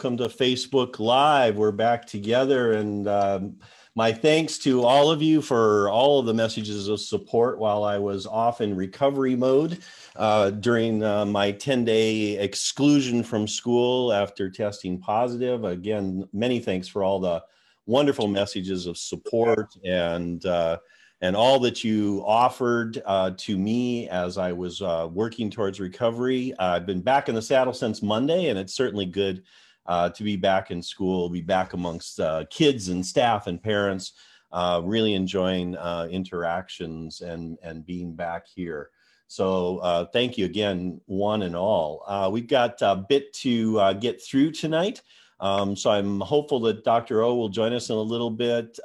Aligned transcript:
Welcome 0.00 0.16
to 0.16 0.34
Facebook 0.34 0.98
Live. 0.98 1.58
We're 1.58 1.72
back 1.72 2.06
together, 2.06 2.72
and 2.72 3.06
um, 3.06 3.56
my 3.94 4.14
thanks 4.14 4.56
to 4.60 4.82
all 4.82 5.10
of 5.10 5.20
you 5.20 5.42
for 5.42 5.90
all 5.90 6.18
of 6.18 6.24
the 6.24 6.32
messages 6.32 6.88
of 6.88 7.00
support 7.00 7.58
while 7.58 7.84
I 7.84 7.98
was 7.98 8.26
off 8.26 8.62
in 8.62 8.74
recovery 8.74 9.36
mode 9.36 9.80
uh, 10.16 10.52
during 10.52 11.04
uh, 11.04 11.26
my 11.26 11.52
10 11.52 11.84
day 11.84 12.38
exclusion 12.38 13.22
from 13.22 13.46
school 13.46 14.10
after 14.10 14.48
testing 14.48 14.98
positive. 14.98 15.64
Again, 15.64 16.26
many 16.32 16.60
thanks 16.60 16.88
for 16.88 17.04
all 17.04 17.20
the 17.20 17.42
wonderful 17.84 18.26
messages 18.26 18.86
of 18.86 18.96
support 18.96 19.68
and 19.84 20.46
uh, 20.46 20.78
and 21.20 21.36
all 21.36 21.60
that 21.60 21.84
you 21.84 22.24
offered 22.26 23.02
uh, 23.04 23.32
to 23.36 23.58
me 23.58 24.08
as 24.08 24.38
I 24.38 24.52
was 24.52 24.80
uh, 24.80 25.08
working 25.12 25.50
towards 25.50 25.78
recovery. 25.78 26.54
I've 26.58 26.86
been 26.86 27.02
back 27.02 27.28
in 27.28 27.34
the 27.34 27.42
saddle 27.42 27.74
since 27.74 28.00
Monday, 28.00 28.48
and 28.48 28.58
it's 28.58 28.72
certainly 28.72 29.04
good 29.04 29.42
uh, 29.90 30.08
to 30.08 30.22
be 30.22 30.36
back 30.36 30.70
in 30.70 30.80
school, 30.80 31.28
be 31.28 31.40
back 31.40 31.72
amongst 31.72 32.20
uh, 32.20 32.44
kids 32.48 32.88
and 32.88 33.04
staff 33.04 33.48
and 33.48 33.60
parents. 33.60 34.12
Uh, 34.52 34.80
really 34.84 35.14
enjoying 35.14 35.76
interactions 36.10 37.20
and 37.20 37.56
and 37.62 37.86
being 37.86 38.14
back 38.14 38.46
here. 38.46 38.90
So 39.28 40.08
thank 40.12 40.36
you 40.38 40.44
again, 40.44 41.00
one 41.06 41.42
and 41.42 41.54
all. 41.54 42.30
we've 42.32 42.48
got 42.48 42.80
a 42.82 42.96
bit 42.96 43.32
to 43.44 43.94
get 44.00 44.22
through 44.22 44.52
tonight. 44.52 45.02
Um, 45.38 45.76
so 45.76 45.90
I'm 45.90 46.20
hopeful 46.20 46.60
that 46.60 46.84
Dr. 46.84 47.22
O 47.22 47.34
will 47.34 47.48
join 47.48 47.72
us 47.72 47.90
in 47.90 47.96
a 47.96 48.00
little 48.00 48.30
bit. 48.30 48.78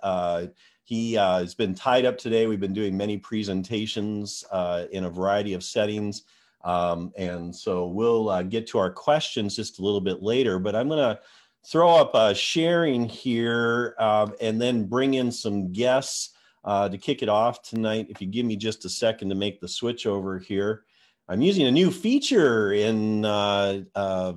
He 0.85 1.17
uh, 1.17 1.39
has 1.39 1.55
been 1.55 1.73
tied 1.73 2.05
up 2.05 2.17
today. 2.17 2.45
We've 2.45 2.59
been 2.59 2.73
doing 2.73 2.95
many 2.95 3.17
presentations 3.17 4.45
uh, 4.51 4.85
in 4.91 5.05
a 5.05 5.09
variety 5.09 5.53
of 5.53 5.63
settings. 5.63 6.23
Um, 6.65 7.13
and 7.15 7.55
so 7.55 7.87
we'll 7.87 8.29
uh, 8.29 8.43
get 8.43 8.67
to 8.67 8.79
our 8.79 8.91
questions 8.91 9.55
just 9.55 9.79
a 9.79 9.83
little 9.83 10.01
bit 10.01 10.23
later, 10.23 10.57
but 10.57 10.75
I'm 10.75 10.87
going 10.89 10.99
to 11.15 11.19
throw 11.63 11.95
up 11.95 12.15
a 12.15 12.33
sharing 12.33 13.07
here 13.07 13.95
um, 13.99 14.33
and 14.41 14.59
then 14.59 14.85
bring 14.85 15.13
in 15.13 15.31
some 15.31 15.71
guests 15.71 16.31
uh, 16.63 16.89
to 16.89 16.97
kick 16.97 17.21
it 17.21 17.29
off 17.29 17.61
tonight. 17.61 18.07
If 18.09 18.19
you 18.19 18.27
give 18.27 18.45
me 18.45 18.55
just 18.55 18.83
a 18.85 18.89
second 18.89 19.29
to 19.29 19.35
make 19.35 19.61
the 19.61 19.67
switch 19.67 20.07
over 20.07 20.39
here. 20.39 20.83
I'm 21.29 21.41
using 21.41 21.65
a 21.65 21.71
new 21.71 21.89
feature 21.89 22.73
in 22.73 23.25
uh, 23.25 23.81
uh, 23.95 24.33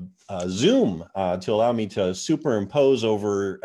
Zoom 0.47 1.05
to 1.15 1.53
allow 1.53 1.73
me 1.73 1.87
to 1.89 2.15
superimpose 2.15 3.05
over 3.05 3.61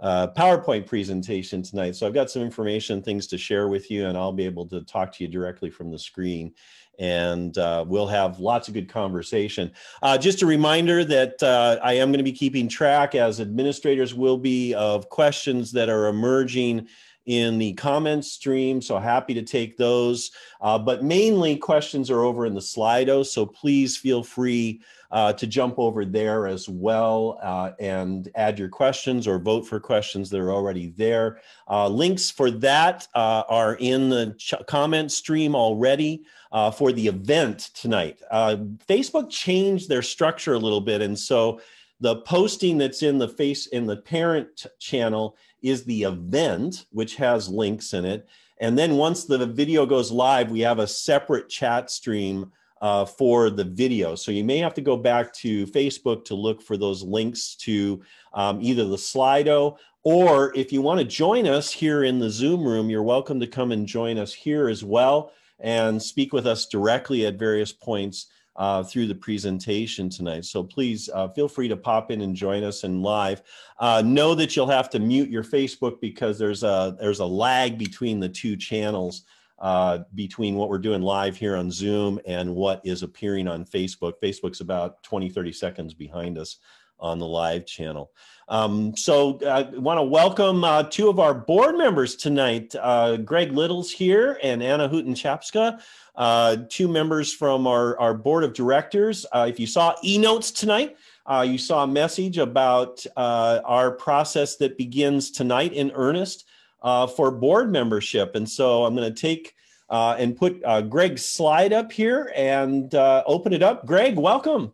uh, 0.00 0.28
PowerPoint 0.28 0.86
presentation 0.86 1.62
tonight. 1.62 1.94
So 1.96 2.06
I've 2.06 2.14
got 2.14 2.30
some 2.30 2.42
information, 2.42 3.02
things 3.02 3.26
to 3.28 3.38
share 3.38 3.68
with 3.68 3.90
you, 3.90 4.06
and 4.06 4.16
I'll 4.16 4.32
be 4.32 4.46
able 4.46 4.66
to 4.68 4.82
talk 4.82 5.12
to 5.12 5.24
you 5.24 5.28
directly 5.28 5.68
from 5.68 5.90
the 5.90 5.98
screen. 5.98 6.54
And 7.00 7.56
uh, 7.58 7.84
we'll 7.88 8.06
have 8.06 8.38
lots 8.38 8.68
of 8.68 8.74
good 8.74 8.88
conversation. 8.88 9.72
Uh, 10.02 10.18
just 10.18 10.42
a 10.42 10.46
reminder 10.46 11.02
that 11.02 11.42
uh, 11.42 11.78
I 11.82 11.94
am 11.94 12.10
going 12.10 12.18
to 12.18 12.24
be 12.24 12.30
keeping 12.30 12.68
track, 12.68 13.14
as 13.14 13.40
administrators 13.40 14.14
will 14.14 14.36
be, 14.36 14.74
of 14.74 15.08
questions 15.08 15.72
that 15.72 15.88
are 15.88 16.06
emerging 16.06 16.86
in 17.26 17.58
the 17.58 17.72
comments 17.74 18.32
stream. 18.32 18.82
So 18.82 18.98
happy 18.98 19.34
to 19.34 19.42
take 19.42 19.76
those. 19.76 20.30
Uh, 20.60 20.78
but 20.78 21.02
mainly 21.02 21.56
questions 21.56 22.10
are 22.10 22.22
over 22.22 22.44
in 22.44 22.54
the 22.54 22.60
Slido. 22.60 23.24
So 23.24 23.46
please 23.46 23.96
feel 23.96 24.22
free 24.22 24.82
uh, 25.10 25.32
to 25.32 25.46
jump 25.46 25.78
over 25.78 26.04
there 26.04 26.46
as 26.46 26.68
well 26.68 27.38
uh, 27.42 27.72
and 27.78 28.30
add 28.34 28.58
your 28.58 28.68
questions 28.68 29.26
or 29.26 29.38
vote 29.38 29.66
for 29.66 29.80
questions 29.80 30.30
that 30.30 30.40
are 30.40 30.52
already 30.52 30.92
there. 30.96 31.40
Uh, 31.68 31.88
links 31.88 32.30
for 32.30 32.50
that 32.50 33.06
uh, 33.14 33.42
are 33.48 33.76
in 33.80 34.08
the 34.08 34.34
comment 34.66 35.10
stream 35.10 35.54
already. 35.54 36.22
Uh, 36.52 36.68
for 36.68 36.90
the 36.90 37.06
event 37.06 37.70
tonight, 37.74 38.20
uh, 38.32 38.56
Facebook 38.88 39.30
changed 39.30 39.88
their 39.88 40.02
structure 40.02 40.54
a 40.54 40.58
little 40.58 40.80
bit, 40.80 41.00
and 41.00 41.16
so 41.16 41.60
the 42.00 42.16
posting 42.22 42.76
that's 42.76 43.04
in 43.04 43.18
the 43.18 43.28
face 43.28 43.66
in 43.66 43.86
the 43.86 43.98
parent 43.98 44.66
channel 44.80 45.36
is 45.62 45.84
the 45.84 46.02
event, 46.02 46.86
which 46.90 47.14
has 47.14 47.48
links 47.48 47.94
in 47.94 48.04
it. 48.04 48.26
And 48.58 48.76
then 48.76 48.96
once 48.96 49.24
the 49.24 49.46
video 49.46 49.86
goes 49.86 50.10
live, 50.10 50.50
we 50.50 50.60
have 50.60 50.78
a 50.78 50.86
separate 50.86 51.48
chat 51.48 51.90
stream 51.90 52.52
uh, 52.80 53.04
for 53.04 53.50
the 53.50 53.64
video. 53.64 54.14
So 54.14 54.32
you 54.32 54.44
may 54.44 54.58
have 54.58 54.74
to 54.74 54.80
go 54.80 54.96
back 54.96 55.32
to 55.34 55.66
Facebook 55.66 56.24
to 56.26 56.34
look 56.34 56.62
for 56.62 56.76
those 56.76 57.02
links 57.02 57.54
to 57.56 58.00
um, 58.32 58.60
either 58.62 58.84
the 58.84 58.96
Slido 58.96 59.76
or 60.02 60.54
if 60.56 60.72
you 60.72 60.80
want 60.80 60.98
to 60.98 61.04
join 61.04 61.46
us 61.46 61.70
here 61.70 62.04
in 62.04 62.18
the 62.18 62.30
Zoom 62.30 62.64
room, 62.64 62.88
you're 62.88 63.02
welcome 63.02 63.38
to 63.40 63.46
come 63.46 63.70
and 63.70 63.86
join 63.86 64.16
us 64.16 64.32
here 64.32 64.68
as 64.68 64.82
well 64.82 65.32
and 65.58 66.02
speak 66.02 66.32
with 66.32 66.46
us 66.46 66.66
directly 66.66 67.26
at 67.26 67.38
various 67.38 67.70
points 67.70 68.28
uh, 68.56 68.82
through 68.82 69.06
the 69.06 69.14
presentation 69.14 70.08
tonight. 70.08 70.46
So 70.46 70.62
please 70.62 71.10
uh, 71.12 71.28
feel 71.28 71.48
free 71.48 71.68
to 71.68 71.76
pop 71.76 72.10
in 72.10 72.22
and 72.22 72.34
join 72.34 72.64
us 72.64 72.82
in 72.82 73.02
live. 73.02 73.42
Uh, 73.78 74.02
know 74.04 74.34
that 74.34 74.56
you'll 74.56 74.66
have 74.68 74.88
to 74.90 74.98
mute 74.98 75.28
your 75.28 75.44
Facebook 75.44 76.00
because 76.00 76.38
there's 76.38 76.62
a 76.62 76.96
there's 76.98 77.20
a 77.20 77.26
lag 77.26 77.78
between 77.78 78.20
the 78.20 78.28
two 78.28 78.56
channels 78.56 79.24
uh, 79.60 79.98
between 80.14 80.54
what 80.54 80.68
we're 80.68 80.78
doing 80.78 81.02
live 81.02 81.36
here 81.36 81.56
on 81.56 81.70
Zoom 81.70 82.18
and 82.26 82.54
what 82.54 82.80
is 82.84 83.02
appearing 83.02 83.46
on 83.46 83.64
Facebook. 83.64 84.14
Facebook's 84.22 84.60
about 84.60 85.02
20, 85.02 85.28
30 85.28 85.52
seconds 85.52 85.94
behind 85.94 86.38
us 86.38 86.58
on 86.98 87.18
the 87.18 87.26
live 87.26 87.66
channel. 87.66 88.12
Um, 88.48 88.96
so 88.96 89.38
I 89.42 89.62
uh, 89.62 89.80
want 89.80 89.98
to 89.98 90.02
welcome 90.02 90.64
uh, 90.64 90.82
two 90.84 91.08
of 91.08 91.18
our 91.18 91.34
board 91.34 91.76
members 91.76 92.16
tonight. 92.16 92.74
Uh, 92.78 93.16
Greg 93.16 93.52
Little's 93.52 93.90
here 93.90 94.38
and 94.42 94.62
Anna 94.62 94.88
Houghton-Chapska, 94.88 95.80
uh, 96.16 96.56
two 96.68 96.88
members 96.88 97.32
from 97.32 97.66
our, 97.66 97.98
our 97.98 98.14
board 98.14 98.44
of 98.44 98.52
directors. 98.52 99.24
Uh, 99.32 99.46
if 99.48 99.60
you 99.60 99.66
saw 99.66 99.94
e-notes 100.04 100.50
tonight, 100.50 100.96
you 101.44 101.58
saw 101.58 101.84
a 101.84 101.86
message 101.86 102.38
about 102.38 103.06
our 103.16 103.92
process 103.92 104.56
that 104.56 104.76
begins 104.76 105.30
tonight 105.30 105.72
in 105.72 105.92
earnest 105.94 106.49
uh, 106.82 107.06
for 107.06 107.30
board 107.30 107.70
membership. 107.70 108.34
And 108.34 108.48
so 108.48 108.84
I'm 108.84 108.94
going 108.94 109.12
to 109.12 109.20
take 109.20 109.54
uh, 109.88 110.16
and 110.18 110.36
put 110.36 110.62
uh, 110.64 110.82
Greg's 110.82 111.24
slide 111.24 111.72
up 111.72 111.90
here 111.90 112.32
and 112.36 112.94
uh, 112.94 113.22
open 113.26 113.52
it 113.52 113.62
up. 113.62 113.86
Greg, 113.86 114.16
welcome. 114.16 114.72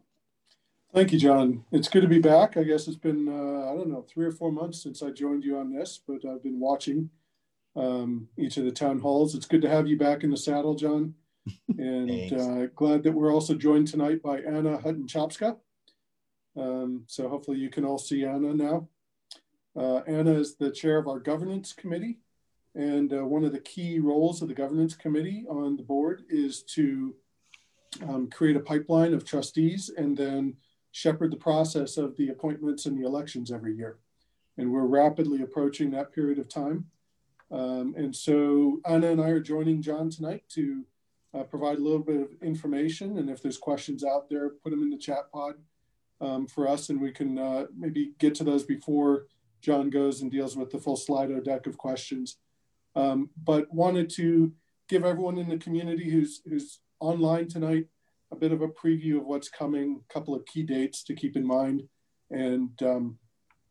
Thank 0.94 1.12
you, 1.12 1.18
John. 1.18 1.64
It's 1.72 1.88
good 1.88 2.02
to 2.02 2.08
be 2.08 2.20
back. 2.20 2.56
I 2.56 2.62
guess 2.62 2.88
it's 2.88 2.96
been, 2.96 3.28
uh, 3.28 3.70
I 3.70 3.76
don't 3.76 3.90
know, 3.90 4.02
three 4.08 4.24
or 4.24 4.32
four 4.32 4.50
months 4.50 4.82
since 4.82 5.02
I 5.02 5.10
joined 5.10 5.44
you 5.44 5.58
on 5.58 5.72
this, 5.72 6.00
but 6.06 6.24
I've 6.24 6.42
been 6.42 6.60
watching 6.60 7.10
um, 7.74 8.28
each 8.38 8.56
of 8.56 8.64
the 8.64 8.70
town 8.70 8.98
halls. 8.98 9.34
It's 9.34 9.46
good 9.46 9.62
to 9.62 9.68
have 9.68 9.86
you 9.86 9.98
back 9.98 10.24
in 10.24 10.30
the 10.30 10.36
saddle, 10.36 10.74
John. 10.74 11.14
And 11.78 12.32
uh, 12.32 12.66
glad 12.74 13.04
that 13.04 13.12
we're 13.12 13.32
also 13.32 13.54
joined 13.54 13.86
tonight 13.86 14.20
by 14.20 14.40
Anna 14.40 14.78
Houghton-Chapska. 14.78 15.56
Um, 16.56 17.04
so 17.06 17.28
hopefully 17.28 17.58
you 17.58 17.68
can 17.68 17.84
all 17.84 17.98
see 17.98 18.24
Anna 18.24 18.54
now. 18.54 18.88
Uh, 19.76 20.00
Anna 20.06 20.32
is 20.32 20.56
the 20.56 20.70
chair 20.70 20.98
of 20.98 21.06
our 21.06 21.18
governance 21.18 21.72
committee. 21.72 22.18
And 22.74 23.12
uh, 23.12 23.24
one 23.24 23.44
of 23.44 23.52
the 23.52 23.60
key 23.60 23.98
roles 23.98 24.42
of 24.42 24.48
the 24.48 24.54
governance 24.54 24.94
committee 24.94 25.44
on 25.48 25.76
the 25.76 25.82
board 25.82 26.24
is 26.28 26.62
to 26.74 27.14
um, 28.06 28.28
create 28.28 28.56
a 28.56 28.60
pipeline 28.60 29.14
of 29.14 29.24
trustees 29.24 29.90
and 29.96 30.16
then 30.16 30.54
shepherd 30.92 31.30
the 31.30 31.36
process 31.36 31.96
of 31.96 32.16
the 32.16 32.28
appointments 32.28 32.86
and 32.86 32.98
the 32.98 33.06
elections 33.06 33.50
every 33.50 33.74
year. 33.74 33.98
And 34.58 34.72
we're 34.72 34.86
rapidly 34.86 35.42
approaching 35.42 35.90
that 35.90 36.12
period 36.12 36.38
of 36.38 36.48
time. 36.48 36.86
Um, 37.50 37.94
and 37.96 38.14
so 38.14 38.80
Anna 38.86 39.08
and 39.08 39.20
I 39.20 39.28
are 39.28 39.40
joining 39.40 39.82
John 39.82 40.10
tonight 40.10 40.44
to 40.50 40.84
uh, 41.34 41.42
provide 41.44 41.78
a 41.78 41.82
little 41.82 41.98
bit 41.98 42.20
of 42.20 42.28
information. 42.42 43.18
And 43.18 43.30
if 43.30 43.42
there's 43.42 43.58
questions 43.58 44.04
out 44.04 44.28
there, 44.28 44.48
put 44.48 44.70
them 44.70 44.82
in 44.82 44.90
the 44.90 44.98
chat 44.98 45.30
pod 45.32 45.54
um, 46.20 46.46
for 46.46 46.66
us 46.68 46.88
and 46.88 47.00
we 47.00 47.12
can 47.12 47.38
uh, 47.38 47.66
maybe 47.76 48.12
get 48.18 48.34
to 48.36 48.44
those 48.44 48.64
before 48.64 49.26
John 49.66 49.90
goes 49.90 50.22
and 50.22 50.30
deals 50.30 50.56
with 50.56 50.70
the 50.70 50.78
full 50.78 50.96
Slido 50.96 51.42
deck 51.42 51.66
of 51.66 51.76
questions. 51.76 52.36
Um, 52.94 53.30
but 53.42 53.66
wanted 53.74 54.08
to 54.10 54.52
give 54.88 55.04
everyone 55.04 55.38
in 55.38 55.48
the 55.48 55.58
community 55.58 56.08
who's, 56.08 56.40
who's 56.48 56.78
online 57.00 57.48
tonight 57.48 57.86
a 58.30 58.36
bit 58.36 58.52
of 58.52 58.62
a 58.62 58.68
preview 58.68 59.16
of 59.18 59.26
what's 59.26 59.48
coming, 59.48 60.00
a 60.08 60.12
couple 60.12 60.36
of 60.36 60.46
key 60.46 60.62
dates 60.62 61.02
to 61.02 61.14
keep 61.14 61.36
in 61.36 61.44
mind, 61.44 61.82
and, 62.30 62.70
um, 62.82 63.18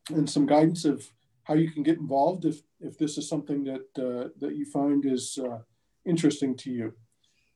and 0.10 0.30
some 0.30 0.46
guidance 0.46 0.84
of 0.84 1.10
how 1.44 1.54
you 1.54 1.72
can 1.72 1.82
get 1.82 1.98
involved 1.98 2.44
if, 2.44 2.62
if 2.82 2.98
this 2.98 3.18
is 3.18 3.30
something 3.30 3.64
that, 3.64 3.88
uh, 3.98 4.28
that 4.40 4.56
you 4.56 4.66
find 4.66 5.06
is 5.06 5.40
uh, 5.42 5.60
interesting 6.06 6.58
to 6.58 6.72
you. 6.72 6.94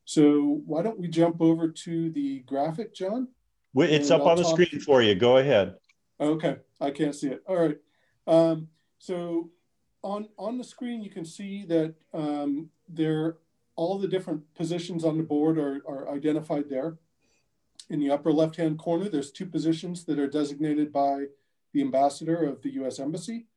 So 0.06 0.62
why 0.66 0.82
don't 0.82 1.00
we 1.00 1.10
jump 1.10 1.42
over 1.42 1.68
to 1.68 2.10
the 2.12 2.40
graphic, 2.40 2.96
John? 2.96 3.28
It's 3.76 4.12
up 4.12 4.22
I'll 4.22 4.30
on 4.30 4.38
the 4.38 4.46
screen 4.46 4.80
for 4.80 5.02
you. 5.02 5.14
Go 5.14 5.38
ahead. 5.38 5.76
Okay, 6.22 6.56
I 6.80 6.92
can't 6.92 7.14
see 7.14 7.28
it. 7.28 7.44
All 7.46 7.58
right. 7.58 7.78
Um, 8.30 8.70
so 9.00 9.50
on, 10.04 10.30
on 10.38 10.58
the 10.58 10.64
screen, 10.64 11.02
you 11.02 11.10
can 11.10 11.26
see 11.26 11.66
that 11.66 11.96
um, 12.14 12.70
there, 12.88 13.38
all 13.76 13.98
the 13.98 14.08
different 14.08 14.42
positions 14.56 15.04
on 15.04 15.18
the 15.18 15.24
board 15.24 15.58
are, 15.58 15.82
are 15.88 16.14
identified 16.14 16.70
there. 16.70 16.98
In 17.90 18.00
the 18.00 18.12
upper 18.12 18.32
left-hand 18.32 18.78
corner, 18.78 19.10
there's 19.10 19.32
two 19.32 19.48
positions 19.48 20.06
that 20.06 20.20
are 20.20 20.28
designated 20.28 20.94
by 20.94 21.26
the 21.74 21.82
ambassador 21.82 22.44
of 22.44 22.62
the 22.62 22.74
U.S. 22.74 23.00
Embassy. 23.00 23.48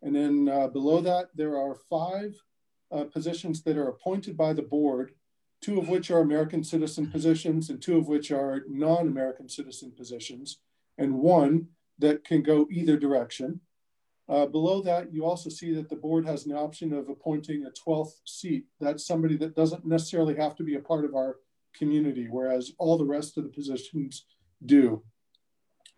And 0.00 0.14
then 0.14 0.48
uh, 0.48 0.68
below 0.68 1.00
that, 1.00 1.30
there 1.34 1.58
are 1.58 1.74
five 1.74 2.40
uh, 2.92 3.04
positions 3.04 3.62
that 3.64 3.76
are 3.76 3.88
appointed 3.88 4.36
by 4.36 4.52
the 4.52 4.62
board 4.62 5.12
two 5.60 5.78
of 5.78 5.88
which 5.88 6.10
are 6.10 6.20
American 6.20 6.64
citizen 6.64 7.10
positions 7.10 7.68
and 7.68 7.82
two 7.82 7.98
of 7.98 8.08
which 8.08 8.30
are 8.30 8.64
non-American 8.68 9.48
citizen 9.48 9.92
positions, 9.92 10.58
and 10.96 11.14
one 11.14 11.68
that 11.98 12.24
can 12.24 12.42
go 12.42 12.66
either 12.70 12.96
direction. 12.96 13.60
Uh, 14.30 14.46
below 14.46 14.80
that, 14.80 15.12
you 15.12 15.24
also 15.24 15.50
see 15.50 15.74
that 15.74 15.88
the 15.88 15.96
board 15.96 16.24
has 16.24 16.46
an 16.46 16.52
option 16.52 16.92
of 16.92 17.08
appointing 17.08 17.66
a 17.66 17.70
12th 17.70 18.12
seat. 18.24 18.64
That's 18.78 19.04
somebody 19.04 19.36
that 19.38 19.56
doesn't 19.56 19.84
necessarily 19.84 20.36
have 20.36 20.54
to 20.56 20.62
be 20.62 20.76
a 20.76 20.80
part 20.80 21.04
of 21.04 21.16
our 21.16 21.38
community, 21.74 22.28
whereas 22.30 22.70
all 22.78 22.96
the 22.96 23.04
rest 23.04 23.36
of 23.36 23.42
the 23.42 23.50
positions 23.50 24.26
do. 24.64 25.02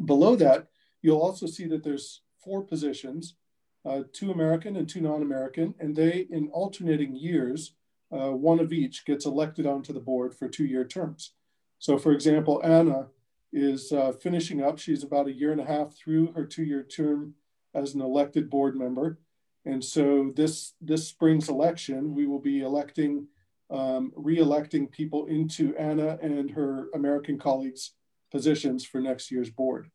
Below 0.02 0.36
that, 0.36 0.68
you'll 1.02 1.20
also 1.20 1.46
see 1.46 1.66
that 1.66 1.84
there's 1.84 2.22
four 2.42 2.62
positions, 2.62 3.36
uh, 3.84 4.04
two 4.14 4.30
American 4.30 4.76
and 4.76 4.88
two 4.88 5.02
non-American, 5.02 5.74
and 5.78 5.94
they, 5.94 6.26
in 6.30 6.48
alternating 6.54 7.14
years, 7.14 7.74
uh, 8.12 8.30
one 8.30 8.60
of 8.60 8.72
each 8.72 9.04
gets 9.04 9.26
elected 9.26 9.66
onto 9.66 9.92
the 9.92 10.00
board 10.00 10.34
for 10.34 10.48
two-year 10.48 10.86
terms. 10.86 11.34
So 11.78 11.98
for 11.98 12.12
example, 12.12 12.62
Anna 12.64 13.08
is 13.52 13.92
uh, 13.92 14.12
finishing 14.12 14.62
up. 14.62 14.78
She's 14.78 15.02
about 15.02 15.26
a 15.26 15.32
year 15.32 15.52
and 15.52 15.60
a 15.60 15.66
half 15.66 15.94
through 15.94 16.32
her 16.32 16.46
two-year 16.46 16.84
term 16.84 17.34
as 17.74 17.94
an 17.94 18.00
elected 18.00 18.50
board 18.50 18.76
member. 18.76 19.18
And 19.64 19.82
so 19.82 20.32
this, 20.34 20.74
this 20.80 21.06
spring's 21.06 21.48
election, 21.48 22.14
we 22.14 22.26
will 22.26 22.40
be 22.40 22.62
electing, 22.62 23.28
um, 23.70 24.12
re-electing 24.16 24.88
people 24.88 25.26
into 25.26 25.76
Anna 25.76 26.18
and 26.20 26.50
her 26.50 26.88
American 26.94 27.38
colleagues' 27.38 27.92
positions 28.30 28.84
for 28.84 29.00
next 29.00 29.30
year's 29.30 29.50
board. 29.50 29.90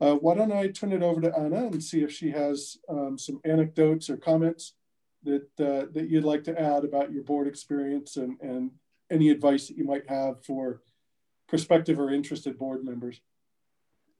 Uh, 0.00 0.14
why 0.14 0.34
don't 0.34 0.52
I 0.52 0.68
turn 0.68 0.92
it 0.92 1.02
over 1.02 1.20
to 1.20 1.36
Anna 1.38 1.66
and 1.66 1.82
see 1.82 2.02
if 2.02 2.10
she 2.10 2.30
has 2.30 2.78
um, 2.88 3.16
some 3.16 3.40
anecdotes 3.44 4.10
or 4.10 4.16
comments 4.16 4.74
that, 5.22 5.46
uh, 5.60 5.86
that 5.92 6.08
you'd 6.10 6.24
like 6.24 6.44
to 6.44 6.60
add 6.60 6.84
about 6.84 7.12
your 7.12 7.22
board 7.22 7.46
experience 7.46 8.16
and, 8.16 8.36
and 8.40 8.72
any 9.10 9.30
advice 9.30 9.68
that 9.68 9.78
you 9.78 9.84
might 9.84 10.08
have 10.10 10.44
for 10.44 10.82
prospective 11.46 12.00
or 12.00 12.10
interested 12.10 12.58
board 12.58 12.84
members. 12.84 13.20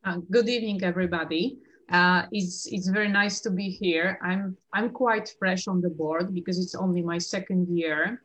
Uh, 0.04 0.18
good 0.30 0.48
evening, 0.48 0.82
everybody. 0.84 1.58
Uh, 1.90 2.22
it's 2.32 2.66
it's 2.72 2.88
very 2.88 3.08
nice 3.08 3.40
to 3.40 3.50
be 3.50 3.68
here. 3.68 4.18
I'm 4.22 4.56
I'm 4.72 4.90
quite 4.90 5.34
fresh 5.38 5.68
on 5.68 5.80
the 5.80 5.90
board 5.90 6.34
because 6.34 6.58
it's 6.58 6.74
only 6.74 7.02
my 7.02 7.18
second 7.18 7.68
year, 7.68 8.22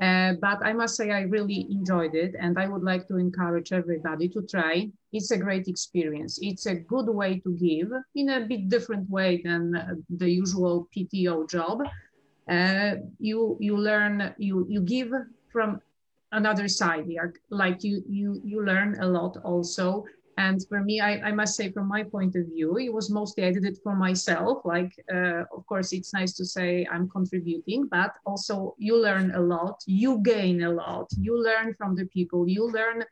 uh, 0.00 0.34
but 0.40 0.58
I 0.62 0.72
must 0.74 0.96
say 0.96 1.10
I 1.10 1.22
really 1.22 1.66
enjoyed 1.70 2.14
it, 2.14 2.34
and 2.38 2.58
I 2.58 2.68
would 2.68 2.82
like 2.82 3.08
to 3.08 3.16
encourage 3.16 3.72
everybody 3.72 4.28
to 4.30 4.42
try. 4.42 4.90
It's 5.12 5.30
a 5.30 5.38
great 5.38 5.68
experience. 5.68 6.38
It's 6.42 6.66
a 6.66 6.74
good 6.74 7.08
way 7.08 7.40
to 7.40 7.52
give 7.56 7.90
in 8.14 8.28
a 8.28 8.46
bit 8.46 8.68
different 8.68 9.08
way 9.08 9.40
than 9.42 10.04
the 10.10 10.30
usual 10.30 10.86
PTO 10.94 11.48
job. 11.48 11.82
Uh, 12.48 12.96
you 13.18 13.56
you 13.58 13.76
learn 13.76 14.34
you 14.38 14.66
you 14.68 14.82
give 14.82 15.12
from 15.50 15.80
another 16.32 16.68
side. 16.68 17.06
Like 17.50 17.82
you 17.84 18.02
you 18.06 18.40
you 18.44 18.64
learn 18.64 18.98
a 19.00 19.06
lot 19.06 19.38
also 19.44 20.04
and 20.38 20.64
for 20.68 20.84
me, 20.84 21.00
I, 21.00 21.12
I, 21.28 21.32
must 21.32 21.56
say, 21.56 21.72
from 21.72 21.88
my 21.88 22.04
point 22.04 22.36
of 22.36 22.46
view, 22.46 22.78
it 22.78 22.92
was 22.92 23.10
mostly 23.10 23.44
I 23.44 23.50
did 23.52 23.64
it 23.64 23.78
for 23.82 23.96
myself. 23.96 24.64
Like, 24.64 24.92
uh, 25.12 25.42
of 25.56 25.66
course, 25.66 25.92
it's 25.92 26.12
nice 26.14 26.32
to 26.34 26.44
say 26.44 26.86
I'm 26.92 27.08
contributing, 27.08 27.88
but 27.90 28.12
also 28.24 28.76
you 28.78 28.96
learn 28.96 29.32
a 29.34 29.40
lot, 29.40 29.82
you 29.86 30.20
gain 30.22 30.62
a 30.62 30.70
lot, 30.70 31.08
you 31.18 31.36
learn 31.36 31.74
from 31.74 31.96
the 31.96 32.06
people, 32.06 32.48
you 32.48 32.70
learn 32.70 33.04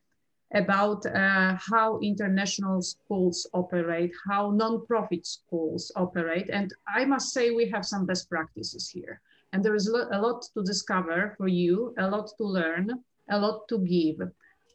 about 0.55 1.05
uh, 1.07 1.57
how 1.59 1.99
international 1.99 2.81
schools 2.81 3.45
operate, 3.53 4.13
how 4.31 4.53
non-profit 4.53 5.27
schools 5.27 5.91
operate. 5.97 6.49
And 6.49 6.73
I 6.87 7.05
must 7.05 7.33
say, 7.33 7.51
we 7.51 7.69
have 7.71 7.85
some 7.85 8.07
best 8.07 8.31
practices 8.31 8.89
here. 8.89 9.21
And 9.53 9.65
there 9.65 9.75
is 9.75 9.89
a 9.89 10.21
lot 10.21 10.47
to 10.55 10.63
discover 10.63 11.35
for 11.37 11.49
you, 11.49 11.93
a 11.99 12.07
lot 12.09 12.31
to 12.39 12.45
learn, 12.45 13.03
a 13.29 13.37
lot 13.37 13.67
to 13.71 13.79
give. 13.79 14.21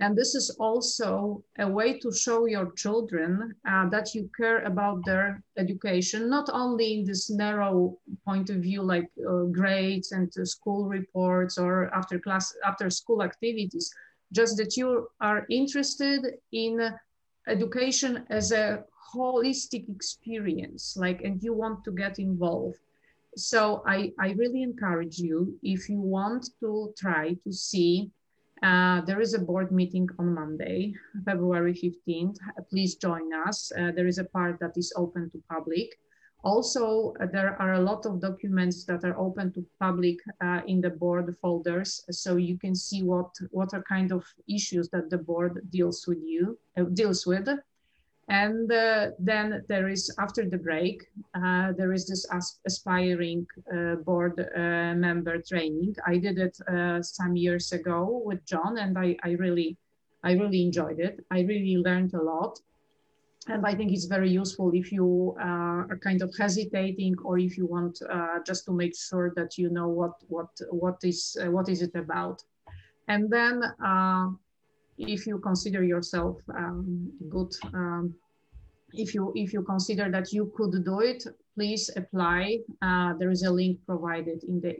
And 0.02 0.18
this 0.18 0.34
is 0.34 0.50
also 0.60 1.44
a 1.60 1.68
way 1.68 2.00
to 2.00 2.12
show 2.12 2.48
your 2.48 2.72
children 2.72 3.54
uh, 3.70 3.88
that 3.90 4.16
you 4.16 4.32
care 4.36 4.64
about 4.66 5.06
their 5.06 5.44
education, 5.58 6.28
not 6.28 6.50
only 6.52 6.96
in 6.96 7.06
this 7.06 7.30
narrow 7.30 8.00
point 8.26 8.50
of 8.50 8.58
view, 8.58 8.82
like 8.82 9.08
uh, 9.20 9.44
grades 9.44 10.12
and 10.12 10.28
uh, 10.40 10.44
school 10.44 10.88
reports 10.88 11.60
or 11.60 11.94
after 11.94 12.18
class, 12.18 12.52
after 12.66 12.90
school 12.90 13.22
activities, 13.22 13.94
just 14.34 14.58
that 14.58 14.76
you 14.76 15.08
are 15.20 15.46
interested 15.52 16.34
in 16.52 16.92
education 17.48 18.26
as 18.32 18.52
a 18.52 18.84
holistic 19.14 19.88
experience, 19.88 20.98
like, 20.98 21.22
and 21.22 21.44
you 21.44 21.54
want 21.54 21.84
to 21.84 21.92
get 21.92 22.18
involved. 22.18 22.80
So 23.36 23.84
I, 23.86 24.12
I 24.20 24.32
really 24.32 24.64
encourage 24.64 25.20
you, 25.20 25.60
if 25.62 25.90
you 25.90 26.00
want 26.00 26.50
to 26.62 26.92
try 26.98 27.36
to 27.44 27.54
see 27.54 28.10
uh, 28.62 29.02
there 29.02 29.20
is 29.20 29.34
a 29.34 29.40
board 29.40 29.72
meeting 29.72 30.08
on 30.20 30.34
Monday, 30.34 30.94
February 31.26 31.74
15th. 31.74 32.38
Please 32.70 32.96
join 32.96 33.34
us. 33.34 33.72
Uh, 33.72 33.92
there 33.96 34.08
is 34.08 34.20
a 34.20 34.26
part 34.26 34.60
that 34.60 34.78
is 34.78 34.94
open 34.96 35.30
to 35.32 35.42
public. 35.50 35.98
Also, 36.44 37.14
uh, 37.22 37.28
there 37.32 37.60
are 37.62 37.74
a 37.74 37.82
lot 37.82 38.06
of 38.06 38.20
documents 38.20 38.84
that 38.86 39.04
are 39.04 39.18
open 39.18 39.52
to 39.54 39.66
public 39.80 40.18
uh, 40.44 40.62
in 40.68 40.82
the 40.82 40.90
board 40.90 41.36
folders, 41.42 42.04
so 42.10 42.36
you 42.36 42.58
can 42.58 42.74
see 42.74 43.04
what 43.04 43.30
what 43.52 43.74
are 43.74 43.84
kind 43.84 44.12
of 44.12 44.26
issues 44.50 44.90
that 44.90 45.10
the 45.10 45.18
board 45.18 45.62
deals 45.70 46.06
with 46.08 46.18
you 46.24 46.58
uh, 46.78 46.84
deals 46.94 47.28
with. 47.28 47.48
And 48.32 48.72
uh, 48.72 49.08
then 49.20 49.62
there 49.68 49.90
is, 49.90 50.10
after 50.18 50.48
the 50.50 50.58
break, 50.58 51.06
uh, 51.36 51.74
there 51.74 51.92
is 51.92 52.08
this 52.08 52.26
aspiring 52.66 53.46
uh, 53.76 53.96
board 53.96 54.40
uh, 54.40 54.96
member 54.96 55.42
training. 55.42 55.96
I 56.08 56.18
did 56.18 56.40
it 56.40 56.58
uh, 56.62 57.02
some 57.02 57.36
years 57.36 57.74
ago 57.74 58.22
with 58.24 58.46
John 58.46 58.78
and 58.78 58.98
I, 58.98 59.18
I, 59.26 59.32
really, 59.32 59.76
I 60.24 60.32
really 60.32 60.62
enjoyed 60.64 61.02
it. 61.02 61.20
I 61.30 61.42
really 61.42 61.76
learned 61.76 62.14
a 62.14 62.24
lot. 62.24 62.58
And 63.50 63.66
I 63.68 63.76
think 63.76 63.92
it's 63.92 64.06
very 64.06 64.30
useful 64.30 64.72
if 64.74 64.94
you 64.94 65.36
uh, 65.38 65.92
are 65.92 66.00
kind 66.02 66.22
of 66.22 66.34
hesitating 66.40 67.18
or 67.26 67.38
if 67.38 67.58
you 67.58 67.66
want 67.66 68.00
just 68.46 68.64
to 68.66 68.72
make 68.72 68.96
sure 68.96 69.34
that 69.36 69.58
you 69.58 69.70
know 69.70 69.90
what, 69.90 70.14
what, 70.30 70.52
what, 70.70 71.04
is, 71.04 71.36
what 71.48 71.68
is 71.68 71.82
it 71.82 71.96
about. 71.96 72.42
And 73.10 73.30
then 73.30 73.62
if 74.98 75.28
you 75.28 75.40
consider 75.40 75.84
yourself 75.84 76.38
um, 76.56 77.12
good, 77.30 77.54
um, 77.74 78.14
if 78.94 79.14
you 79.14 79.32
if 79.36 79.54
you 79.54 79.62
consider 79.64 80.10
that 80.12 80.32
you 80.32 80.52
could 80.56 80.84
do 80.84 81.00
it, 81.02 81.24
please 81.56 81.90
apply. 81.96 82.60
Uh, 82.82 83.14
there 83.20 83.32
is 83.32 83.44
a 83.44 83.52
link 83.52 83.80
provided 83.86 84.44
in 84.44 84.62
the 84.62 84.76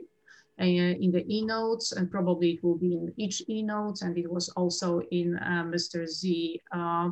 uh, 0.60 0.64
in 0.64 1.10
the 1.10 1.24
e-notes 1.28 1.92
and 1.92 2.10
probably 2.10 2.52
it 2.52 2.62
will 2.62 2.76
be 2.76 2.94
in 2.94 3.12
each 3.16 3.42
e-notes 3.48 4.02
and 4.02 4.16
it 4.18 4.30
was 4.30 4.48
also 4.50 5.00
in 5.10 5.36
uh, 5.38 5.64
Mr. 5.64 6.06
Z 6.06 6.60
uh, 6.72 7.10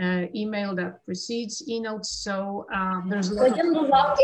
uh, 0.00 0.26
email 0.34 0.74
that 0.74 1.04
precedes 1.06 1.62
e-notes. 1.68 2.10
So 2.10 2.66
uh, 2.74 3.00
there's 3.06 3.30
a 3.30 3.34
lot 3.34 3.58
of... 3.58 4.18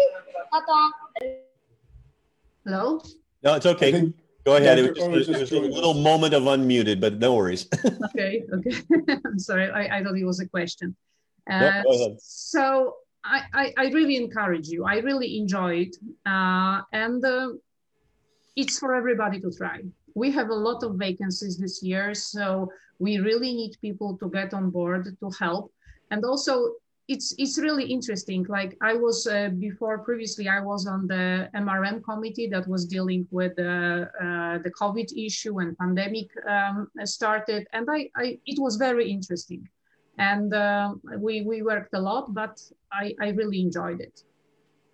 Hello? 2.65 3.01
No, 3.43 3.55
it's 3.55 3.67
okay. 3.67 4.13
Go 4.45 4.57
ahead. 4.57 4.79
It 4.79 5.11
was, 5.11 5.27
just, 5.27 5.53
it 5.53 5.61
was 5.61 5.71
a 5.71 5.75
little 5.75 5.95
moment 5.95 6.35
of 6.35 6.43
unmuted, 6.43 7.01
but 7.01 7.19
no 7.19 7.35
worries. 7.35 7.69
okay, 8.05 8.45
okay. 8.53 8.77
I'm 9.25 9.39
sorry. 9.39 9.71
I, 9.71 9.99
I 9.99 10.03
thought 10.03 10.17
it 10.17 10.25
was 10.25 10.41
a 10.41 10.49
question. 10.49 10.97
Uh, 11.49 11.83
no, 11.87 12.17
so 12.21 12.95
I, 13.25 13.43
I, 13.55 13.75
I, 13.76 13.87
really 13.90 14.17
encourage 14.17 14.69
you. 14.69 14.85
I 14.85 14.99
really 14.99 15.38
enjoy 15.38 15.87
it. 15.87 15.97
Uh, 16.26 16.83
and 16.93 17.25
uh, 17.25 17.50
it's 18.57 18.78
for 18.78 18.95
everybody 18.95 19.40
to 19.40 19.50
try. 19.50 19.81
We 20.14 20.31
have 20.33 20.50
a 20.50 20.55
lot 20.55 20.83
of 20.83 20.97
vacancies 20.97 21.59
this 21.59 21.83
year, 21.83 22.14
so 22.14 22.71
we 22.99 23.19
really 23.19 23.55
need 23.55 23.76
people 23.81 24.17
to 24.19 24.28
get 24.28 24.52
on 24.52 24.71
board 24.71 25.17
to 25.21 25.31
help. 25.38 25.73
And 26.11 26.25
also, 26.25 26.75
it's 27.09 27.35
it's 27.38 27.59
really 27.59 27.87
interesting. 27.87 28.45
Like 28.49 28.76
I 28.83 28.95
was 28.95 29.26
uh, 29.26 29.49
before 29.59 29.99
previously, 30.00 30.49
I 30.49 30.61
was 30.61 30.87
on 30.87 31.07
the 31.07 31.49
MRM 31.55 32.05
committee 32.05 32.49
that 32.49 32.69
was 32.69 32.85
dealing 32.87 33.26
with 33.31 33.57
the 33.57 34.11
uh, 34.21 34.59
the 34.59 34.71
COVID 34.71 35.09
issue 35.17 35.61
and 35.61 35.76
pandemic 35.78 36.28
um, 36.47 36.88
started, 37.05 37.67
and 37.73 37.88
I, 37.90 38.11
I 38.14 38.38
it 38.45 38.59
was 38.61 38.76
very 38.76 39.11
interesting, 39.11 39.67
and 40.19 40.53
uh, 40.53 40.95
we 41.19 41.43
we 41.43 41.63
worked 41.63 41.95
a 41.95 42.01
lot, 42.01 42.35
but 42.35 42.61
I 42.93 43.15
I 43.21 43.29
really 43.31 43.61
enjoyed 43.61 44.01
it. 44.01 44.23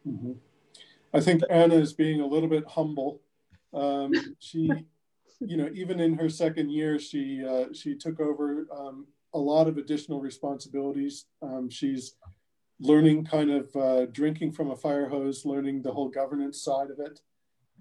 Mm-hmm. 0.06 0.32
I 1.12 1.20
think 1.20 1.42
Anna 1.48 1.76
is 1.76 1.92
being 1.92 2.20
a 2.20 2.26
little 2.26 2.48
bit 2.48 2.64
humble. 2.68 3.20
Um, 3.72 4.12
she, 4.38 4.70
you 5.40 5.56
know, 5.56 5.70
even 5.72 6.00
in 6.00 6.14
her 6.18 6.28
second 6.28 6.70
year, 6.70 6.98
she 6.98 7.44
uh, 7.44 7.66
she 7.72 7.94
took 7.94 8.20
over 8.20 8.66
um, 8.76 9.06
a 9.32 9.38
lot 9.38 9.68
of 9.68 9.78
additional 9.78 10.20
responsibilities. 10.20 11.26
Um, 11.42 11.70
she's 11.70 12.16
learning 12.80 13.24
kind 13.24 13.50
of 13.50 13.76
uh, 13.76 14.06
drinking 14.06 14.52
from 14.52 14.70
a 14.70 14.76
fire 14.76 15.08
hose, 15.08 15.44
learning 15.44 15.82
the 15.82 15.92
whole 15.92 16.08
governance 16.08 16.62
side 16.62 16.90
of 16.90 16.98
it. 17.00 17.20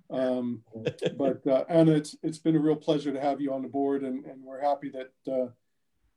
Um, 0.09 0.63
but 1.17 1.45
uh, 1.47 1.65
Anna, 1.69 1.93
it's, 1.93 2.15
it's 2.23 2.37
been 2.37 2.55
a 2.55 2.59
real 2.59 2.75
pleasure 2.75 3.11
to 3.11 3.19
have 3.19 3.41
you 3.41 3.53
on 3.53 3.63
the 3.63 3.67
board, 3.67 4.03
and, 4.03 4.25
and 4.25 4.43
we're 4.43 4.61
happy 4.61 4.91
that 4.91 5.31
uh, 5.31 5.47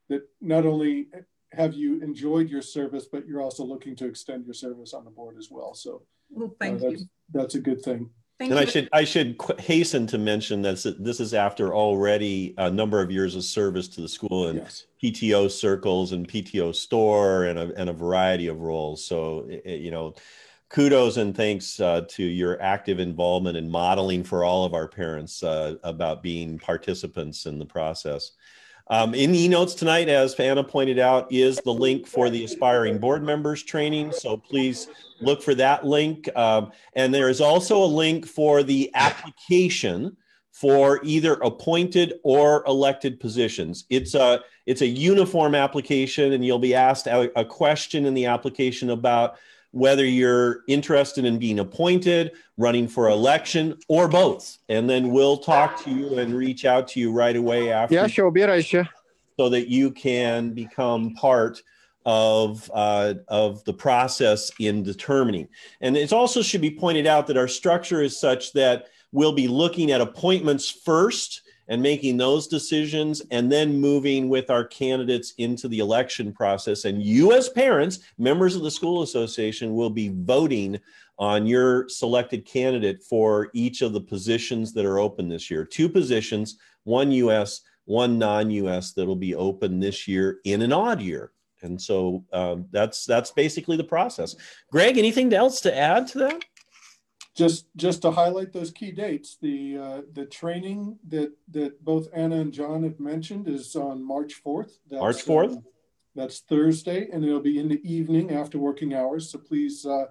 that 0.09 0.27
not 0.41 0.65
only 0.65 1.07
have 1.51 1.73
you 1.73 2.01
enjoyed 2.01 2.49
your 2.49 2.61
service, 2.61 3.05
but 3.11 3.27
you're 3.27 3.41
also 3.41 3.63
looking 3.63 3.95
to 3.95 4.05
extend 4.05 4.45
your 4.45 4.53
service 4.53 4.93
on 4.93 5.05
the 5.05 5.11
board 5.11 5.35
as 5.37 5.49
well. 5.49 5.73
So 5.73 6.03
well, 6.29 6.55
thank 6.59 6.81
uh, 6.81 6.89
that's, 6.89 7.01
you. 7.01 7.07
That's 7.33 7.55
a 7.55 7.59
good 7.59 7.81
thing. 7.81 8.09
Thank 8.39 8.51
and 8.51 8.59
you. 8.59 8.65
I 8.65 8.69
should 8.69 8.89
I 8.93 9.03
should 9.03 9.41
hasten 9.59 10.05
to 10.07 10.17
mention 10.17 10.61
that 10.61 10.95
this 10.99 11.19
is 11.19 11.33
after 11.33 11.73
already 11.73 12.53
a 12.57 12.69
number 12.69 13.01
of 13.01 13.09
years 13.09 13.35
of 13.35 13.43
service 13.43 13.87
to 13.89 14.01
the 14.01 14.09
school 14.09 14.47
and 14.47 14.59
yes. 14.59 14.85
PTO 15.01 15.49
circles 15.49 16.11
and 16.11 16.27
PTO 16.27 16.75
store 16.75 17.45
and 17.45 17.57
a, 17.57 17.73
and 17.75 17.89
a 17.89 17.93
variety 17.93 18.47
of 18.47 18.61
roles. 18.61 19.03
So 19.03 19.47
it, 19.49 19.79
you 19.81 19.89
know, 19.89 20.13
kudos 20.69 21.17
and 21.17 21.35
thanks 21.35 21.79
uh, 21.79 22.01
to 22.09 22.23
your 22.23 22.61
active 22.61 22.99
involvement 22.99 23.57
in 23.57 23.69
modeling 23.69 24.23
for 24.23 24.43
all 24.43 24.65
of 24.65 24.73
our 24.73 24.87
parents 24.87 25.41
uh, 25.41 25.75
about 25.83 26.21
being 26.21 26.59
participants 26.59 27.45
in 27.45 27.57
the 27.57 27.65
process. 27.65 28.33
Um, 28.89 29.13
in 29.13 29.31
the 29.31 29.47
notes 29.49 29.73
tonight, 29.73 30.07
as 30.07 30.33
Anna 30.35 30.63
pointed 30.63 30.99
out, 30.99 31.31
is 31.31 31.59
the 31.65 31.73
link 31.73 32.07
for 32.07 32.29
the 32.29 32.43
aspiring 32.45 32.99
board 32.99 33.23
members 33.23 33.63
training. 33.63 34.13
So 34.13 34.37
please 34.37 34.87
look 35.19 35.41
for 35.41 35.53
that 35.55 35.85
link. 35.85 36.29
Um, 36.35 36.71
and 36.93 37.13
there 37.13 37.29
is 37.29 37.41
also 37.41 37.83
a 37.83 37.85
link 37.85 38.25
for 38.25 38.63
the 38.63 38.89
application 38.93 40.15
for 40.53 40.99
either 41.03 41.33
appointed 41.33 42.15
or 42.23 42.63
elected 42.65 43.19
positions. 43.19 43.85
It's 43.89 44.15
a 44.15 44.41
it's 44.65 44.81
a 44.81 44.87
uniform 44.87 45.53
application, 45.53 46.33
and 46.33 46.43
you'll 46.43 46.57
be 46.59 46.73
asked 46.73 47.07
a, 47.07 47.31
a 47.39 47.45
question 47.45 48.05
in 48.05 48.13
the 48.13 48.25
application 48.25 48.89
about 48.89 49.37
whether 49.77 50.03
you're 50.03 50.63
interested 50.67 51.23
in 51.23 51.37
being 51.37 51.59
appointed, 51.59 52.31
running 52.57 52.87
for 52.87 53.09
election, 53.09 53.77
or 53.87 54.07
both. 54.07 54.57
And 54.69 54.89
then 54.89 55.11
we'll 55.11 55.37
talk 55.37 55.83
to 55.83 55.91
you 55.91 56.17
and 56.17 56.33
reach 56.33 56.65
out 56.65 56.87
to 56.89 56.99
you 56.99 57.11
right 57.11 57.35
away 57.35 57.71
after. 57.71 57.93
Yeah, 57.93 58.07
sure, 58.07 58.31
be 58.31 58.41
right, 58.41 58.65
sure. 58.65 58.89
So 59.39 59.49
that 59.49 59.69
you 59.69 59.91
can 59.91 60.55
become 60.55 61.13
part 61.13 61.61
of 62.07 62.71
uh, 62.73 63.15
of 63.27 63.63
the 63.65 63.73
process 63.73 64.49
in 64.59 64.81
determining. 64.81 65.47
And 65.81 65.95
it 65.95 66.11
also 66.11 66.41
should 66.41 66.61
be 66.61 66.71
pointed 66.71 67.05
out 67.05 67.27
that 67.27 67.37
our 67.37 67.47
structure 67.47 68.01
is 68.01 68.19
such 68.19 68.53
that 68.53 68.87
we'll 69.11 69.33
be 69.33 69.47
looking 69.47 69.91
at 69.91 70.01
appointments 70.01 70.71
first 70.71 71.43
and 71.69 71.81
making 71.81 72.17
those 72.17 72.47
decisions 72.47 73.21
and 73.31 73.51
then 73.51 73.79
moving 73.79 74.29
with 74.29 74.49
our 74.49 74.63
candidates 74.63 75.33
into 75.37 75.67
the 75.67 75.79
election 75.79 76.31
process. 76.31 76.85
And 76.85 77.03
you, 77.03 77.33
as 77.33 77.49
parents, 77.49 77.99
members 78.17 78.55
of 78.55 78.63
the 78.63 78.71
school 78.71 79.01
association, 79.01 79.73
will 79.73 79.89
be 79.89 80.09
voting 80.13 80.79
on 81.19 81.45
your 81.45 81.89
selected 81.89 82.45
candidate 82.45 83.03
for 83.03 83.49
each 83.53 83.81
of 83.81 83.93
the 83.93 84.01
positions 84.01 84.73
that 84.73 84.85
are 84.85 84.99
open 84.99 85.27
this 85.27 85.49
year. 85.49 85.65
Two 85.65 85.89
positions, 85.89 86.57
one 86.83 87.11
US, 87.11 87.61
one 87.85 88.17
non 88.17 88.51
US, 88.51 88.93
that'll 88.93 89.15
be 89.15 89.35
open 89.35 89.79
this 89.79 90.07
year 90.07 90.39
in 90.43 90.61
an 90.61 90.73
odd 90.73 91.01
year. 91.01 91.31
And 91.63 91.81
so 91.81 92.23
um, 92.33 92.67
that's 92.71 93.05
that's 93.05 93.31
basically 93.31 93.77
the 93.77 93.83
process. 93.83 94.35
Greg, 94.71 94.97
anything 94.97 95.33
else 95.33 95.59
to 95.61 95.75
add 95.75 96.07
to 96.09 96.19
that? 96.19 96.45
Just 97.37 97.67
just 97.75 98.01
to 98.01 98.09
highlight 98.09 98.51
those 98.51 98.71
key 98.71 98.91
dates, 98.91 99.37
the 99.39 99.77
uh, 99.77 100.01
the 100.13 100.25
training 100.25 100.97
that 101.07 101.31
that 101.51 101.85
both 101.85 102.07
Anna 102.11 102.37
and 102.37 102.51
John 102.51 102.81
have 102.83 102.99
mentioned 102.99 103.47
is 103.47 103.75
on 103.75 104.03
March 104.03 104.33
fourth. 104.33 104.79
March 104.91 105.21
fourth. 105.21 105.57
Uh, 105.57 105.61
that's 106.15 106.39
Thursday, 106.39 107.07
and 107.13 107.23
it'll 107.23 107.39
be 107.39 107.59
in 107.59 107.67
the 107.67 107.79
evening 107.87 108.31
after 108.31 108.57
working 108.57 108.95
hours. 108.95 109.31
So 109.31 109.37
please 109.37 109.85
uh, 109.85 110.05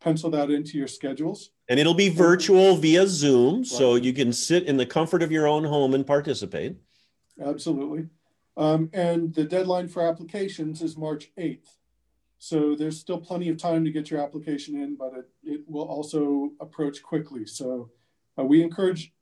pencil 0.00 0.30
that 0.30 0.50
into 0.50 0.78
your 0.78 0.88
schedules. 0.88 1.50
And 1.68 1.78
it'll 1.78 1.92
be 1.92 2.08
virtual 2.08 2.76
via 2.76 3.06
Zoom, 3.06 3.58
right. 3.58 3.66
so 3.66 3.94
you 3.94 4.14
can 4.14 4.32
sit 4.32 4.64
in 4.64 4.78
the 4.78 4.86
comfort 4.86 5.22
of 5.22 5.30
your 5.30 5.46
own 5.46 5.64
home 5.64 5.92
and 5.92 6.06
participate. 6.06 6.76
Absolutely. 7.40 8.06
Um, 8.56 8.90
and 8.92 9.34
the 9.34 9.44
deadline 9.44 9.88
for 9.88 10.02
applications 10.02 10.82
is 10.82 10.96
March 10.96 11.30
8th. 11.38 11.68
So 12.42 12.74
there's 12.74 12.98
still 12.98 13.20
plenty 13.20 13.50
of 13.50 13.58
time 13.58 13.84
to 13.84 13.90
get 13.90 14.10
your 14.10 14.18
application 14.18 14.74
in, 14.80 14.96
but 14.96 15.12
it, 15.12 15.28
it 15.44 15.60
will 15.68 15.84
also 15.84 16.52
approach 16.58 17.02
quickly. 17.02 17.44
So 17.44 17.90
uh, 18.38 18.44
we 18.44 18.62
encourage 18.62 19.12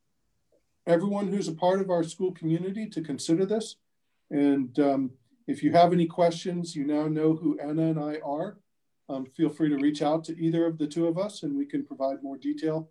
everyone 0.87 1.27
who's 1.27 1.49
a 1.49 1.53
part 1.53 1.81
of 1.81 1.89
our 1.89 2.01
school 2.05 2.31
community 2.31 2.87
to 2.87 3.01
consider 3.01 3.45
this. 3.45 3.75
And 4.31 4.79
um, 4.79 5.11
if 5.47 5.61
you 5.61 5.73
have 5.73 5.91
any 5.91 6.05
questions, 6.05 6.77
you 6.77 6.85
now 6.85 7.07
know 7.07 7.35
who 7.35 7.59
Anna 7.59 7.87
and 7.87 7.99
I 7.99 8.19
are. 8.25 8.57
Um, 9.09 9.25
feel 9.25 9.49
free 9.49 9.67
to 9.67 9.75
reach 9.75 10.01
out 10.01 10.23
to 10.25 10.39
either 10.39 10.65
of 10.65 10.77
the 10.77 10.87
two 10.87 11.05
of 11.05 11.17
us 11.17 11.43
and 11.43 11.57
we 11.57 11.65
can 11.65 11.85
provide 11.85 12.23
more 12.23 12.37
detail 12.37 12.89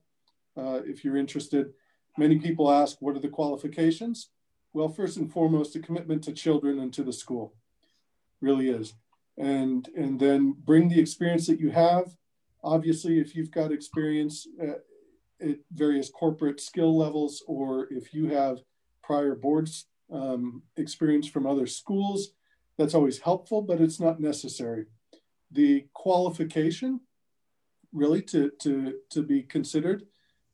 uh, 0.59 0.81
if 0.85 1.05
you're 1.05 1.17
interested. 1.17 1.73
Many 2.19 2.39
people 2.39 2.71
ask, 2.71 2.99
what 3.01 3.17
are 3.17 3.21
the 3.21 3.29
qualifications? 3.29 4.29
Well, 4.75 4.91
first 4.91 5.17
and 5.17 5.33
foremost, 5.33 5.75
a 5.75 5.81
commitment 5.81 6.23
to 6.25 6.33
children 6.33 6.81
and 6.81 6.93
to 6.93 7.03
the 7.03 7.15
school 7.15 7.55
really 8.43 8.69
is. 8.69 8.93
And, 9.39 9.89
and 9.97 10.19
then 10.19 10.55
bring 10.65 10.89
the 10.89 11.01
experience 11.01 11.47
that 11.47 11.61
you 11.61 11.71
have. 11.71 12.17
Obviously, 12.65 13.21
if 13.21 13.37
you've 13.37 13.53
got 13.53 13.71
experience 13.71 14.49
at, 14.61 14.81
at 15.41 15.59
various 15.73 16.11
corporate 16.11 16.61
skill 16.61 16.97
levels, 16.97 17.43
or 17.47 17.87
if 17.91 18.13
you 18.13 18.29
have 18.31 18.59
prior 19.03 19.37
boards 19.37 19.87
um, 20.13 20.63
experience 20.77 21.29
from 21.29 21.47
other 21.47 21.67
schools, 21.67 22.31
that's 22.77 22.95
always 22.95 23.19
helpful, 23.19 23.63
but 23.63 23.81
it's 23.81 24.01
not 24.01 24.21
necessary. 24.21 24.87
The 25.51 25.87
qualification 25.95 27.01
really 27.93 28.23
to, 28.23 28.51
to, 28.63 28.95
to 29.11 29.23
be 29.23 29.43
considered 29.43 30.05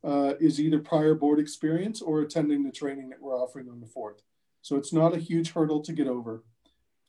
uh, 0.04 0.34
is 0.40 0.60
either 0.60 0.78
prior 0.78 1.14
board 1.14 1.38
experience 1.38 2.02
or 2.02 2.20
attending 2.20 2.62
the 2.62 2.70
training 2.70 3.08
that 3.08 3.20
we're 3.20 3.36
offering 3.36 3.68
on 3.68 3.80
the 3.80 3.86
4th. 3.86 4.20
So 4.62 4.76
it's 4.76 4.92
not 4.92 5.14
a 5.14 5.18
huge 5.18 5.52
hurdle 5.52 5.80
to 5.82 5.92
get 5.92 6.06
over. 6.06 6.44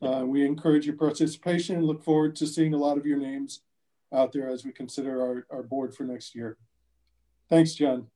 Uh, 0.02 0.24
we 0.26 0.46
encourage 0.46 0.86
your 0.86 0.96
participation 0.96 1.76
and 1.76 1.86
look 1.86 2.04
forward 2.04 2.36
to 2.36 2.48
seeing 2.48 2.74
a 2.74 2.78
lot 2.78 2.98
of 2.98 3.06
your 3.06 3.18
names 3.18 3.62
out 4.14 4.32
there 4.32 4.50
as 4.50 4.66
we 4.66 4.72
consider 4.72 5.22
our, 5.22 5.48
our 5.50 5.64
board 5.64 5.96
for 5.96 6.04
next 6.04 6.36
year. 6.36 6.58
Thanks, 7.50 7.74
John. 7.74 8.08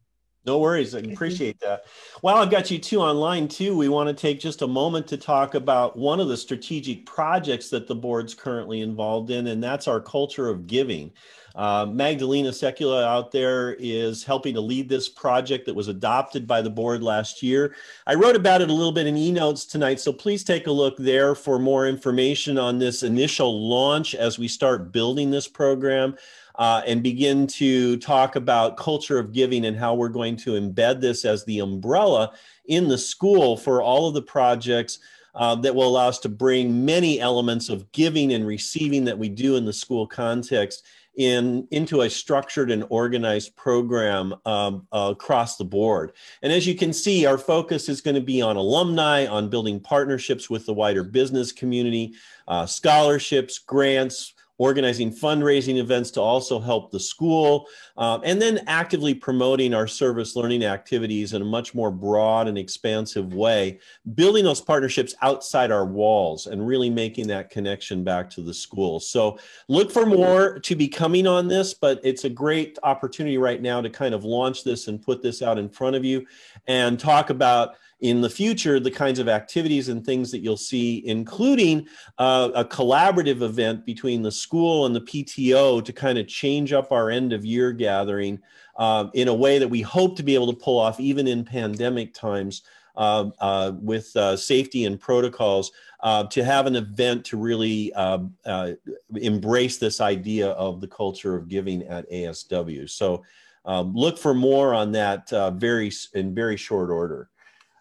No 0.49 0.57
worries. 0.57 0.95
I 0.95 1.01
appreciate 1.01 1.59
that. 1.59 1.85
While 2.21 2.37
I've 2.37 2.49
got 2.49 2.71
you 2.71 2.79
two 2.79 3.01
online 3.01 3.47
too, 3.47 3.77
we 3.77 3.87
want 3.87 4.09
to 4.09 4.19
take 4.19 4.39
just 4.39 4.63
a 4.63 4.67
moment 4.67 5.05
to 5.09 5.15
talk 5.15 5.53
about 5.53 5.95
one 5.95 6.19
of 6.19 6.27
the 6.27 6.35
strategic 6.35 7.05
projects 7.05 7.69
that 7.69 7.87
the 7.87 7.93
board's 7.93 8.33
currently 8.33 8.81
involved 8.81 9.29
in, 9.29 9.45
and 9.45 9.63
that's 9.63 9.87
our 9.87 10.01
culture 10.01 10.49
of 10.49 10.65
giving. 10.65 11.11
Uh, 11.53 11.85
Magdalena 11.85 12.49
Secula 12.49 13.05
out 13.05 13.31
there 13.31 13.75
is 13.77 14.23
helping 14.23 14.55
to 14.55 14.61
lead 14.61 14.89
this 14.89 15.07
project 15.07 15.67
that 15.67 15.75
was 15.75 15.87
adopted 15.87 16.47
by 16.47 16.63
the 16.63 16.69
board 16.71 17.03
last 17.03 17.43
year. 17.43 17.75
I 18.07 18.15
wrote 18.15 18.35
about 18.35 18.61
it 18.61 18.71
a 18.71 18.73
little 18.73 18.91
bit 18.91 19.05
in 19.05 19.17
e-notes 19.17 19.65
tonight, 19.65 19.99
so 19.99 20.11
please 20.11 20.43
take 20.43 20.65
a 20.65 20.71
look 20.71 20.97
there 20.97 21.35
for 21.35 21.59
more 21.59 21.87
information 21.87 22.57
on 22.57 22.79
this 22.79 23.03
initial 23.03 23.69
launch 23.69 24.15
as 24.15 24.39
we 24.39 24.47
start 24.47 24.91
building 24.91 25.29
this 25.29 25.47
program. 25.47 26.15
Uh, 26.59 26.81
and 26.85 27.01
begin 27.01 27.47
to 27.47 27.95
talk 27.97 28.35
about 28.35 28.75
culture 28.75 29.17
of 29.17 29.31
giving 29.31 29.65
and 29.65 29.77
how 29.77 29.95
we're 29.95 30.09
going 30.09 30.35
to 30.35 30.51
embed 30.51 30.99
this 30.99 31.23
as 31.23 31.45
the 31.45 31.59
umbrella 31.59 32.33
in 32.65 32.89
the 32.89 32.97
school 32.97 33.55
for 33.55 33.81
all 33.81 34.09
of 34.09 34.13
the 34.13 34.21
projects 34.21 34.99
uh, 35.35 35.55
that 35.55 35.73
will 35.73 35.87
allow 35.87 36.09
us 36.09 36.19
to 36.19 36.27
bring 36.27 36.83
many 36.83 37.21
elements 37.21 37.69
of 37.69 37.89
giving 37.93 38.33
and 38.33 38.45
receiving 38.45 39.05
that 39.05 39.17
we 39.17 39.29
do 39.29 39.55
in 39.55 39.63
the 39.63 39.71
school 39.71 40.05
context 40.05 40.83
in 41.15 41.67
into 41.71 42.01
a 42.01 42.09
structured 42.09 42.71
and 42.71 42.85
organized 42.89 43.55
program 43.55 44.33
um, 44.45 44.87
across 44.91 45.57
the 45.57 45.65
board. 45.65 46.13
And 46.41 46.51
as 46.51 46.65
you 46.65 46.75
can 46.75 46.93
see, 46.93 47.25
our 47.25 47.37
focus 47.37 47.89
is 47.89 47.99
going 47.99 48.15
to 48.15 48.21
be 48.21 48.41
on 48.41 48.55
alumni, 48.55 49.25
on 49.25 49.49
building 49.49 49.79
partnerships 49.79 50.49
with 50.49 50.65
the 50.65 50.73
wider 50.73 51.03
business 51.03 51.51
community, 51.51 52.13
uh, 52.47 52.65
scholarships, 52.65 53.59
grants, 53.59 54.33
organizing 54.59 55.09
fundraising 55.09 55.77
events 55.77 56.11
to 56.11 56.21
also 56.21 56.59
help 56.59 56.91
the 56.91 56.99
school, 56.99 57.65
um, 57.97 58.21
and 58.25 58.41
then 58.41 58.59
actively 58.67 59.13
promoting 59.13 59.73
our 59.73 59.87
service 59.87 60.35
learning 60.35 60.63
activities 60.63 61.33
in 61.33 61.41
a 61.41 61.45
much 61.45 61.73
more 61.73 61.89
broad 61.89 62.47
and 62.47 62.57
expansive 62.57 63.33
way, 63.33 63.79
building 64.13 64.43
those 64.43 64.61
partnerships 64.61 65.15
outside 65.21 65.71
our 65.71 65.85
walls 65.85 66.45
and 66.45 66.67
really 66.67 66.89
making 66.89 67.25
that 67.25 67.49
connection 67.49 68.03
back 68.03 68.29
to 68.29 68.41
the 68.41 68.53
school. 68.53 68.99
So 68.99 69.39
look 69.69 69.91
for 69.91 70.05
more 70.05 70.59
to 70.59 70.75
be 70.75 70.89
coming 70.89 71.25
on 71.25 71.47
this, 71.47 71.73
but 71.73 72.01
it's 72.03 72.25
a 72.25 72.29
great 72.29 72.77
opportunity 72.83 73.37
right 73.37 73.61
now 73.61 73.79
to 73.79 73.89
kind 73.89 74.13
of 74.13 74.25
launch 74.25 74.65
this 74.65 74.89
and 74.89 75.01
put 75.01 75.23
this 75.23 75.41
out 75.41 75.57
in 75.57 75.69
front 75.69 75.95
of 75.95 76.03
you 76.03 76.27
and 76.67 76.99
talk 76.99 77.29
about 77.29 77.75
in 78.01 78.21
the 78.21 78.29
future 78.29 78.79
the 78.79 78.91
kinds 78.91 79.19
of 79.19 79.27
activities 79.27 79.89
and 79.89 80.05
things 80.05 80.31
that 80.31 80.39
you'll 80.39 80.57
see, 80.57 81.05
including 81.05 81.87
uh, 82.17 82.49
a 82.55 82.63
collaborative 82.63 83.41
event 83.41 83.85
between 83.85 84.21
the 84.21 84.31
school 84.31 84.85
and 84.85 84.95
the 84.95 85.01
PTO 85.01 85.83
to 85.83 85.93
kind 85.93 86.17
of 86.17 86.27
change 86.27 86.71
up 86.71 86.91
our 86.91 87.09
end 87.09 87.33
of 87.33 87.45
year 87.45 87.71
gathering 87.71 88.39
uh, 88.77 89.07
in 89.13 89.27
a 89.27 89.33
way 89.33 89.59
that 89.59 89.67
we 89.67 89.81
hope 89.81 90.15
to 90.15 90.23
be 90.23 90.33
able 90.33 90.51
to 90.51 90.57
pull 90.57 90.79
off 90.79 90.99
even 90.99 91.27
in 91.27 91.43
pandemic 91.43 92.13
times. 92.13 92.63
Uh, 92.95 93.29
uh, 93.39 93.71
with 93.79 94.13
uh, 94.17 94.35
safety 94.35 94.83
and 94.83 94.99
protocols 94.99 95.71
uh, 96.01 96.25
to 96.25 96.43
have 96.43 96.65
an 96.65 96.75
event 96.75 97.23
to 97.23 97.37
really 97.37 97.93
um, 97.93 98.33
uh, 98.45 98.71
embrace 99.15 99.77
this 99.77 100.01
idea 100.01 100.49
of 100.49 100.81
the 100.81 100.87
culture 100.87 101.33
of 101.33 101.47
giving 101.47 101.81
at 101.83 102.09
ASW. 102.11 102.89
So 102.89 103.23
um, 103.63 103.93
look 103.95 104.17
for 104.17 104.33
more 104.33 104.73
on 104.73 104.91
that 104.91 105.29
very 105.57 105.93
in 106.13 106.35
very 106.35 106.57
short 106.57 106.89
order. 106.89 107.29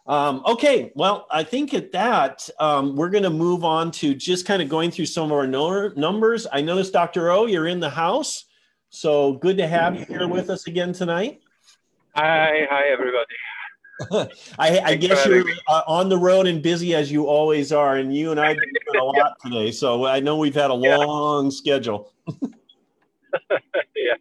Um, 0.08 0.42
okay, 0.46 0.90
well, 0.94 1.26
I 1.30 1.44
think 1.44 1.74
at 1.74 1.92
that, 1.92 2.48
um, 2.58 2.96
we're 2.96 3.10
going 3.10 3.24
to 3.24 3.30
move 3.30 3.62
on 3.62 3.90
to 3.92 4.14
just 4.14 4.46
kind 4.46 4.62
of 4.62 4.68
going 4.70 4.90
through 4.90 5.04
some 5.04 5.26
of 5.26 5.32
our 5.32 5.46
no 5.46 5.88
numbers. 5.88 6.46
I 6.50 6.62
noticed, 6.62 6.94
Dr. 6.94 7.30
O, 7.30 7.44
you're 7.44 7.66
in 7.66 7.78
the 7.78 7.90
house. 7.90 8.46
So 8.88 9.34
good 9.34 9.58
to 9.58 9.68
have 9.68 9.96
you 9.96 10.06
here 10.06 10.26
with 10.26 10.48
us 10.48 10.66
again 10.66 10.94
tonight. 10.94 11.42
Hi, 12.16 12.66
hi, 12.70 12.88
everybody. 12.88 14.32
I, 14.58 14.80
I 14.80 14.94
guess 14.94 15.26
you're 15.26 15.44
uh, 15.68 15.82
on 15.86 16.08
the 16.08 16.16
road 16.16 16.46
and 16.46 16.62
busy 16.62 16.94
as 16.94 17.12
you 17.12 17.26
always 17.26 17.70
are, 17.70 17.96
and 17.96 18.14
you 18.16 18.30
and 18.30 18.40
I 18.40 18.48
have 18.48 18.56
been 18.56 19.00
a 19.00 19.04
lot 19.04 19.36
today. 19.44 19.70
So 19.70 20.06
I 20.06 20.20
know 20.20 20.38
we've 20.38 20.54
had 20.54 20.70
a 20.70 20.74
long 20.74 21.50
schedule. 21.50 22.14
yeah, 23.50 24.14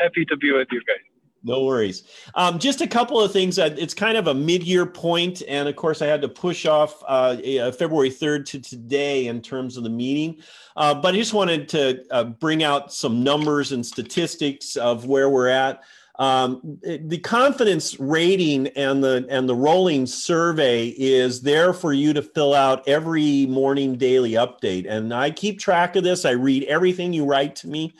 happy 0.00 0.26
to 0.26 0.36
be 0.36 0.52
with 0.52 0.68
you 0.70 0.82
guys. 0.86 1.13
No 1.46 1.64
worries. 1.64 2.04
Um, 2.34 2.58
just 2.58 2.80
a 2.80 2.86
couple 2.86 3.20
of 3.20 3.30
things. 3.30 3.58
Uh, 3.58 3.74
it's 3.76 3.92
kind 3.92 4.16
of 4.16 4.28
a 4.28 4.34
mid-year 4.34 4.86
point, 4.86 5.42
and 5.46 5.68
of 5.68 5.76
course, 5.76 6.00
I 6.00 6.06
had 6.06 6.22
to 6.22 6.28
push 6.28 6.64
off 6.64 7.02
uh, 7.06 7.36
February 7.72 8.08
third 8.08 8.46
to 8.46 8.60
today 8.60 9.26
in 9.26 9.42
terms 9.42 9.76
of 9.76 9.84
the 9.84 9.90
meeting. 9.90 10.42
Uh, 10.74 10.94
but 10.94 11.14
I 11.14 11.18
just 11.18 11.34
wanted 11.34 11.68
to 11.68 12.02
uh, 12.10 12.24
bring 12.24 12.64
out 12.64 12.94
some 12.94 13.22
numbers 13.22 13.72
and 13.72 13.84
statistics 13.84 14.76
of 14.76 15.04
where 15.04 15.28
we're 15.28 15.48
at. 15.48 15.82
Um, 16.18 16.78
the 16.82 17.18
confidence 17.18 17.98
rating 17.98 18.68
and 18.68 19.02
the 19.02 19.26
and 19.28 19.48
the 19.48 19.54
rolling 19.54 20.06
survey 20.06 20.94
is 20.96 21.42
there 21.42 21.72
for 21.72 21.92
you 21.92 22.12
to 22.12 22.22
fill 22.22 22.54
out 22.54 22.88
every 22.88 23.46
morning 23.46 23.96
daily 23.96 24.32
update, 24.32 24.88
and 24.88 25.12
I 25.12 25.30
keep 25.30 25.58
track 25.58 25.96
of 25.96 26.04
this. 26.04 26.24
I 26.24 26.30
read 26.30 26.64
everything 26.64 27.12
you 27.12 27.24
write 27.24 27.56
to 27.56 27.68
me. 27.68 27.94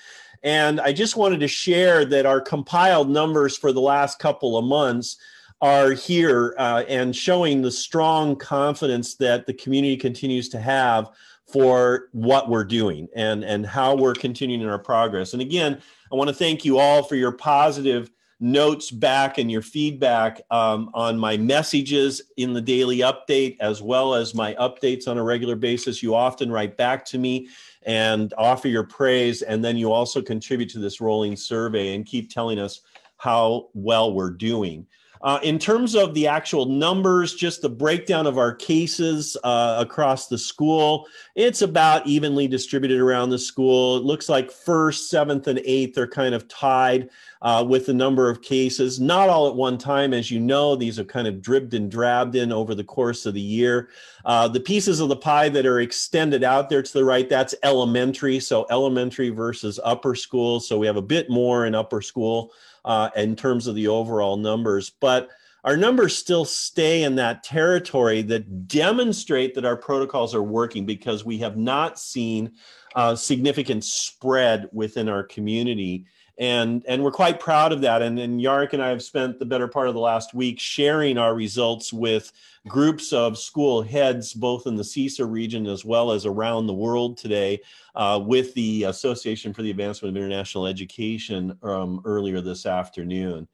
And 0.44 0.78
I 0.80 0.92
just 0.92 1.16
wanted 1.16 1.40
to 1.40 1.48
share 1.48 2.04
that 2.04 2.26
our 2.26 2.40
compiled 2.40 3.08
numbers 3.08 3.56
for 3.56 3.72
the 3.72 3.80
last 3.80 4.18
couple 4.18 4.58
of 4.58 4.64
months 4.64 5.16
are 5.62 5.92
here 5.92 6.54
uh, 6.58 6.84
and 6.86 7.16
showing 7.16 7.62
the 7.62 7.70
strong 7.70 8.36
confidence 8.36 9.14
that 9.16 9.46
the 9.46 9.54
community 9.54 9.96
continues 9.96 10.50
to 10.50 10.60
have 10.60 11.08
for 11.46 12.08
what 12.12 12.50
we're 12.50 12.64
doing 12.64 13.08
and, 13.16 13.42
and 13.44 13.64
how 13.64 13.94
we're 13.94 14.14
continuing 14.14 14.68
our 14.68 14.78
progress. 14.78 15.32
And 15.32 15.40
again, 15.40 15.80
I 16.12 16.16
want 16.16 16.28
to 16.28 16.34
thank 16.34 16.64
you 16.64 16.78
all 16.78 17.02
for 17.02 17.16
your 17.16 17.32
positive 17.32 18.10
notes 18.40 18.90
back 18.90 19.38
and 19.38 19.50
your 19.50 19.62
feedback 19.62 20.42
um, 20.50 20.90
on 20.92 21.18
my 21.18 21.36
messages 21.36 22.20
in 22.36 22.52
the 22.52 22.60
daily 22.60 22.98
update, 22.98 23.56
as 23.60 23.80
well 23.80 24.14
as 24.14 24.34
my 24.34 24.54
updates 24.54 25.08
on 25.08 25.16
a 25.16 25.22
regular 25.22 25.56
basis. 25.56 26.02
You 26.02 26.14
often 26.14 26.52
write 26.52 26.76
back 26.76 27.06
to 27.06 27.18
me 27.18 27.48
and 27.84 28.32
offer 28.36 28.68
your 28.68 28.84
praise. 28.84 29.42
And 29.42 29.64
then 29.64 29.76
you 29.76 29.92
also 29.92 30.22
contribute 30.22 30.70
to 30.70 30.78
this 30.78 31.00
rolling 31.00 31.36
survey 31.36 31.94
and 31.94 32.06
keep 32.06 32.30
telling 32.30 32.58
us 32.58 32.80
how 33.16 33.68
well 33.74 34.12
we're 34.12 34.30
doing. 34.30 34.86
Uh, 35.22 35.40
in 35.42 35.58
terms 35.58 35.94
of 35.94 36.12
the 36.12 36.26
actual 36.26 36.66
numbers, 36.66 37.34
just 37.34 37.62
the 37.62 37.68
breakdown 37.68 38.26
of 38.26 38.36
our 38.36 38.54
cases 38.54 39.38
uh, 39.42 39.76
across 39.78 40.28
the 40.28 40.36
school, 40.36 41.06
it's 41.34 41.62
about 41.62 42.06
evenly 42.06 42.46
distributed 42.46 43.00
around 43.00 43.30
the 43.30 43.38
school. 43.38 43.96
It 43.96 44.02
looks 44.02 44.28
like 44.28 44.50
first, 44.50 45.08
seventh, 45.08 45.46
and 45.46 45.60
eighth 45.64 45.96
are 45.96 46.06
kind 46.06 46.34
of 46.34 46.46
tied 46.46 47.08
uh, 47.44 47.62
with 47.62 47.84
the 47.84 47.94
number 47.94 48.30
of 48.30 48.40
cases. 48.40 48.98
Not 48.98 49.28
all 49.28 49.46
at 49.46 49.54
one 49.54 49.76
time, 49.76 50.14
as 50.14 50.30
you 50.30 50.40
know, 50.40 50.74
these 50.74 50.98
are 50.98 51.04
kind 51.04 51.28
of 51.28 51.42
dribbed 51.42 51.74
and 51.74 51.90
drabbed 51.90 52.34
in 52.34 52.50
over 52.50 52.74
the 52.74 52.82
course 52.82 53.26
of 53.26 53.34
the 53.34 53.40
year. 53.40 53.90
Uh, 54.24 54.48
the 54.48 54.60
pieces 54.60 54.98
of 54.98 55.10
the 55.10 55.16
pie 55.16 55.50
that 55.50 55.66
are 55.66 55.80
extended 55.80 56.42
out 56.42 56.70
there 56.70 56.82
to 56.82 56.92
the 56.92 57.04
right, 57.04 57.28
that's 57.28 57.54
elementary. 57.62 58.40
So 58.40 58.66
elementary 58.70 59.28
versus 59.28 59.78
upper 59.84 60.14
school. 60.14 60.58
So 60.58 60.78
we 60.78 60.86
have 60.86 60.96
a 60.96 61.02
bit 61.02 61.28
more 61.28 61.66
in 61.66 61.74
upper 61.74 62.00
school 62.00 62.50
uh, 62.86 63.10
in 63.14 63.36
terms 63.36 63.66
of 63.66 63.74
the 63.74 63.88
overall 63.88 64.38
numbers. 64.38 64.88
But 64.88 65.28
our 65.64 65.76
numbers 65.76 66.16
still 66.16 66.46
stay 66.46 67.02
in 67.02 67.14
that 67.16 67.42
territory 67.42 68.22
that 68.22 68.68
demonstrate 68.68 69.54
that 69.54 69.66
our 69.66 69.76
protocols 69.76 70.34
are 70.34 70.42
working 70.42 70.86
because 70.86 71.26
we 71.26 71.38
have 71.38 71.58
not 71.58 71.98
seen 71.98 72.52
uh, 72.94 73.14
significant 73.14 73.84
spread 73.84 74.68
within 74.72 75.10
our 75.10 75.22
community. 75.24 76.06
And, 76.38 76.84
and 76.88 77.04
we're 77.04 77.12
quite 77.12 77.38
proud 77.38 77.72
of 77.72 77.80
that. 77.82 78.02
And, 78.02 78.18
and 78.18 78.40
Yarik 78.40 78.72
and 78.72 78.82
I 78.82 78.88
have 78.88 79.02
spent 79.02 79.38
the 79.38 79.44
better 79.44 79.68
part 79.68 79.88
of 79.88 79.94
the 79.94 80.00
last 80.00 80.34
week 80.34 80.58
sharing 80.58 81.16
our 81.16 81.34
results 81.34 81.92
with 81.92 82.32
groups 82.66 83.12
of 83.12 83.38
school 83.38 83.82
heads, 83.82 84.34
both 84.34 84.66
in 84.66 84.74
the 84.74 84.82
CEESA 84.82 85.30
region 85.30 85.66
as 85.66 85.84
well 85.84 86.10
as 86.10 86.26
around 86.26 86.66
the 86.66 86.74
world 86.74 87.16
today, 87.16 87.60
uh, 87.94 88.20
with 88.22 88.52
the 88.54 88.84
Association 88.84 89.52
for 89.52 89.62
the 89.62 89.70
Advancement 89.70 90.16
of 90.16 90.20
International 90.20 90.66
Education 90.66 91.56
um, 91.62 92.00
earlier 92.04 92.40
this 92.40 92.66
afternoon. 92.66 93.46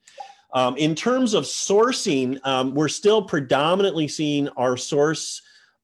Um, 0.53 0.75
in 0.77 0.95
terms 0.95 1.33
of 1.33 1.45
sourcing, 1.45 2.39
um, 2.45 2.73
we're 2.73 2.89
still 2.89 3.21
predominantly 3.21 4.07
seeing 4.07 4.49
our 4.49 4.75
source 4.75 5.41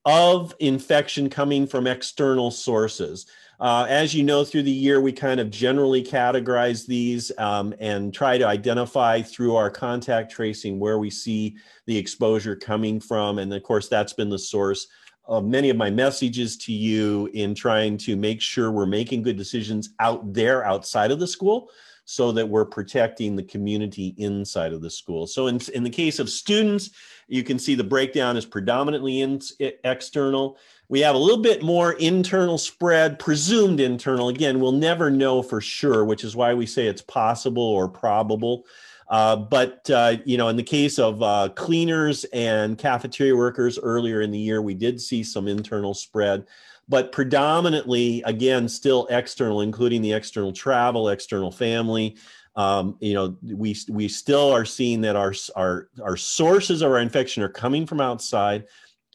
of 0.08 0.56
infection 0.60 1.30
coming 1.30 1.68
from 1.68 1.86
external 1.86 2.50
sources. 2.50 3.26
Uh, 3.60 3.86
as 3.90 4.16
you 4.16 4.24
know, 4.24 4.46
through 4.46 4.62
the 4.64 4.72
year, 4.72 5.02
we 5.02 5.12
kind 5.12 5.40
of 5.40 5.50
generally 5.50 6.02
categorize 6.02 6.88
these 6.88 7.30
um, 7.38 7.74
and 7.80 8.14
try 8.14 8.38
to 8.38 8.48
identify 8.48 9.22
through 9.22 9.56
our 9.56 9.70
contact 9.70 10.32
tracing 10.32 10.80
where 10.80 10.98
we 10.98 11.10
see 11.10 11.58
the 11.88 11.98
exposure 11.98 12.56
coming 12.56 13.02
from. 13.02 13.38
And 13.38 13.54
of 13.54 13.64
course, 13.64 13.90
that's 13.90 14.14
been 14.14 14.30
the 14.30 14.40
source 14.40 14.88
of 15.26 15.44
many 15.44 15.70
of 15.70 15.76
my 15.76 15.90
messages 15.90 16.56
to 16.56 16.72
you 16.72 17.30
in 17.34 17.54
trying 17.54 17.98
to 17.98 18.16
make 18.16 18.40
sure 18.40 18.72
we're 18.72 18.86
making 18.86 19.24
good 19.24 19.36
decisions 19.36 19.90
out 20.00 20.32
there 20.32 20.66
outside 20.66 21.12
of 21.12 21.20
the 21.20 21.28
school 21.28 21.70
so 22.10 22.32
that 22.32 22.48
we're 22.48 22.64
protecting 22.64 23.36
the 23.36 23.44
community 23.44 24.16
inside 24.18 24.72
of 24.72 24.82
the 24.82 24.90
school. 24.90 25.28
So 25.28 25.48
in, 25.48 25.60
in 25.74 25.84
the 25.84 25.90
case 25.90 26.20
of 26.20 26.30
students, 26.30 26.92
you 27.28 27.44
can 27.44 27.60
see 27.60 27.76
the 27.76 27.84
breakdown 27.84 28.38
is 28.38 28.46
predominantly 28.46 29.20
in, 29.20 29.42
external. 29.84 30.58
We 30.88 31.02
have 31.02 31.16
a 31.16 31.18
little 31.18 31.42
bit 31.42 31.64
more 31.64 31.92
internal 31.92 32.58
spread, 32.58 33.20
presumed 33.20 33.82
internal. 33.82 34.30
Again, 34.30 34.62
we'll 34.62 34.72
never 34.72 35.12
know 35.12 35.44
for 35.44 35.60
sure, 35.60 36.06
which 36.06 36.24
is 36.24 36.34
why 36.34 36.54
we 36.54 36.66
say 36.66 36.88
it's 36.88 37.02
possible 37.02 37.62
or 37.62 37.90
probable. 37.90 38.66
Uh, 39.10 39.36
but 39.36 39.90
uh, 39.90 40.16
you 40.24 40.38
know, 40.38 40.48
in 40.48 40.56
the 40.56 40.64
case 40.64 41.00
of 41.00 41.22
uh, 41.22 41.50
cleaners 41.56 42.24
and 42.32 42.78
cafeteria 42.78 43.36
workers 43.36 43.78
earlier 43.78 44.22
in 44.22 44.32
the 44.32 44.40
year, 44.40 44.62
we 44.62 44.74
did 44.74 45.02
see 45.02 45.24
some 45.24 45.50
internal 45.50 45.94
spread, 45.94 46.46
but 46.90 47.12
predominantly, 47.12 48.22
again, 48.26 48.68
still 48.68 49.08
external, 49.10 49.62
including 49.62 50.02
the 50.02 50.14
external 50.14 50.54
travel, 50.54 51.10
external 51.10 51.52
family. 51.52 52.18
Um, 52.56 52.98
you 53.00 53.14
know, 53.14 53.38
we 53.44 53.76
we 53.90 54.08
still 54.08 54.52
are 54.52 54.66
seeing 54.66 55.02
that 55.02 55.16
our 55.16 55.34
our 55.56 55.90
our 56.02 56.18
sources 56.18 56.82
of 56.82 56.92
our 56.92 57.00
infection 57.00 57.44
are 57.44 57.50
coming 57.50 57.86
from 57.86 58.02
outside, 58.02 58.66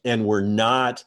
and 0.04 0.24
we're 0.24 0.42
not 0.42 1.02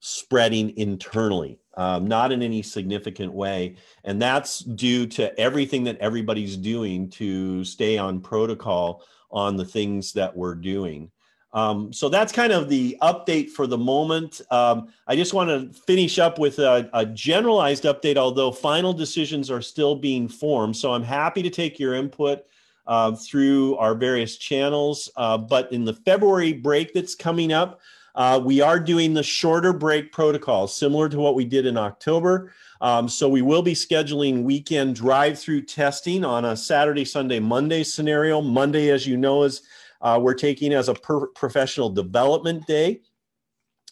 spreading 0.00 0.76
internally, 0.76 1.58
um, 1.76 2.06
not 2.06 2.32
in 2.32 2.42
any 2.42 2.62
significant 2.62 3.32
way. 3.32 3.76
And 4.04 4.20
that's 4.20 4.60
due 4.60 5.06
to 5.08 5.38
everything 5.38 5.84
that 5.84 5.98
everybody's 5.98 6.56
doing 6.56 7.10
to 7.10 7.64
stay 7.64 7.98
on 7.98 8.20
protocol 8.20 9.04
on 9.30 9.56
the 9.56 9.64
things 9.64 10.12
that 10.14 10.36
we're 10.36 10.54
doing. 10.54 11.10
Um, 11.52 11.92
so 11.92 12.08
that's 12.08 12.32
kind 12.32 12.52
of 12.52 12.68
the 12.68 12.96
update 13.02 13.50
for 13.50 13.66
the 13.66 13.78
moment. 13.78 14.40
Um, 14.50 14.88
I 15.06 15.16
just 15.16 15.34
want 15.34 15.50
to 15.50 15.76
finish 15.80 16.18
up 16.18 16.38
with 16.38 16.60
a, 16.60 16.88
a, 16.92 17.04
generalized 17.04 17.84
update, 17.84 18.16
although 18.16 18.52
final 18.52 18.92
decisions 18.92 19.50
are 19.50 19.60
still 19.60 19.96
being 19.96 20.28
formed. 20.28 20.76
So 20.76 20.92
I'm 20.92 21.02
happy 21.02 21.42
to 21.42 21.50
take 21.50 21.80
your 21.80 21.94
input 21.94 22.44
uh, 22.86 23.16
through 23.16 23.76
our 23.76 23.96
various 23.96 24.36
channels. 24.36 25.10
Uh, 25.16 25.38
but 25.38 25.72
in 25.72 25.84
the 25.84 25.94
February 25.94 26.52
break 26.52 26.94
that's 26.94 27.16
coming 27.16 27.52
up, 27.52 27.80
uh, 28.14 28.40
we 28.42 28.60
are 28.60 28.78
doing 28.78 29.14
the 29.14 29.22
shorter 29.22 29.72
break 29.72 30.12
protocol, 30.12 30.66
similar 30.66 31.08
to 31.08 31.18
what 31.18 31.34
we 31.34 31.44
did 31.44 31.66
in 31.66 31.76
October. 31.76 32.52
Um, 32.80 33.08
so 33.08 33.28
we 33.28 33.42
will 33.42 33.62
be 33.62 33.74
scheduling 33.74 34.42
weekend 34.42 34.96
drive-through 34.96 35.62
testing 35.62 36.24
on 36.24 36.44
a 36.44 36.56
Saturday, 36.56 37.04
Sunday, 37.04 37.38
Monday 37.38 37.82
scenario. 37.84 38.40
Monday, 38.40 38.90
as 38.90 39.06
you 39.06 39.16
know, 39.16 39.42
is 39.42 39.62
uh, 40.00 40.18
we're 40.22 40.34
taking 40.34 40.72
as 40.72 40.88
a 40.88 40.94
professional 40.94 41.90
development 41.90 42.66
day. 42.66 43.00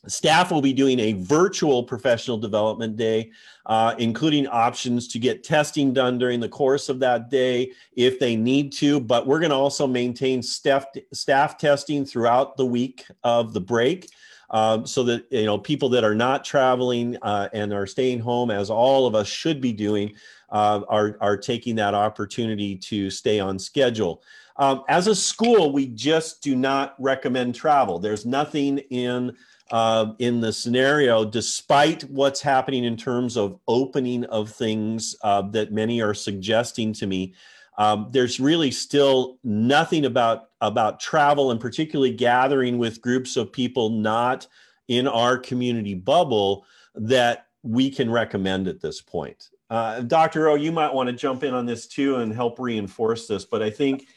Staff 0.07 0.53
will 0.53 0.63
be 0.63 0.73
doing 0.73 1.01
a 1.01 1.13
virtual 1.15 1.83
professional 1.83 2.39
development 2.39 2.97
day, 2.97 3.33
uh, 3.67 3.95
including 3.99 4.47
options 4.47 5.09
to 5.09 5.19
get 5.19 5.43
testing 5.43 5.93
done 5.93 6.19
during 6.19 6.39
the 6.39 6.49
course 6.49 6.89
of 6.89 7.01
that 7.01 7.31
day 7.31 7.73
if 7.97 8.21
they 8.21 8.37
need 8.37 8.73
to. 8.75 9.01
But 9.01 9.27
we're 9.27 9.41
going 9.41 9.51
to 9.51 9.57
also 9.57 9.87
maintain 9.87 10.41
staff, 10.43 10.87
staff 11.13 11.59
testing 11.59 12.05
throughout 12.05 12.57
the 12.57 12.65
week 12.65 13.05
of 13.25 13.53
the 13.53 13.61
break. 13.61 14.09
Um, 14.51 14.87
so 14.87 15.05
that 15.05 15.27
you 15.31 15.45
know 15.45 15.59
people 15.59 15.91
that 15.91 16.05
are 16.05 16.15
not 16.15 16.43
traveling 16.43 17.19
uh, 17.21 17.51
and 17.53 17.71
are 17.71 17.87
staying 17.87 18.21
home, 18.21 18.51
as 18.51 18.71
all 18.71 19.07
of 19.07 19.15
us 19.15 19.29
should 19.29 19.61
be 19.61 19.75
doing, 19.75 20.15
uh, 20.49 20.81
are 20.89 21.19
are 21.21 21.37
taking 21.37 21.75
that 21.75 21.93
opportunity 21.93 22.75
to 22.77 23.11
stay 23.11 23.41
on 23.41 23.59
schedule. 23.59 24.23
Um, 24.59 24.83
as 24.89 25.07
a 25.07 25.15
school, 25.15 25.73
we 25.73 25.87
just 25.87 26.43
do 26.43 26.57
not 26.57 26.97
recommend 26.99 27.55
travel. 27.55 27.99
There's 27.99 28.27
nothing 28.27 28.79
in 28.91 29.37
uh, 29.71 30.15
in 30.19 30.41
the 30.41 30.53
scenario, 30.53 31.27
despite 31.27 32.03
what's 32.05 32.41
happening 32.41 32.85
in 32.85 32.97
terms 32.97 33.37
of 33.37 33.61
opening 33.69 34.25
of 34.25 34.51
things 34.51 35.15
uh, 35.23 35.43
that 35.43 35.73
many 35.73 36.01
are 36.01 36.15
suggesting 36.15 36.91
to 36.95 37.07
me, 37.07 37.35
um, 37.77 38.09
there's 38.11 38.41
really 38.41 38.71
still 38.71 39.39
nothing 39.45 40.07
about 40.07 40.49
about 40.61 40.99
travel 40.99 41.51
and 41.51 41.61
particularly 41.61 42.13
gathering 42.13 42.79
with 42.79 43.01
groups 43.01 43.37
of 43.37 43.53
people 43.53 43.91
not 43.91 44.47
in 44.89 45.07
our 45.07 45.39
community 45.39 45.95
bubble 45.95 46.65
that 46.95 47.47
we 47.63 47.91
can 47.91 48.11
recommend 48.11 48.67
at 48.67 48.81
this 48.81 49.01
point. 49.01 49.51
Uh, 49.71 50.01
Dr. 50.01 50.49
O, 50.49 50.55
you 50.55 50.73
might 50.73 50.93
want 50.93 51.09
to 51.09 51.13
jump 51.13 51.45
in 51.45 51.53
on 51.53 51.67
this 51.67 51.87
too 51.87 52.17
and 52.17 52.33
help 52.33 52.59
reinforce 52.59 53.27
this, 53.27 53.45
but 53.45 53.63
I 53.63 53.71
think 53.71 54.09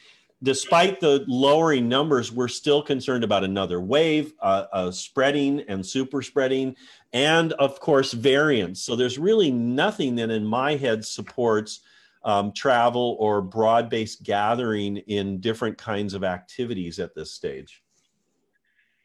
despite 0.42 1.00
the 1.00 1.24
lowering 1.28 1.88
numbers, 1.88 2.32
we're 2.32 2.48
still 2.48 2.82
concerned 2.82 3.24
about 3.24 3.44
another 3.44 3.80
wave, 3.80 4.32
uh, 4.40 4.66
uh, 4.72 4.90
spreading 4.90 5.60
and 5.68 5.84
super 5.84 6.22
spreading, 6.22 6.76
and 7.12 7.52
of 7.54 7.78
course, 7.80 8.12
variants. 8.12 8.82
So 8.82 8.96
there's 8.96 9.18
really 9.18 9.50
nothing 9.50 10.16
that 10.16 10.30
in 10.30 10.44
my 10.44 10.76
head 10.76 11.04
supports 11.04 11.80
um, 12.24 12.52
travel 12.52 13.16
or 13.18 13.40
broad 13.40 13.88
based 13.88 14.22
gathering 14.22 14.98
in 14.98 15.40
different 15.40 15.78
kinds 15.78 16.14
of 16.14 16.24
activities 16.24 16.98
at 16.98 17.14
this 17.14 17.32
stage. 17.32 17.82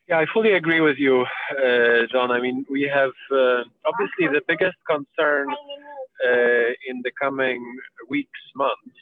Yeah, 0.07 0.19
I 0.19 0.25
fully 0.33 0.53
agree 0.53 0.79
with 0.79 0.97
you, 0.97 1.25
uh, 1.51 2.05
John. 2.11 2.31
I 2.31 2.39
mean, 2.39 2.65
we 2.69 2.83
have 2.83 3.11
uh, 3.31 3.63
obviously 3.85 4.27
the 4.27 4.41
biggest 4.47 4.77
concern 4.87 5.49
uh, 5.51 6.69
in 6.87 7.01
the 7.03 7.11
coming 7.19 7.61
weeks, 8.07 8.39
months 8.55 8.97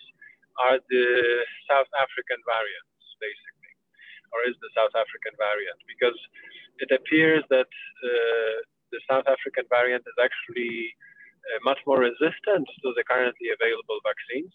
are 0.63 0.80
the 0.89 1.08
South 1.70 1.89
African 2.00 2.39
variants, 2.46 2.96
basically, 3.20 3.74
or 4.32 4.39
is 4.48 4.58
the 4.63 4.72
South 4.76 4.96
African 4.96 5.36
variant, 5.38 5.80
because 5.88 6.18
it 6.80 6.89
appears 6.91 7.44
that 7.50 7.72
uh, 8.04 8.56
the 8.91 9.02
South 9.10 9.28
African 9.28 9.65
variant 9.70 10.04
is 10.08 10.18
actually 10.20 10.96
uh, 11.48 11.60
much 11.63 11.80
more 11.88 12.00
resistant 12.00 12.65
to 12.84 12.88
the 12.96 13.04
currently 13.08 13.50
available 13.52 14.00
vaccines. 14.04 14.54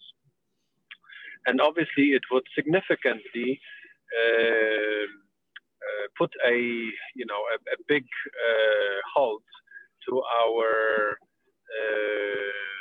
And 1.47 1.61
obviously, 1.61 2.13
it 2.13 2.21
would 2.31 2.45
significantly 2.53 3.59
uh, 4.13 5.05
uh, 5.81 6.05
put 6.17 6.31
a, 6.45 6.57
you 7.17 7.25
know, 7.25 7.41
a, 7.53 7.57
a 7.73 7.77
big 7.87 8.05
uh, 8.29 8.99
halt 9.13 9.43
to 10.07 10.21
our 10.21 11.17
uh, 11.71 12.80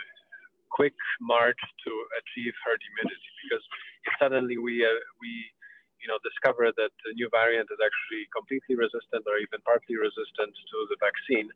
quick 0.81 0.97
march 1.21 1.61
to 1.85 1.93
achieve 2.17 2.57
herd 2.65 2.81
immunity 2.89 3.31
because 3.45 3.65
suddenly 4.17 4.57
we 4.57 4.81
uh, 4.81 5.01
we 5.21 5.31
you 6.01 6.09
know 6.09 6.17
discover 6.25 6.73
that 6.73 6.93
the 7.05 7.13
new 7.21 7.29
variant 7.29 7.69
is 7.69 7.81
actually 7.85 8.25
completely 8.33 8.81
resistant 8.81 9.29
or 9.29 9.37
even 9.45 9.61
partly 9.69 10.01
resistant 10.01 10.53
to 10.57 10.79
the 10.89 10.97
vaccine, 10.97 11.53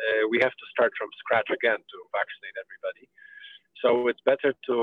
uh, 0.00 0.24
we 0.32 0.40
have 0.40 0.56
to 0.56 0.66
start 0.72 0.88
from 0.96 1.12
scratch 1.20 1.52
again 1.52 1.76
to 1.76 1.96
vaccinate 2.16 2.56
everybody. 2.56 3.04
So 3.84 4.08
it's 4.08 4.24
better 4.24 4.56
to 4.56 4.76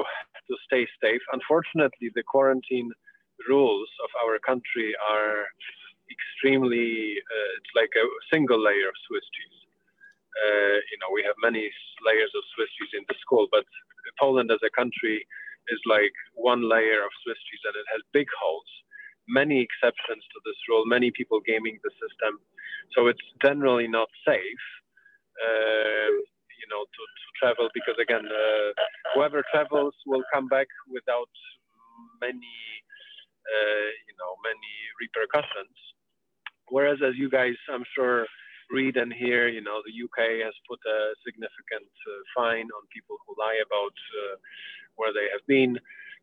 to 0.48 0.54
stay 0.70 0.86
safe. 1.02 1.24
Unfortunately, 1.34 2.14
the 2.14 2.22
quarantine 2.22 2.94
rules 3.50 3.90
of 4.06 4.12
our 4.22 4.38
country 4.38 4.94
are 5.02 5.50
extremely 6.14 7.18
uh, 7.18 7.50
it's 7.58 7.74
like 7.74 7.94
a 7.98 8.06
single 8.30 8.62
layer 8.62 8.86
of 8.86 8.98
Swiss 9.10 9.26
cheese. 9.34 9.59
Uh, 10.38 10.78
you 10.92 10.98
know, 11.02 11.10
we 11.12 11.24
have 11.26 11.36
many 11.42 11.70
layers 12.06 12.32
of 12.38 12.44
Swiss 12.54 12.70
cheese 12.78 12.94
in 12.94 13.06
the 13.10 13.18
school, 13.20 13.48
but 13.52 13.66
Poland 14.20 14.52
as 14.52 14.62
a 14.64 14.72
country 14.72 15.26
is 15.70 15.82
like 15.86 16.14
one 16.34 16.68
layer 16.68 17.02
of 17.06 17.12
Swiss 17.24 17.38
cheese 17.50 17.64
and 17.66 17.76
it 17.76 17.88
has 17.94 18.02
big 18.14 18.28
holes. 18.42 18.70
Many 19.28 19.62
exceptions 19.62 20.24
to 20.34 20.38
this 20.46 20.58
rule, 20.68 20.86
many 20.86 21.12
people 21.14 21.40
gaming 21.46 21.78
the 21.84 21.94
system. 22.02 22.42
So 22.98 23.08
it's 23.08 23.22
generally 23.46 23.88
not 23.88 24.10
safe, 24.26 24.66
uh, 25.38 26.10
you 26.58 26.68
know, 26.70 26.82
to, 26.82 27.02
to, 27.06 27.28
travel 27.38 27.70
because 27.74 27.96
again, 28.02 28.26
uh, 28.26 28.70
whoever 29.14 29.46
travels 29.54 29.94
will 30.06 30.24
come 30.34 30.50
back 30.50 30.68
without 30.92 31.30
many, 32.20 32.58
uh, 33.48 33.90
you 34.10 34.16
know, 34.20 34.34
many 34.44 34.74
repercussions. 35.00 35.78
Whereas, 36.68 37.00
as 37.06 37.16
you 37.16 37.30
guys, 37.30 37.56
I'm 37.72 37.86
sure, 37.96 38.26
read 38.70 38.98
and 38.98 39.12
hear, 39.14 39.48
you 39.48 39.62
know, 39.62 39.82
the 39.86 39.94
UK 39.94 40.46
has 40.46 40.54
put 40.70 40.80
a 40.86 41.14
significant 41.26 41.90
uh, 41.90 42.22
fine 42.36 42.70
on 42.78 42.94
people 42.94 43.18
who 43.26 43.36
lie 43.38 43.60
about 43.66 43.96
uh, 44.22 44.36
where 44.96 45.14
they 45.14 45.28
have 45.34 45.46
been. 45.48 45.78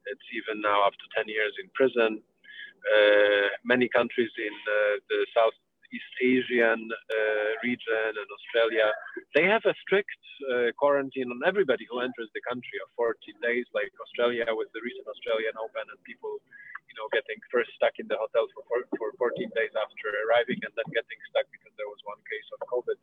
It's 0.06 0.28
even 0.34 0.62
now 0.62 0.86
up 0.86 0.94
to 0.94 1.06
10 1.16 1.28
years 1.28 1.52
in 1.62 1.68
prison. 1.74 2.22
Uh, 2.86 3.50
many 3.64 3.88
countries 3.88 4.30
in 4.38 4.54
uh, 4.54 5.02
the 5.10 5.26
Southeast 5.34 6.12
Asian 6.22 6.86
uh, 6.86 7.50
region 7.62 8.12
and 8.14 8.28
Australia, 8.30 8.94
they 9.34 9.42
have 9.42 9.64
a 9.66 9.74
strict 9.82 10.22
uh, 10.46 10.70
quarantine 10.78 11.30
on 11.34 11.40
everybody 11.46 11.86
who 11.90 11.98
enters 11.98 12.30
the 12.34 12.44
country 12.46 12.78
of 12.82 12.88
14 12.94 13.18
days, 13.42 13.66
like 13.74 13.90
Australia 13.98 14.46
with 14.54 14.70
the 14.70 14.82
recent 14.86 15.06
Australian 15.10 15.54
Open 15.58 15.82
and 15.90 15.98
people 16.06 16.38
know, 16.94 17.10
getting 17.10 17.38
first 17.50 17.74
stuck 17.74 17.98
in 17.98 18.06
the 18.06 18.14
hotel 18.14 18.46
for, 18.54 18.62
for 18.94 19.10
14 19.18 19.50
days 19.58 19.74
after 19.74 20.06
arriving 20.26 20.62
and 20.62 20.72
then 20.78 20.88
getting 20.94 21.18
stuck 21.34 21.50
because 21.50 21.74
there 21.74 21.90
was 21.90 21.98
one 22.06 22.20
case 22.30 22.46
of 22.54 22.62
COVID. 22.70 22.98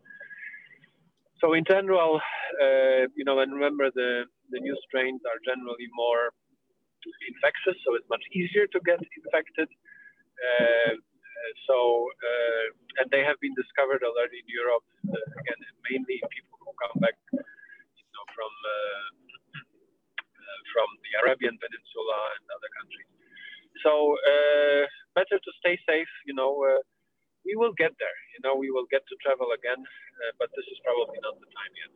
So 1.44 1.52
in 1.60 1.68
general, 1.68 2.24
uh, 2.64 3.12
you 3.20 3.28
know, 3.28 3.44
and 3.44 3.52
remember 3.52 3.92
the, 3.92 4.24
the 4.56 4.60
new 4.64 4.78
strains 4.88 5.20
are 5.28 5.40
generally 5.44 5.92
more 5.92 6.32
infectious, 7.28 7.76
so 7.84 8.00
it's 8.00 8.08
much 8.08 8.24
easier 8.32 8.64
to 8.72 8.80
get 8.88 9.04
infected. 9.04 9.68
Uh, 10.40 10.96
so, 11.68 12.08
uh, 12.08 12.66
and 13.04 13.12
they 13.12 13.28
have 13.28 13.36
been 13.44 13.52
discovered 13.60 14.02
already 14.08 14.40
in 14.40 14.48
Europe, 14.48 14.88
uh, 15.12 15.28
again, 15.44 15.60
mainly 15.92 16.24
in 16.24 16.28
people 16.32 16.56
who 16.64 16.72
come 16.80 16.96
back, 17.04 17.20
you 17.36 18.12
know, 18.16 18.26
from 18.32 18.54
uh, 18.64 19.08
uh, 20.40 20.60
from 20.72 20.88
the 21.04 21.12
Arabian 21.28 21.60
Peninsula 21.60 22.20
and 22.40 22.44
other 22.56 22.72
countries. 22.80 23.23
So 23.82 24.14
uh, 24.14 24.86
better 25.16 25.40
to 25.40 25.52
stay 25.60 25.80
safe. 25.88 26.12
You 26.26 26.34
know, 26.34 26.64
uh, 26.64 26.82
we 27.46 27.56
will 27.56 27.74
get 27.74 27.92
there. 28.00 28.18
You 28.36 28.42
know, 28.44 28.56
we 28.56 28.72
will 28.72 28.86
get 28.92 29.02
to 29.08 29.16
travel 29.24 29.48
again, 29.58 29.82
uh, 29.82 30.32
but 30.40 30.50
this 30.56 30.66
is 30.72 30.78
probably 30.84 31.20
not 31.24 31.40
the 31.40 31.48
time 31.48 31.74
yet. 31.76 31.92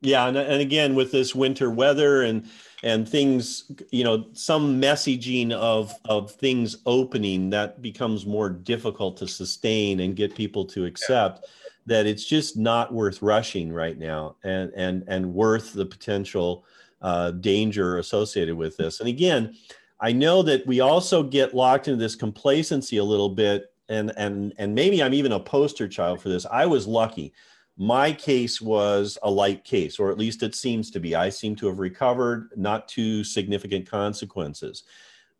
Yeah, 0.00 0.28
and, 0.28 0.36
and 0.36 0.60
again 0.60 0.94
with 0.94 1.10
this 1.10 1.34
winter 1.34 1.70
weather 1.70 2.22
and 2.22 2.48
and 2.84 3.08
things, 3.08 3.70
you 3.90 4.04
know, 4.04 4.26
some 4.32 4.80
messaging 4.80 5.50
of 5.52 5.92
of 6.04 6.30
things 6.30 6.76
opening 6.86 7.50
that 7.50 7.82
becomes 7.82 8.24
more 8.24 8.48
difficult 8.48 9.16
to 9.16 9.26
sustain 9.26 10.00
and 10.00 10.14
get 10.14 10.36
people 10.36 10.64
to 10.66 10.84
accept. 10.84 11.40
Yeah. 11.42 11.50
That 11.86 12.06
it's 12.06 12.24
just 12.26 12.56
not 12.56 12.92
worth 12.92 13.22
rushing 13.22 13.72
right 13.72 13.98
now, 13.98 14.36
and 14.44 14.70
and 14.76 15.04
and 15.08 15.34
worth 15.34 15.72
the 15.72 15.86
potential 15.86 16.64
uh, 17.00 17.32
danger 17.32 17.98
associated 17.98 18.56
with 18.56 18.76
this. 18.76 19.00
And 19.00 19.08
again, 19.08 19.56
I 20.00 20.12
know 20.12 20.42
that 20.42 20.66
we 20.66 20.80
also 20.80 21.22
get 21.22 21.54
locked 21.54 21.88
into 21.88 21.98
this 21.98 22.14
complacency 22.14 22.98
a 22.98 23.04
little 23.04 23.28
bit, 23.28 23.72
and 23.88 24.12
and 24.16 24.52
and 24.58 24.74
maybe 24.74 25.02
I'm 25.02 25.14
even 25.14 25.32
a 25.32 25.40
poster 25.40 25.88
child 25.88 26.20
for 26.20 26.28
this. 26.28 26.46
I 26.46 26.66
was 26.66 26.86
lucky. 26.86 27.32
My 27.76 28.12
case 28.12 28.60
was 28.60 29.18
a 29.22 29.30
light 29.30 29.64
case, 29.64 29.98
or 29.98 30.10
at 30.10 30.18
least 30.18 30.42
it 30.42 30.54
seems 30.54 30.90
to 30.90 31.00
be. 31.00 31.14
I 31.14 31.28
seem 31.28 31.54
to 31.56 31.68
have 31.68 31.78
recovered, 31.78 32.50
not 32.56 32.88
too 32.88 33.22
significant 33.22 33.88
consequences. 33.88 34.82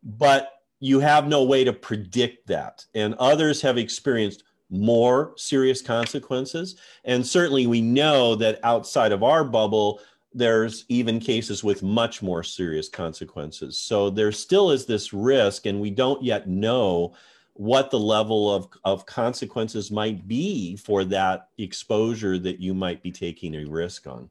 But 0.05 0.53
you 0.81 1.01
have 1.01 1.27
no 1.27 1.43
way 1.43 1.65
to 1.65 1.73
predict 1.73 2.47
that. 2.47 2.85
And 2.95 3.15
others 3.15 3.61
have 3.63 3.77
experienced 3.77 4.45
more 4.71 5.33
serious 5.37 5.83
consequences. 5.83 6.77
And 7.05 7.27
certainly 7.27 7.67
we 7.67 7.81
know 7.81 8.35
that 8.37 8.61
outside 8.63 9.13
of 9.13 9.25
our 9.25 9.43
bubble, 9.43 10.01
there's 10.35 10.85
even 10.89 11.21
cases 11.21 11.65
with 11.65 11.83
much 11.83 12.23
more 12.23 12.43
serious 12.43 12.89
consequences. 12.89 13.79
So 13.81 14.11
there 14.11 14.33
still 14.33 14.71
is 14.71 14.87
this 14.87 15.13
risk, 15.13 15.67
and 15.67 15.81
we 15.81 15.91
don't 15.91 16.23
yet 16.23 16.49
know 16.49 17.15
what 17.55 17.91
the 17.91 17.99
level 17.99 18.55
of, 18.55 18.69
of 18.85 19.05
consequences 19.07 19.91
might 19.91 20.29
be 20.29 20.77
for 20.77 21.05
that 21.05 21.49
exposure 21.59 22.39
that 22.39 22.61
you 22.61 22.73
might 22.73 23.03
be 23.03 23.11
taking 23.11 23.57
a 23.57 23.65
risk 23.65 24.07
on. 24.07 24.31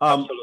Um, 0.00 0.22
Absolutely. 0.22 0.36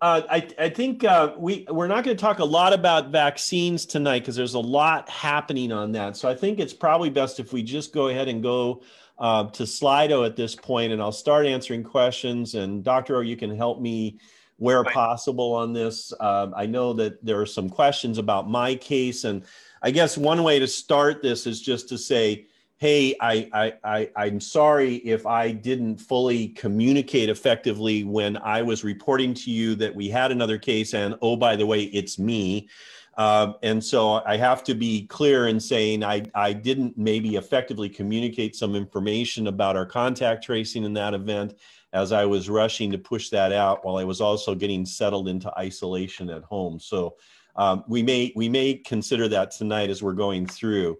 Uh, 0.00 0.22
I, 0.30 0.48
I 0.58 0.68
think 0.68 1.02
uh, 1.02 1.34
we 1.36 1.66
we're 1.68 1.88
not 1.88 2.04
going 2.04 2.16
to 2.16 2.20
talk 2.20 2.38
a 2.38 2.44
lot 2.44 2.72
about 2.72 3.10
vaccines 3.10 3.84
tonight 3.84 4.20
because 4.20 4.36
there's 4.36 4.54
a 4.54 4.60
lot 4.60 5.08
happening 5.08 5.72
on 5.72 5.90
that. 5.92 6.16
So 6.16 6.28
I 6.28 6.36
think 6.36 6.60
it's 6.60 6.72
probably 6.72 7.10
best 7.10 7.40
if 7.40 7.52
we 7.52 7.64
just 7.64 7.92
go 7.92 8.06
ahead 8.06 8.28
and 8.28 8.40
go 8.40 8.82
uh, 9.18 9.50
to 9.50 9.64
Slido 9.64 10.24
at 10.24 10.36
this 10.36 10.54
point, 10.54 10.92
and 10.92 11.02
I'll 11.02 11.10
start 11.10 11.46
answering 11.46 11.82
questions. 11.82 12.54
And 12.54 12.84
Dr. 12.84 13.16
O, 13.16 13.20
you 13.20 13.36
can 13.36 13.56
help 13.56 13.80
me 13.80 14.20
where 14.58 14.84
possible 14.84 15.52
on 15.54 15.72
this. 15.72 16.12
Uh, 16.20 16.48
I 16.54 16.66
know 16.66 16.92
that 16.92 17.24
there 17.24 17.40
are 17.40 17.46
some 17.46 17.68
questions 17.68 18.18
about 18.18 18.48
my 18.48 18.76
case, 18.76 19.24
and 19.24 19.44
I 19.82 19.90
guess 19.90 20.16
one 20.16 20.44
way 20.44 20.60
to 20.60 20.68
start 20.68 21.22
this 21.22 21.44
is 21.44 21.60
just 21.60 21.88
to 21.88 21.98
say, 21.98 22.46
hey, 22.78 23.16
I, 23.20 23.48
I, 23.52 23.72
I, 23.82 24.10
I'm 24.16 24.40
sorry 24.40 24.96
if 24.96 25.26
I 25.26 25.50
didn't 25.50 25.98
fully 25.98 26.48
communicate 26.50 27.28
effectively 27.28 28.04
when 28.04 28.36
I 28.36 28.62
was 28.62 28.84
reporting 28.84 29.34
to 29.34 29.50
you 29.50 29.74
that 29.76 29.94
we 29.94 30.08
had 30.08 30.30
another 30.30 30.58
case, 30.58 30.94
and 30.94 31.16
oh, 31.20 31.36
by 31.36 31.56
the 31.56 31.66
way, 31.66 31.84
it's 31.84 32.20
me. 32.20 32.68
Uh, 33.16 33.54
and 33.64 33.82
so 33.84 34.22
I 34.24 34.36
have 34.36 34.62
to 34.62 34.76
be 34.76 35.08
clear 35.08 35.48
in 35.48 35.58
saying 35.58 36.04
I, 36.04 36.22
I 36.36 36.52
didn't 36.52 36.96
maybe 36.96 37.34
effectively 37.34 37.88
communicate 37.88 38.54
some 38.54 38.76
information 38.76 39.48
about 39.48 39.76
our 39.76 39.86
contact 39.86 40.44
tracing 40.44 40.84
in 40.84 40.92
that 40.94 41.14
event 41.14 41.54
as 41.92 42.12
I 42.12 42.26
was 42.26 42.48
rushing 42.48 42.92
to 42.92 42.98
push 42.98 43.28
that 43.30 43.50
out 43.50 43.84
while 43.84 43.96
I 43.96 44.04
was 44.04 44.20
also 44.20 44.54
getting 44.54 44.86
settled 44.86 45.26
into 45.26 45.52
isolation 45.58 46.30
at 46.30 46.44
home. 46.44 46.78
So 46.78 47.16
um, 47.56 47.82
we 47.88 48.04
may 48.04 48.32
we 48.36 48.48
may 48.48 48.74
consider 48.74 49.26
that 49.28 49.50
tonight 49.50 49.90
as 49.90 50.00
we're 50.00 50.12
going 50.12 50.46
through. 50.46 50.98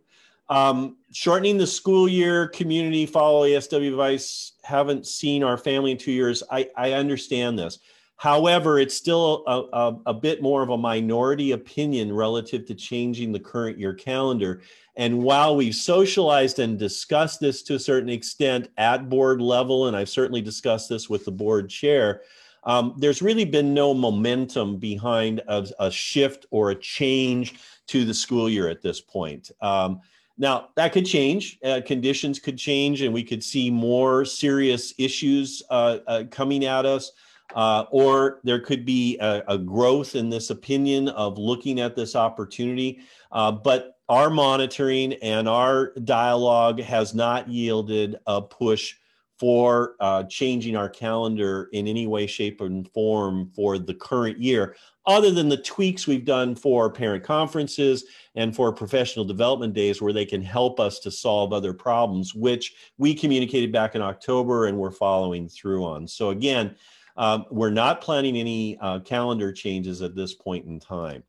Um, 0.51 0.97
shortening 1.13 1.59
the 1.59 1.67
school 1.67 2.09
year, 2.09 2.49
community 2.49 3.07
follow 3.07 3.47
ASW 3.47 3.89
advice. 3.89 4.53
Haven't 4.63 5.07
seen 5.07 5.43
our 5.43 5.59
family 5.59 5.93
in 5.93 5.99
two 5.99 6.13
years. 6.13 6.43
I, 6.51 6.71
I 6.77 6.93
understand 6.93 7.59
this. 7.59 7.79
However, 8.17 8.81
it's 8.81 8.97
still 8.97 9.45
a, 9.47 9.77
a, 9.77 9.99
a, 10.07 10.15
bit 10.15 10.43
more 10.43 10.61
of 10.61 10.71
a 10.71 10.77
minority 10.77 11.53
opinion 11.53 12.13
relative 12.13 12.67
to 12.67 12.75
changing 12.75 13.31
the 13.31 13.39
current 13.39 13.79
year 13.79 13.95
calendar. 13.95 14.63
And 14.97 15.23
while 15.23 15.55
we've 15.55 15.75
socialized 15.75 16.59
and 16.59 16.77
discussed 16.77 17.39
this 17.39 17.63
to 17.63 17.77
a 17.77 17.79
certain 17.79 18.09
extent 18.09 18.71
at 18.77 19.09
board 19.09 19.41
level, 19.41 19.87
and 19.87 19.97
I've 19.97 20.09
certainly 20.09 20.41
discussed 20.41 20.89
this 20.89 21.09
with 21.09 21.25
the 21.25 21.31
board 21.31 21.71
chair, 21.71 22.23
um, 22.65 22.95
there's 22.99 23.23
really 23.23 23.45
been 23.45 23.73
no 23.73 23.95
momentum 23.95 24.79
behind 24.79 25.41
a, 25.47 25.69
a, 25.79 25.89
shift 25.89 26.45
or 26.51 26.71
a 26.71 26.75
change 26.75 27.55
to 27.87 28.05
the 28.05 28.13
school 28.13 28.51
year 28.51 28.69
at 28.69 28.83
this 28.83 29.01
point. 29.01 29.53
Um, 29.61 30.01
now, 30.39 30.69
that 30.77 30.93
could 30.93 31.05
change. 31.05 31.59
Uh, 31.65 31.81
conditions 31.85 32.39
could 32.39 32.57
change, 32.57 33.03
and 33.03 33.13
we 33.13 33.25
could 33.25 33.43
see 33.43 33.71
more 33.71 34.25
serious 34.25 34.95
issues 34.97 35.63
uh, 35.69 35.99
uh, 36.07 36.25
coming 36.31 36.65
at 36.65 36.87
us. 36.87 37.13
Uh, 37.55 37.87
or 37.91 38.41
there 38.45 38.61
could 38.61 38.85
be 38.85 39.17
a, 39.21 39.43
a, 39.49 39.57
growth 39.57 40.15
in 40.15 40.29
this 40.29 40.51
opinion 40.51 41.09
of 41.09 41.39
looking 41.39 41.81
at 41.81 41.97
this 41.97 42.15
opportunity. 42.15 43.01
Uh, 43.33 43.51
but 43.51 43.97
our 44.11 44.29
monitoring 44.29 45.15
and 45.15 45.49
our 45.49 45.95
dialogue 46.05 46.79
has 46.79 47.15
not 47.15 47.49
yielded 47.49 48.17
a 48.27 48.43
push 48.43 48.97
for 49.39 49.95
uh, 50.01 50.25
changing 50.25 50.77
our 50.77 50.89
calendar 50.91 51.69
in 51.73 51.87
any 51.87 52.07
way, 52.07 52.27
shape, 52.27 52.61
or 52.61 52.71
form 52.93 53.51
for 53.55 53.79
the 53.79 53.95
current 53.95 54.39
year, 54.39 54.77
other 55.09 55.31
than 55.31 55.49
the 55.49 55.57
tweaks 55.57 56.07
we've 56.07 56.27
done 56.27 56.55
for 56.55 56.91
parent 56.91 57.25
conferences 57.25 58.05
and 58.35 58.55
for 58.55 58.71
professional 58.71 59.25
development 59.25 59.73
days 59.73 60.03
where 60.03 60.13
they 60.13 60.27
can 60.27 60.43
help 60.43 60.79
us 60.79 60.99
to 61.01 61.11
solve 61.11 61.53
other 61.53 61.73
problems, 61.73 62.35
which 62.35 62.75
we 62.99 63.15
communicated 63.15 63.73
back 63.73 63.95
in 63.95 64.03
October 64.03 64.67
and 64.67 64.79
we're 64.79 64.91
following 64.91 65.49
through 65.49 65.83
on. 65.83 66.07
So, 66.07 66.29
again, 66.29 66.77
um, 67.17 67.47
we're 67.51 67.71
not 67.71 68.03
planning 68.03 68.37
any 68.37 68.79
uh, 68.81 69.01
calendar 69.01 69.51
changes 69.51 70.03
at 70.03 70.15
this 70.15 70.35
point 70.35 70.67
in 70.67 70.79
time. 70.79 71.25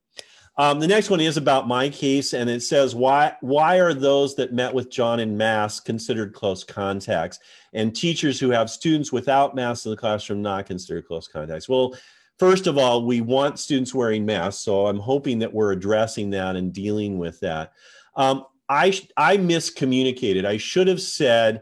Um, 0.58 0.82
the 0.82 0.88
next 0.88 1.10
one 1.10 1.22
is 1.22 1.38
about 1.38 1.70
my 1.70 1.88
case, 1.88 2.34
and 2.34 2.50
it 2.50 2.62
says 2.62 2.94
why 2.94 3.38
why 3.39 3.78
are 3.78 3.94
those 3.94 4.36
that 4.36 4.52
met 4.52 4.74
with 4.74 4.92
John 4.92 5.22
in 5.22 5.38
mass 5.38 5.80
considered 5.80 6.34
close 6.34 6.65
contacts, 6.65 7.39
and 7.72 7.96
teachers 7.96 8.42
who 8.42 8.50
have 8.50 8.70
students 8.70 9.13
without 9.13 9.56
masks 9.56 9.86
in 9.86 9.92
the 9.92 9.98
classroom 9.98 10.42
not 10.42 10.65
considered 10.65 11.08
close 11.08 11.30
contacts? 11.30 11.70
Well, 11.70 11.96
first 12.39 12.67
of 12.67 12.78
all, 12.78 13.06
we 13.06 13.21
want 13.21 13.60
students 13.60 13.93
wearing 13.93 14.25
masks, 14.25 14.63
so 14.63 14.88
I'm 14.88 14.99
hoping 14.99 15.39
that 15.39 15.54
we're 15.54 15.73
addressing 15.73 16.30
that 16.32 16.56
and 16.56 16.73
dealing 16.73 17.17
with 17.17 17.39
that. 17.41 17.73
Um, 18.15 18.45
I 18.69 18.99
I 19.17 19.38
miscommunicated. 19.38 20.45
I 20.45 20.58
should 20.58 20.88
have 20.88 21.02
said 21.02 21.62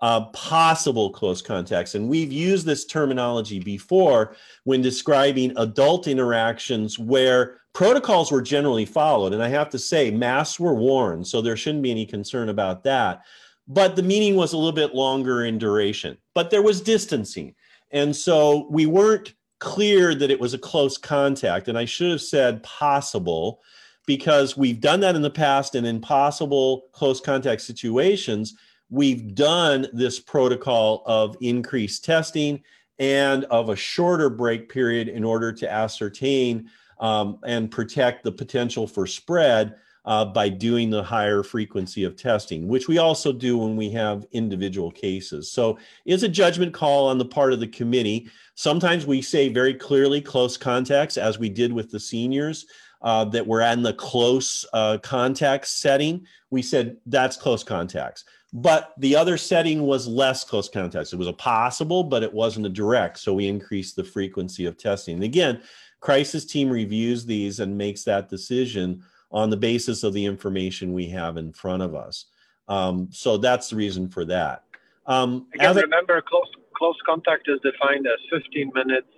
uh, 0.00 0.26
possible 0.26 1.10
close 1.10 1.42
contacts. 1.42 1.94
And 1.94 2.08
we've 2.08 2.32
used 2.32 2.66
this 2.66 2.84
terminology 2.84 3.58
before 3.58 4.36
when 4.64 4.80
describing 4.80 5.52
adult 5.56 6.06
interactions 6.06 6.98
where 6.98 7.60
protocols 7.72 8.30
were 8.30 8.42
generally 8.42 8.84
followed. 8.84 9.32
And 9.32 9.42
I 9.42 9.48
have 9.48 9.70
to 9.70 9.78
say, 9.78 10.10
masks 10.10 10.60
were 10.60 10.74
worn, 10.74 11.24
so 11.24 11.40
there 11.40 11.56
shouldn't 11.56 11.82
be 11.82 11.90
any 11.90 12.06
concern 12.06 12.48
about 12.48 12.84
that. 12.84 13.22
But 13.66 13.96
the 13.96 14.02
meeting 14.02 14.36
was 14.36 14.52
a 14.52 14.56
little 14.56 14.72
bit 14.72 14.94
longer 14.94 15.44
in 15.44 15.58
duration, 15.58 16.16
but 16.34 16.50
there 16.50 16.62
was 16.62 16.80
distancing. 16.80 17.54
And 17.90 18.14
so 18.14 18.66
we 18.70 18.86
weren't 18.86 19.34
clear 19.58 20.14
that 20.14 20.30
it 20.30 20.40
was 20.40 20.54
a 20.54 20.58
close 20.58 20.96
contact. 20.96 21.68
And 21.68 21.76
I 21.76 21.84
should 21.84 22.10
have 22.10 22.20
said 22.20 22.62
possible 22.62 23.60
because 24.06 24.56
we've 24.56 24.80
done 24.80 25.00
that 25.00 25.16
in 25.16 25.22
the 25.22 25.30
past 25.30 25.74
and 25.74 25.86
in 25.86 26.00
possible 26.00 26.86
close 26.92 27.20
contact 27.20 27.62
situations 27.62 28.54
we've 28.90 29.34
done 29.34 29.86
this 29.92 30.18
protocol 30.18 31.02
of 31.06 31.36
increased 31.40 32.04
testing 32.04 32.62
and 32.98 33.44
of 33.44 33.68
a 33.68 33.76
shorter 33.76 34.30
break 34.30 34.68
period 34.68 35.08
in 35.08 35.24
order 35.24 35.52
to 35.52 35.70
ascertain 35.70 36.68
um, 37.00 37.38
and 37.44 37.70
protect 37.70 38.24
the 38.24 38.32
potential 38.32 38.86
for 38.86 39.06
spread 39.06 39.74
uh, 40.04 40.24
by 40.24 40.48
doing 40.48 40.88
the 40.88 41.02
higher 41.02 41.42
frequency 41.42 42.02
of 42.02 42.16
testing, 42.16 42.66
which 42.66 42.88
we 42.88 42.96
also 42.96 43.30
do 43.30 43.58
when 43.58 43.76
we 43.76 43.90
have 43.90 44.26
individual 44.32 44.90
cases. 44.90 45.52
So 45.52 45.78
it's 46.06 46.22
a 46.22 46.28
judgment 46.28 46.72
call 46.72 47.08
on 47.08 47.18
the 47.18 47.26
part 47.26 47.52
of 47.52 47.60
the 47.60 47.68
committee. 47.68 48.30
Sometimes 48.58 49.06
we 49.06 49.22
say 49.22 49.48
very 49.48 49.72
clearly 49.72 50.20
close 50.20 50.56
contacts, 50.56 51.16
as 51.16 51.38
we 51.38 51.48
did 51.48 51.72
with 51.72 51.92
the 51.92 52.00
seniors. 52.00 52.66
Uh, 53.00 53.24
that 53.26 53.46
were 53.46 53.60
in 53.60 53.80
the 53.84 53.92
close 53.92 54.66
uh, 54.72 54.98
contact 54.98 55.68
setting, 55.68 56.26
we 56.50 56.60
said 56.60 56.96
that's 57.06 57.36
close 57.36 57.62
contacts. 57.62 58.24
But 58.52 58.92
the 58.98 59.14
other 59.14 59.36
setting 59.36 59.84
was 59.84 60.08
less 60.08 60.42
close 60.42 60.68
contacts. 60.68 61.12
It 61.12 61.16
was 61.20 61.28
a 61.28 61.32
possible, 61.32 62.02
but 62.02 62.24
it 62.24 62.34
wasn't 62.34 62.66
a 62.66 62.70
direct. 62.70 63.20
So 63.20 63.34
we 63.34 63.46
increased 63.46 63.94
the 63.94 64.02
frequency 64.02 64.66
of 64.66 64.76
testing. 64.76 65.14
And 65.14 65.22
again, 65.22 65.62
crisis 66.00 66.44
team 66.44 66.68
reviews 66.68 67.24
these 67.24 67.60
and 67.60 67.78
makes 67.78 68.02
that 68.02 68.28
decision 68.28 69.04
on 69.30 69.50
the 69.50 69.56
basis 69.56 70.02
of 70.02 70.12
the 70.12 70.24
information 70.24 70.92
we 70.92 71.08
have 71.10 71.36
in 71.36 71.52
front 71.52 71.84
of 71.84 71.94
us. 71.94 72.24
Um, 72.66 73.06
so 73.12 73.36
that's 73.36 73.70
the 73.70 73.76
reason 73.76 74.08
for 74.08 74.24
that. 74.24 74.64
Um, 75.06 75.46
Again, 75.54 75.76
remember, 75.76 76.20
close 76.20 76.50
close 76.78 76.96
contact 77.04 77.50
is 77.50 77.58
defined 77.60 78.06
as 78.06 78.20
15 78.30 78.70
minutes, 78.74 79.10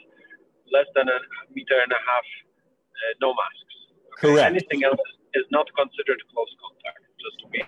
less 0.73 0.89
than 0.97 1.07
a 1.09 1.19
meter 1.53 1.77
and 1.77 1.93
a 1.93 2.01
half, 2.09 2.27
uh, 2.97 3.13
no 3.21 3.37
masks. 3.37 3.77
Okay? 4.17 4.33
Correct. 4.33 4.49
Anything 4.57 4.83
else 4.89 5.07
is 5.37 5.45
not 5.53 5.69
considered 5.77 6.19
close 6.33 6.51
contact, 6.59 7.05
just 7.21 7.37
to 7.45 7.47
be 7.53 7.61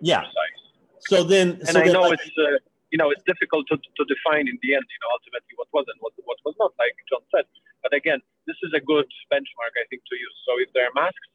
yeah. 0.00 0.24
precise. 0.24 0.62
So 1.06 1.22
then, 1.22 1.60
and 1.66 1.76
so 1.76 1.80
I 1.80 1.84
then, 1.84 1.92
know 1.92 2.08
like, 2.08 2.18
it's 2.18 2.38
uh, 2.38 2.58
you 2.94 2.98
know 2.98 3.10
it's 3.10 3.22
difficult 3.26 3.66
to, 3.70 3.76
to 3.76 4.02
define 4.06 4.46
in 4.46 4.56
the 4.62 4.70
end. 4.78 4.86
You 4.86 5.00
know, 5.02 5.10
ultimately 5.18 5.54
what 5.58 5.68
was 5.74 5.86
and 5.90 5.98
what 5.98 6.14
what 6.22 6.38
was 6.46 6.54
not, 6.62 6.72
like 6.78 6.94
John 7.10 7.22
said. 7.34 7.46
But 7.82 7.90
again, 7.90 8.22
this 8.46 8.54
is 8.62 8.70
a 8.70 8.82
good 8.82 9.10
benchmark, 9.30 9.74
I 9.74 9.84
think, 9.90 10.06
to 10.06 10.14
use. 10.14 10.36
So 10.46 10.62
if 10.62 10.70
there 10.74 10.86
are 10.86 10.94
masks, 10.94 11.26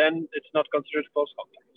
then 0.00 0.24
it's 0.32 0.48
not 0.56 0.64
considered 0.72 1.04
close 1.12 1.28
contact. 1.36 1.75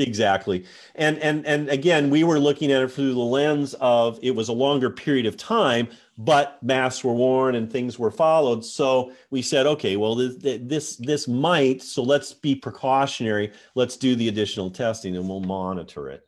Exactly. 0.00 0.64
And 0.94 1.18
and 1.18 1.46
and 1.46 1.68
again, 1.68 2.08
we 2.08 2.24
were 2.24 2.40
looking 2.40 2.72
at 2.72 2.82
it 2.82 2.90
through 2.90 3.12
the 3.12 3.20
lens 3.20 3.74
of 3.80 4.18
it 4.22 4.30
was 4.30 4.48
a 4.48 4.52
longer 4.52 4.88
period 4.88 5.26
of 5.26 5.36
time, 5.36 5.88
but 6.16 6.60
masks 6.62 7.04
were 7.04 7.12
worn 7.12 7.54
and 7.54 7.70
things 7.70 7.98
were 7.98 8.10
followed. 8.10 8.64
So 8.64 9.12
we 9.30 9.42
said, 9.42 9.66
okay, 9.66 9.96
well 9.96 10.14
this 10.14 10.36
this 10.62 10.96
this 10.96 11.28
might, 11.28 11.82
so 11.82 12.02
let's 12.02 12.32
be 12.32 12.54
precautionary. 12.54 13.52
Let's 13.74 13.96
do 13.98 14.16
the 14.16 14.28
additional 14.28 14.70
testing 14.70 15.16
and 15.16 15.28
we'll 15.28 15.40
monitor 15.40 16.08
it. 16.08 16.26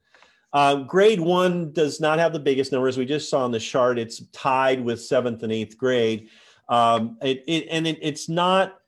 Uh, 0.52 0.76
grade 0.76 1.20
one 1.20 1.72
does 1.72 1.98
not 1.98 2.18
have 2.18 2.35
the 2.35 2.38
biggest 2.38 2.72
numbers. 2.72 2.98
We 2.98 3.06
just 3.06 3.30
saw 3.30 3.42
on 3.42 3.52
the 3.52 3.58
chart, 3.58 3.98
it's 3.98 4.22
tied 4.32 4.85
with 4.85 5.00
seventh 5.00 5.42
and 5.42 5.52
eighth 5.52 5.78
grade. 5.78 6.28
Um, 6.68 7.16
it, 7.22 7.42
it, 7.46 7.68
and 7.70 7.87
it, 7.87 7.98
it's 8.02 8.28
not 8.28 8.81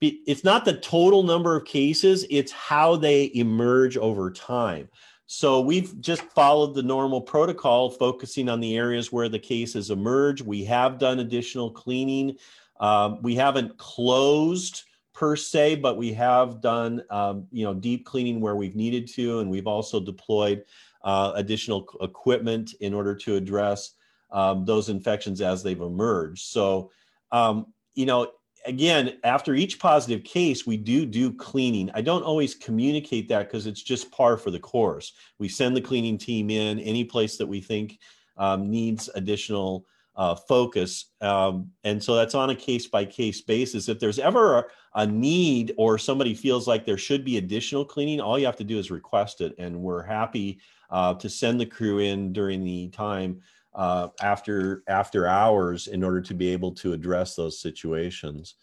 it's 0.00 0.44
not 0.44 0.64
the 0.64 0.78
total 0.78 1.22
number 1.22 1.56
of 1.56 1.64
cases, 1.64 2.24
it's 2.30 2.52
how 2.52 2.96
they 2.96 3.30
emerge 3.34 3.96
over 3.96 4.30
time. 4.30 4.88
So 5.26 5.60
we've 5.60 6.00
just 6.00 6.22
followed 6.22 6.74
the 6.74 6.82
normal 6.82 7.20
protocol, 7.20 7.90
focusing 7.90 8.48
on 8.48 8.60
the 8.60 8.76
areas 8.76 9.12
where 9.12 9.28
the 9.28 9.38
cases 9.38 9.90
emerge. 9.90 10.40
We 10.40 10.64
have 10.64 10.98
done 10.98 11.18
additional 11.18 11.70
cleaning. 11.70 12.36
Um, 12.80 13.20
we 13.22 13.34
haven't 13.34 13.76
closed 13.76 14.84
per 15.12 15.36
se, 15.36 15.76
but 15.76 15.98
we 15.98 16.12
have 16.12 16.60
done 16.60 17.02
um, 17.10 17.46
you 17.50 17.64
know 17.64 17.74
deep 17.74 18.06
cleaning 18.06 18.40
where 18.40 18.56
we've 18.56 18.76
needed 18.76 19.08
to, 19.08 19.40
and 19.40 19.50
we've 19.50 19.66
also 19.66 20.00
deployed 20.00 20.64
uh, 21.02 21.32
additional 21.34 21.86
equipment 22.00 22.74
in 22.80 22.94
order 22.94 23.14
to 23.14 23.36
address 23.36 23.92
um, 24.30 24.64
those 24.64 24.88
infections 24.88 25.40
as 25.40 25.62
they've 25.62 25.80
emerged. 25.80 26.46
So, 26.46 26.90
um, 27.32 27.66
you 27.94 28.06
know, 28.06 28.30
again, 28.68 29.18
after 29.24 29.54
each 29.54 29.78
positive 29.78 30.22
case, 30.22 30.66
we 30.66 30.76
do 30.76 31.06
do 31.06 31.32
cleaning. 31.32 31.90
I 31.94 32.02
don't 32.02 32.22
always 32.22 32.54
communicate 32.54 33.28
that 33.28 33.48
because 33.48 33.66
it's 33.66 33.82
just 33.82 34.12
par 34.12 34.36
for 34.36 34.50
the 34.50 34.60
course. 34.60 35.14
We 35.38 35.48
send 35.48 35.76
the 35.76 35.80
cleaning 35.80 36.18
team 36.18 36.50
in 36.50 36.78
any 36.80 37.04
place 37.04 37.36
that 37.38 37.46
we 37.46 37.60
think 37.60 37.98
um, 38.36 38.70
needs 38.70 39.08
additional 39.14 39.86
uh, 40.16 40.34
focus. 40.34 41.06
Um, 41.20 41.70
and 41.84 42.02
so 42.02 42.14
that's 42.14 42.34
on 42.34 42.50
a 42.50 42.54
case 42.54 42.86
by 42.86 43.04
case 43.04 43.40
basis. 43.40 43.88
If 43.88 44.00
there's 44.00 44.18
ever 44.18 44.58
a, 44.58 44.64
a, 44.94 45.06
need 45.06 45.74
or 45.78 45.96
somebody 45.96 46.34
feels 46.34 46.66
like 46.66 46.84
there 46.84 46.98
should 46.98 47.24
be 47.24 47.38
additional 47.38 47.84
cleaning, 47.84 48.20
all 48.20 48.38
you 48.38 48.46
have 48.46 48.56
to 48.56 48.64
do 48.64 48.78
is 48.78 48.90
request 48.90 49.40
it. 49.40 49.54
And 49.58 49.80
we're 49.80 50.02
happy 50.02 50.60
uh, 50.90 51.14
to 51.14 51.30
send 51.30 51.60
the 51.60 51.66
crew 51.66 52.00
in 52.00 52.32
during 52.32 52.64
the 52.64 52.88
time 52.88 53.40
uh, 53.74 54.08
after 54.20 54.82
after 54.88 55.26
hours 55.26 55.86
in 55.86 56.02
order 56.02 56.20
to 56.20 56.34
be 56.34 56.52
able 56.52 56.72
to 56.72 56.92
address 56.92 57.34
those 57.34 57.60
situations. 57.60 58.54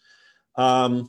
Um, 0.56 1.08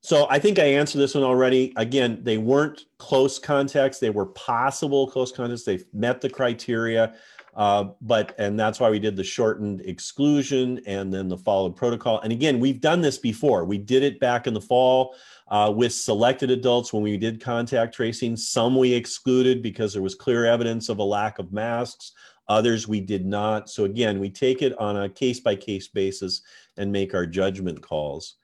so 0.00 0.26
I 0.30 0.38
think 0.38 0.58
I 0.58 0.64
answered 0.64 0.98
this 0.98 1.14
one 1.14 1.24
already. 1.24 1.72
Again, 1.76 2.20
they 2.22 2.38
weren't 2.38 2.84
close 2.98 3.38
contacts; 3.38 3.98
they 3.98 4.10
were 4.10 4.26
possible 4.26 5.08
close 5.08 5.32
contacts. 5.32 5.64
They 5.64 5.80
met 5.92 6.20
the 6.20 6.30
criteria, 6.30 7.14
uh, 7.56 7.90
but 8.00 8.34
and 8.38 8.58
that's 8.58 8.78
why 8.78 8.90
we 8.90 9.00
did 9.00 9.16
the 9.16 9.24
shortened 9.24 9.80
exclusion 9.80 10.80
and 10.86 11.12
then 11.12 11.28
the 11.28 11.36
followed 11.36 11.74
protocol. 11.74 12.20
And 12.20 12.32
again, 12.32 12.60
we've 12.60 12.80
done 12.80 13.00
this 13.00 13.18
before. 13.18 13.64
We 13.64 13.78
did 13.78 14.04
it 14.04 14.20
back 14.20 14.46
in 14.46 14.54
the 14.54 14.60
fall 14.60 15.16
uh, 15.48 15.72
with 15.74 15.92
selected 15.92 16.50
adults 16.50 16.92
when 16.92 17.02
we 17.02 17.16
did 17.16 17.40
contact 17.40 17.94
tracing. 17.94 18.36
Some 18.36 18.76
we 18.76 18.92
excluded 18.92 19.62
because 19.62 19.92
there 19.92 20.02
was 20.02 20.14
clear 20.14 20.46
evidence 20.46 20.88
of 20.88 20.98
a 20.98 21.04
lack 21.04 21.40
of 21.40 21.52
masks. 21.52 22.12
Others 22.48 22.88
we 22.88 23.00
did 23.00 23.26
not. 23.26 23.68
So 23.68 23.84
again, 23.84 24.18
we 24.18 24.30
take 24.30 24.62
it 24.62 24.78
on 24.78 24.96
a 24.96 25.08
case 25.08 25.40
by 25.40 25.54
case 25.54 25.88
basis 25.88 26.42
and 26.76 26.90
make 26.90 27.14
our 27.14 27.26
judgment 27.26 27.82
calls. 27.82 28.36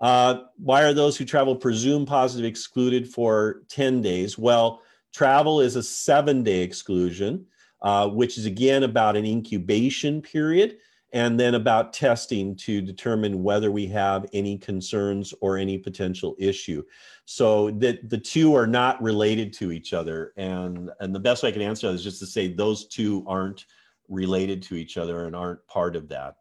Uh, 0.00 0.42
why 0.56 0.82
are 0.82 0.92
those 0.92 1.16
who 1.16 1.24
travel 1.24 1.54
presumed 1.54 2.08
positive 2.08 2.44
excluded 2.44 3.08
for 3.08 3.62
10 3.68 4.02
days? 4.02 4.36
Well, 4.36 4.82
travel 5.12 5.60
is 5.60 5.76
a 5.76 5.82
seven 5.82 6.42
day 6.42 6.60
exclusion, 6.62 7.46
uh, 7.80 8.08
which 8.08 8.36
is 8.36 8.46
again 8.46 8.82
about 8.82 9.16
an 9.16 9.24
incubation 9.24 10.20
period 10.20 10.78
and 11.14 11.38
then 11.38 11.54
about 11.54 11.92
testing 11.92 12.56
to 12.56 12.82
determine 12.82 13.44
whether 13.44 13.70
we 13.70 13.86
have 13.86 14.26
any 14.32 14.58
concerns 14.58 15.32
or 15.40 15.56
any 15.56 15.78
potential 15.78 16.34
issue. 16.40 16.82
So 17.24 17.70
that 17.70 18.10
the 18.10 18.18
two 18.18 18.54
are 18.56 18.66
not 18.66 19.00
related 19.00 19.52
to 19.54 19.70
each 19.70 19.94
other. 19.94 20.32
And, 20.36 20.90
and 20.98 21.14
the 21.14 21.20
best 21.20 21.42
way 21.42 21.50
I 21.50 21.52
can 21.52 21.62
answer 21.62 21.86
that 21.86 21.94
is 21.94 22.02
just 22.02 22.18
to 22.18 22.26
say 22.26 22.48
those 22.48 22.86
two 22.88 23.24
aren't 23.28 23.64
related 24.08 24.60
to 24.64 24.74
each 24.74 24.98
other 24.98 25.26
and 25.26 25.36
aren't 25.36 25.64
part 25.68 25.94
of 25.94 26.08
that. 26.08 26.34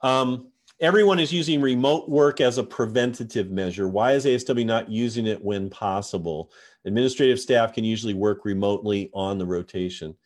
Um, 0.00 0.50
everyone 0.80 1.20
is 1.20 1.32
using 1.32 1.60
remote 1.60 2.08
work 2.08 2.40
as 2.40 2.56
a 2.56 2.64
preventative 2.64 3.50
measure. 3.50 3.86
Why 3.86 4.12
is 4.12 4.24
ASW 4.24 4.64
not 4.64 4.90
using 4.90 5.26
it 5.26 5.44
when 5.44 5.68
possible? 5.68 6.50
Administrative 6.86 7.38
staff 7.38 7.74
can 7.74 7.84
usually 7.84 8.14
work 8.14 8.46
remotely 8.46 9.10
on 9.12 9.36
the 9.36 9.46
rotation. 9.46 10.16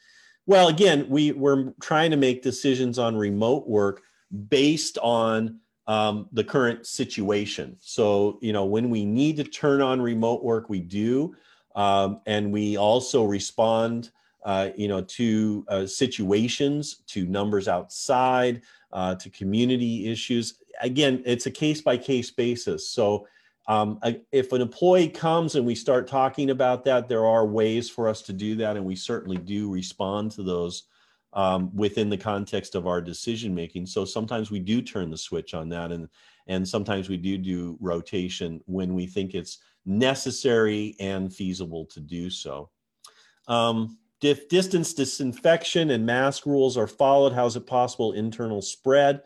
Well, 0.49 0.69
again, 0.69 1.05
we, 1.11 1.33
we're 1.33 1.75
trying 1.79 2.11
to 2.11 2.17
make 2.17 2.41
decisions 2.43 2.99
on 2.99 3.15
remote 3.15 3.69
work 3.69 4.01
based 4.49 4.97
on 5.03 5.61
um, 5.87 6.27
the 6.33 6.43
current 6.43 6.87
situation. 6.87 7.77
So, 7.81 8.39
you 8.41 8.55
know, 8.55 8.65
when 8.65 8.89
we 8.89 9.05
need 9.05 9.37
to 9.37 9.45
turn 9.45 9.83
on 9.83 10.01
remote 10.01 10.43
work, 10.43 10.71
we 10.71 10.81
do. 10.81 11.37
Um, 11.77 12.23
and 12.25 12.51
we 12.51 12.79
also 12.79 13.25
respond, 13.25 14.11
uh, 14.43 14.71
you 14.75 14.89
know, 14.89 15.03
to 15.03 15.67
uh, 15.69 15.87
situations, 15.87 17.03
to 17.09 17.27
numbers 17.27 17.69
outside, 17.69 18.63
uh, 18.95 19.17
to 19.17 19.29
community 19.29 20.11
issues. 20.11 20.61
Again, 20.81 21.23
it's 21.27 21.45
a 21.45 21.51
case 21.51 21.83
by 21.83 21.99
case 21.99 22.31
basis. 22.31 22.89
So, 22.89 23.29
um, 23.69 24.01
if 24.33 24.53
an 24.53 24.63
employee 24.63 25.11
comes 25.11 25.55
and 25.55 25.67
we 25.67 25.75
start 25.75 26.09
talking 26.09 26.49
about 26.51 26.85
that, 26.85 27.07
there 27.07 27.27
are 27.27 27.47
ways 27.47 27.89
for 27.91 28.09
us 28.09 28.23
to 28.23 28.33
do 28.33 28.57
that, 28.57 28.77
and 28.77 28.85
we 28.85 28.97
certainly 28.97 29.37
do 29.37 29.71
respond 29.71 30.31
to 30.33 30.43
those 30.43 30.85
um, 31.35 31.71
within 31.77 32.09
the 32.09 32.17
context 32.17 32.75
of 32.75 32.87
our 32.87 33.03
decision 33.03 33.55
making. 33.55 33.85
So 33.85 34.07
sometimes 34.07 34.51
we 34.51 34.59
do 34.59 34.81
turn 34.81 35.11
the 35.11 35.19
switch 35.19 35.53
on 35.53 35.69
that, 35.69 35.93
and 35.93 36.09
and 36.47 36.67
sometimes 36.67 37.11
we 37.11 37.19
do 37.19 37.37
do 37.37 37.77
rotation 37.79 38.63
when 38.65 38.95
we 38.95 39.07
think 39.07 39.35
it's 39.35 39.59
necessary 39.85 40.97
and 40.99 41.33
feasible 41.33 41.85
to 41.87 42.01
do 42.01 42.31
so. 42.31 42.71
Um, 43.49 43.99
if 44.23 44.49
distance 44.49 44.95
disinfection 44.95 45.91
and 45.91 46.07
mask 46.07 46.47
rules 46.47 46.79
are 46.79 46.87
followed, 46.87 47.35
how 47.35 47.45
is 47.45 47.55
it 47.55 47.67
possible 47.67 48.13
internal 48.13 48.63
spread? 48.63 49.21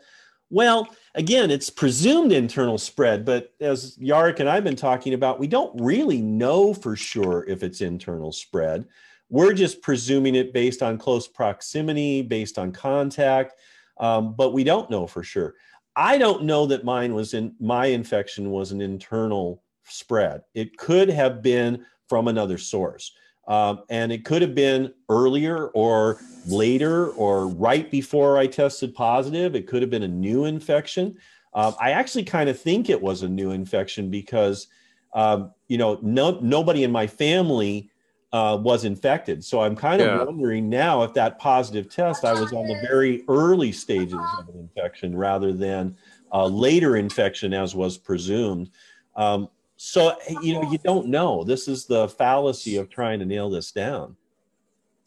Well, 0.53 0.87
again, 1.15 1.49
it's 1.49 1.71
presumed 1.71 2.31
internal 2.31 2.77
spread, 2.77 3.25
but 3.25 3.55
as 3.59 3.97
Jarek 3.97 4.39
and 4.39 4.47
I've 4.47 4.63
been 4.63 4.75
talking 4.75 5.15
about, 5.15 5.39
we 5.39 5.47
don't 5.47 5.73
really 5.81 6.21
know 6.21 6.75
for 6.75 6.95
sure 6.95 7.43
if 7.47 7.63
it's 7.63 7.81
internal 7.81 8.31
spread. 8.31 8.85
We're 9.29 9.53
just 9.53 9.81
presuming 9.81 10.35
it 10.35 10.53
based 10.53 10.83
on 10.83 10.99
close 10.99 11.27
proximity, 11.27 12.21
based 12.21 12.59
on 12.59 12.71
contact, 12.71 13.55
um, 13.99 14.35
but 14.35 14.53
we 14.53 14.63
don't 14.63 14.91
know 14.91 15.07
for 15.07 15.23
sure. 15.23 15.55
I 15.95 16.19
don't 16.19 16.43
know 16.43 16.67
that 16.67 16.83
mine 16.83 17.15
was 17.15 17.33
in 17.33 17.55
my 17.59 17.87
infection 17.87 18.51
was 18.51 18.71
an 18.71 18.79
internal 18.79 19.63
spread. 19.85 20.41
It 20.53 20.77
could 20.77 21.09
have 21.09 21.41
been 21.41 21.83
from 22.07 22.27
another 22.27 22.59
source. 22.59 23.11
Um, 23.47 23.83
and 23.89 24.11
it 24.11 24.23
could 24.23 24.41
have 24.41 24.55
been 24.55 24.93
earlier 25.09 25.67
or 25.69 26.19
later 26.47 27.09
or 27.11 27.47
right 27.47 27.89
before 27.91 28.37
I 28.37 28.47
tested 28.47 28.95
positive. 28.95 29.55
It 29.55 29.67
could 29.67 29.81
have 29.81 29.91
been 29.91 30.03
a 30.03 30.07
new 30.07 30.45
infection. 30.45 31.17
Um, 31.53 31.75
I 31.79 31.91
actually 31.91 32.23
kind 32.23 32.49
of 32.49 32.59
think 32.59 32.89
it 32.89 33.01
was 33.01 33.21
a 33.21 33.29
new 33.29 33.51
infection 33.51 34.09
because, 34.09 34.67
um, 35.13 35.51
you 35.67 35.77
know, 35.77 35.99
no, 36.01 36.39
nobody 36.41 36.83
in 36.83 36.91
my 36.91 37.05
family 37.05 37.89
uh, 38.31 38.57
was 38.59 38.83
infected. 38.83 39.43
So 39.43 39.61
I'm 39.61 39.75
kind 39.75 40.01
of 40.01 40.07
yeah. 40.07 40.23
wondering 40.23 40.67
now 40.67 41.03
if 41.03 41.13
that 41.13 41.37
positive 41.37 41.89
test, 41.89 42.25
I 42.25 42.33
was 42.33 42.51
on 42.51 42.67
the 42.67 42.81
very 42.87 43.23
early 43.27 43.71
stages 43.71 44.19
of 44.39 44.49
an 44.49 44.59
infection 44.59 45.15
rather 45.15 45.53
than 45.53 45.95
a 46.31 46.47
later 46.47 46.97
infection 46.97 47.53
as 47.53 47.75
was 47.75 47.97
presumed. 47.97 48.71
Um, 49.15 49.49
so 49.83 50.15
you 50.41 50.53
know 50.53 50.71
you 50.71 50.77
don't 50.77 51.07
know. 51.07 51.43
This 51.43 51.67
is 51.67 51.85
the 51.85 52.07
fallacy 52.07 52.77
of 52.77 52.89
trying 52.89 53.19
to 53.19 53.25
nail 53.25 53.49
this 53.49 53.71
down. 53.71 54.15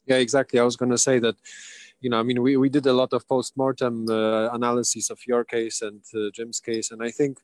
Yeah 0.07 0.19
exactly. 0.19 0.61
I 0.61 0.65
was 0.65 0.77
going 0.77 0.91
to 0.91 0.99
say 0.99 1.19
that 1.19 1.37
you 2.03 2.11
know 2.11 2.21
i 2.21 2.23
mean 2.23 2.43
we, 2.43 2.59
we 2.59 2.69
did 2.69 2.87
a 2.87 2.93
lot 2.93 3.13
of 3.15 3.27
post-mortem 3.27 4.07
uh, 4.11 4.51
analysis 4.59 5.09
of 5.09 5.19
your 5.27 5.43
case 5.45 5.81
and 5.81 6.03
uh, 6.15 6.29
jim's 6.37 6.61
case 6.61 6.91
and 6.91 7.03
i 7.03 7.11
think 7.11 7.39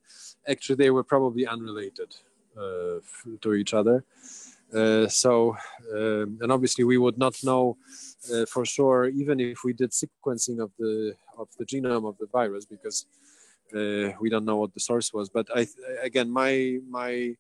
actually 0.47 0.77
they 0.77 0.91
were 0.91 1.03
probably 1.03 1.47
unrelated 1.47 2.11
uh, 2.55 3.01
to 3.41 3.55
each 3.55 3.73
other. 3.73 4.05
Uh, 4.75 5.07
so 5.07 5.57
um, 5.95 6.39
and 6.41 6.51
obviously 6.51 6.85
we 6.85 6.97
would 6.97 7.19
not 7.19 7.35
know 7.45 7.77
uh, 8.33 8.47
for 8.47 8.65
sure 8.65 9.09
even 9.09 9.39
if 9.39 9.65
we 9.65 9.73
did 9.73 9.91
sequencing 9.91 10.59
of 10.63 10.71
the 10.79 11.15
of 11.39 11.49
the 11.59 11.65
genome 11.65 12.09
of 12.09 12.17
the 12.19 12.27
virus 12.27 12.65
because 12.65 13.07
uh, 13.75 14.13
we 14.21 14.29
don't 14.31 14.45
know 14.45 14.57
what 14.57 14.73
the 14.75 14.81
source 14.81 15.13
was 15.13 15.29
but 15.29 15.47
i 15.55 15.67
again 16.03 16.31
my 16.31 16.79
my 16.89 17.35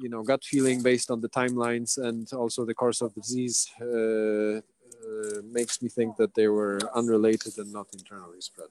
you 0.00 0.08
know 0.08 0.22
gut 0.22 0.42
feeling 0.44 0.82
based 0.82 1.10
on 1.10 1.20
the 1.20 1.28
timelines 1.28 1.98
and 1.98 2.32
also 2.32 2.64
the 2.64 2.74
course 2.74 3.00
of 3.02 3.14
the 3.14 3.20
disease 3.20 3.70
uh, 3.80 4.60
uh, 5.00 5.42
makes 5.52 5.82
me 5.82 5.88
think 5.88 6.16
that 6.16 6.34
they 6.34 6.48
were 6.48 6.78
unrelated 6.94 7.56
and 7.58 7.72
not 7.72 7.86
internally 7.92 8.40
spread. 8.40 8.68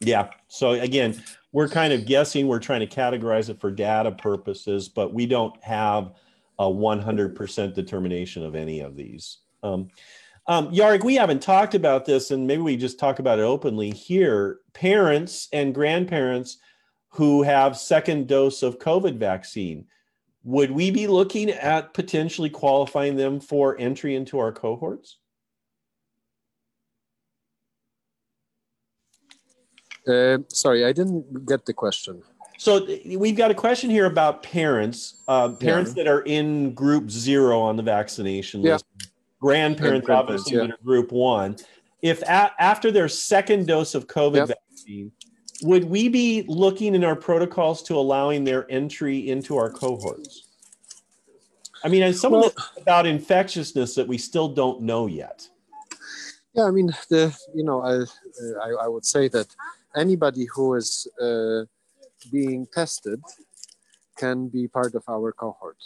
Yeah. 0.00 0.30
So 0.48 0.72
again 0.72 1.22
we're 1.52 1.68
kind 1.68 1.92
of 1.92 2.06
guessing 2.06 2.48
we're 2.48 2.58
trying 2.58 2.80
to 2.80 2.86
categorize 2.86 3.48
it 3.48 3.60
for 3.60 3.70
data 3.70 4.12
purposes 4.12 4.88
but 4.88 5.12
we 5.12 5.26
don't 5.26 5.62
have 5.62 6.12
a 6.58 6.64
100% 6.64 7.74
determination 7.74 8.44
of 8.44 8.54
any 8.54 8.80
of 8.80 8.96
these. 8.96 9.38
Um, 9.62 9.88
um, 10.46 10.70
Jarek, 10.72 11.04
we 11.04 11.14
haven't 11.14 11.42
talked 11.42 11.74
about 11.74 12.04
this, 12.04 12.30
and 12.30 12.46
maybe 12.46 12.62
we 12.62 12.76
just 12.76 12.98
talk 12.98 13.18
about 13.18 13.38
it 13.38 13.42
openly 13.42 13.90
here. 13.90 14.58
Parents 14.72 15.48
and 15.52 15.74
grandparents 15.74 16.58
who 17.08 17.42
have 17.42 17.76
second 17.76 18.26
dose 18.26 18.62
of 18.62 18.78
COVID 18.78 19.16
vaccine, 19.16 19.86
would 20.42 20.70
we 20.70 20.90
be 20.90 21.06
looking 21.06 21.48
at 21.48 21.94
potentially 21.94 22.50
qualifying 22.50 23.16
them 23.16 23.40
for 23.40 23.78
entry 23.78 24.14
into 24.14 24.38
our 24.38 24.52
cohorts? 24.52 25.18
Uh, 30.06 30.38
sorry, 30.48 30.84
I 30.84 30.92
didn't 30.92 31.46
get 31.46 31.64
the 31.64 31.72
question. 31.72 32.22
So 32.58 32.86
we've 33.06 33.36
got 33.36 33.50
a 33.50 33.54
question 33.54 33.90
here 33.90 34.06
about 34.06 34.42
parents, 34.42 35.22
uh, 35.26 35.50
parents 35.50 35.92
yeah. 35.96 36.04
that 36.04 36.10
are 36.10 36.20
in 36.20 36.74
group 36.74 37.10
zero 37.10 37.60
on 37.60 37.76
the 37.76 37.82
vaccination 37.82 38.62
yeah. 38.62 38.74
list 38.74 38.84
grandparents, 39.44 40.08
obviously 40.08 40.56
yeah. 40.56 40.68
group 40.82 41.12
one. 41.12 41.56
If 42.00 42.22
a- 42.22 42.54
after 42.58 42.90
their 42.90 43.08
second 43.08 43.66
dose 43.66 43.94
of 43.94 44.06
COVID 44.06 44.48
yep. 44.48 44.48
vaccine, 44.48 45.12
would 45.62 45.84
we 45.84 46.08
be 46.08 46.44
looking 46.48 46.94
in 46.94 47.04
our 47.04 47.16
protocols 47.16 47.82
to 47.84 47.94
allowing 47.94 48.44
their 48.44 48.70
entry 48.70 49.28
into 49.28 49.56
our 49.56 49.70
cohorts? 49.70 50.48
I 51.84 51.88
mean, 51.88 52.02
as 52.02 52.18
some 52.18 52.32
well, 52.32 52.52
about 52.78 53.04
infectiousness 53.06 53.94
that 53.96 54.08
we 54.08 54.16
still 54.16 54.48
don't 54.48 54.80
know 54.80 55.06
yet. 55.06 55.46
Yeah, 56.54 56.64
I 56.64 56.70
mean, 56.70 56.86
the 57.10 57.36
you 57.54 57.64
know, 57.64 57.82
I 57.82 57.94
I, 58.66 58.84
I 58.84 58.88
would 58.88 59.04
say 59.04 59.28
that 59.28 59.48
anybody 59.94 60.46
who 60.54 60.74
is 60.74 61.06
uh, 61.20 61.64
being 62.32 62.66
tested 62.72 63.20
can 64.16 64.48
be 64.48 64.66
part 64.68 64.94
of 64.94 65.04
our 65.08 65.32
cohort. 65.32 65.76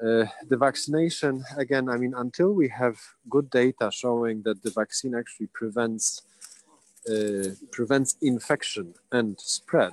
Uh, 0.00 0.26
the 0.48 0.56
vaccination, 0.56 1.44
again, 1.56 1.88
I 1.88 1.96
mean, 1.96 2.14
until 2.14 2.52
we 2.52 2.68
have 2.68 2.96
good 3.28 3.50
data 3.50 3.90
showing 3.92 4.42
that 4.42 4.62
the 4.62 4.70
vaccine 4.70 5.14
actually 5.14 5.48
prevents 5.48 6.22
uh, 7.10 7.54
prevents 7.72 8.16
infection 8.20 8.94
and 9.12 9.40
spread. 9.40 9.92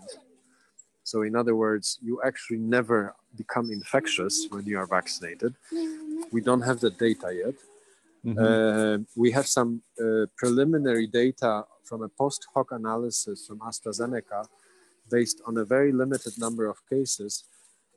So, 1.03 1.21
in 1.21 1.35
other 1.35 1.55
words, 1.55 1.99
you 2.03 2.21
actually 2.25 2.57
never 2.57 3.15
become 3.37 3.71
infectious 3.71 4.47
when 4.49 4.65
you 4.65 4.77
are 4.79 4.87
vaccinated. 4.87 5.55
We 6.31 6.41
don't 6.41 6.61
have 6.61 6.79
the 6.79 6.89
data 6.89 7.29
yet. 7.33 7.55
Mm-hmm. 8.25 8.39
Uh, 8.39 9.05
we 9.15 9.31
have 9.31 9.47
some 9.47 9.81
uh, 10.01 10.25
preliminary 10.35 11.07
data 11.07 11.65
from 11.83 12.01
a 12.01 12.09
post 12.09 12.47
hoc 12.53 12.71
analysis 12.71 13.45
from 13.47 13.59
AstraZeneca 13.59 14.47
based 15.11 15.41
on 15.45 15.57
a 15.57 15.65
very 15.65 15.91
limited 15.91 16.33
number 16.39 16.65
of 16.65 16.77
cases 16.89 17.43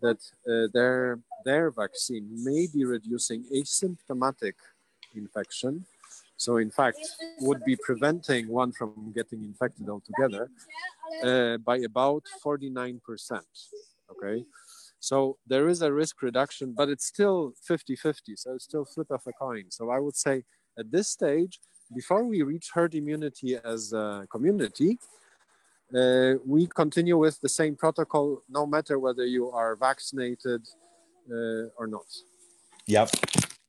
that 0.03 0.21
uh, 0.49 0.69
their 0.73 1.19
their 1.45 1.71
vaccine 1.71 2.27
may 2.45 2.67
be 2.73 2.85
reducing 2.85 3.45
asymptomatic 3.55 4.55
infection. 5.15 5.85
So, 6.37 6.59
in 6.59 6.71
fact, 6.71 7.01
would 7.41 7.65
be 7.65 7.77
preventing 7.77 8.49
one 8.49 8.71
from 8.73 9.13
getting 9.13 9.45
infected 9.45 9.89
altogether 9.89 10.49
uh, 11.25 11.57
by 11.59 11.79
about 11.79 12.23
49%. 12.45 13.01
Okay. 14.13 14.45
So, 15.01 15.37
there 15.47 15.69
is 15.69 15.83
a 15.83 15.93
risk 15.93 16.23
reduction, 16.23 16.75
but 16.77 16.89
it's 16.89 17.07
still 17.07 17.55
50 17.65 17.97
50. 17.97 18.37
So, 18.37 18.55
it's 18.55 18.65
still 18.65 18.85
flip 18.85 19.11
of 19.11 19.23
a 19.27 19.33
coin. 19.33 19.65
So, 19.71 19.91
I 19.91 19.99
would 19.99 20.17
say 20.17 20.45
at 20.79 20.91
this 20.93 21.09
stage, 21.09 21.59
before 21.95 22.25
we 22.25 22.43
reach 22.43 22.71
herd 22.73 22.95
immunity 22.95 23.57
as 23.57 23.93
a 23.93 24.27
community, 24.31 24.99
uh, 25.95 26.35
we 26.45 26.67
continue 26.67 27.17
with 27.17 27.41
the 27.41 27.49
same 27.49 27.75
protocol 27.77 28.43
no 28.49 28.67
matter 28.67 28.99
whether 28.99 29.25
you 29.25 29.51
are 29.51 29.77
vaccinated 29.77 30.67
uh, 31.31 31.69
or 31.77 31.87
not. 31.87 32.07
Yep. 32.87 33.11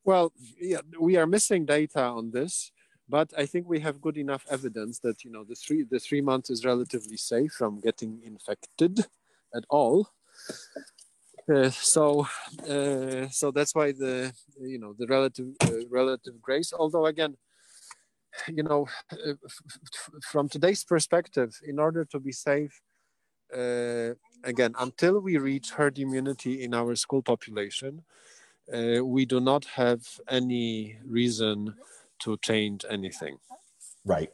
Well, 0.04 0.34
yeah, 0.60 0.82
we 1.00 1.18
are 1.18 1.28
missing 1.28 1.66
data 1.66 2.02
on 2.02 2.32
this, 2.32 2.72
but 3.08 3.32
I 3.38 3.46
think 3.46 3.68
we 3.68 3.80
have 3.82 4.02
good 4.02 4.18
enough 4.18 4.46
evidence 4.50 5.00
that 5.00 5.24
you 5.24 5.32
know 5.32 5.44
the 5.44 5.56
three 5.56 5.84
the 5.84 6.00
three 6.00 6.22
months 6.22 6.50
is 6.50 6.66
relatively 6.66 7.18
safe 7.18 7.52
from 7.52 7.80
getting 7.80 8.20
infected 8.24 9.06
at 9.56 9.64
all. 9.70 10.10
Uh, 11.54 11.70
so 11.70 12.28
uh, 12.70 13.28
so 13.30 13.52
that's 13.52 13.76
why 13.76 13.92
the 13.92 14.34
you 14.60 14.80
know 14.80 14.94
the 14.98 15.08
relative 15.08 15.48
uh, 15.62 15.86
relative 15.90 16.42
grace 16.42 16.72
although 16.72 17.08
again 17.08 17.36
you 18.48 18.64
know, 18.64 18.88
from 20.24 20.50
today's 20.50 20.84
perspective, 20.84 21.60
in 21.66 21.80
order 21.80 22.06
to 22.06 22.20
be 22.20 22.32
safe, 22.32 22.82
uh, 23.56 24.14
again, 24.44 24.74
until 24.80 25.20
we 25.20 25.38
reach 25.38 25.72
herd 25.72 26.00
immunity 26.00 26.64
in 26.64 26.74
our 26.74 26.96
school 26.96 27.22
population, 27.22 28.04
uh, 28.74 29.04
we 29.04 29.26
do 29.26 29.40
not 29.40 29.66
have 29.66 30.02
any 30.30 30.98
reason 31.06 31.74
to 32.20 32.38
change 32.38 32.86
anything. 32.90 33.38
Right. 34.06 34.32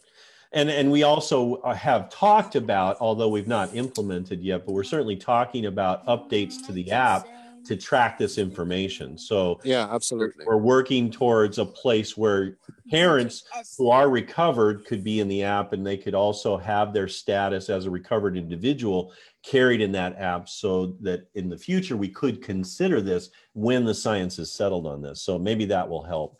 And, 0.51 0.69
and 0.69 0.91
we 0.91 1.03
also 1.03 1.55
uh, 1.55 1.73
have 1.73 2.09
talked 2.09 2.55
about, 2.55 2.97
although 2.99 3.27
we've 3.27 3.47
not 3.47 3.75
implemented 3.75 4.41
yet, 4.41 4.65
but 4.65 4.73
we're 4.73 4.83
certainly 4.83 5.17
talking 5.17 5.65
about 5.65 6.05
updates 6.05 6.65
to 6.67 6.71
the 6.71 6.91
app 6.91 7.27
to 7.67 7.75
track 7.75 8.17
this 8.17 8.37
information. 8.37 9.17
So 9.17 9.59
yeah, 9.63 9.87
absolutely. 9.91 10.45
We're, 10.45 10.57
working 10.57 11.09
towards 11.09 11.59
a 11.59 11.65
place 11.65 12.17
where 12.17 12.57
parents 12.89 13.43
who 13.77 13.89
are 13.89 14.09
recovered 14.09 14.85
could 14.85 15.03
be 15.03 15.19
in 15.19 15.27
the 15.27 15.43
app 15.43 15.71
and 15.71 15.85
they 15.85 15.97
could 15.97 16.15
also 16.15 16.57
have 16.57 16.93
their 16.93 17.07
status 17.07 17.69
as 17.69 17.85
a 17.85 17.89
recovered 17.89 18.35
individual 18.35 19.13
carried 19.43 19.79
in 19.79 19.91
that 19.93 20.17
app 20.17 20.49
so 20.49 20.97
that 21.01 21.29
in 21.35 21.47
the 21.47 21.57
future 21.57 21.95
we 21.95 22.09
could 22.09 22.43
consider 22.43 22.99
this 23.01 23.29
when 23.53 23.85
the 23.85 23.93
science 23.93 24.39
is 24.39 24.51
settled 24.51 24.85
on 24.85 25.01
this. 25.01 25.21
So 25.21 25.39
maybe 25.39 25.65
that 25.65 25.87
will 25.87 26.03
help. 26.03 26.39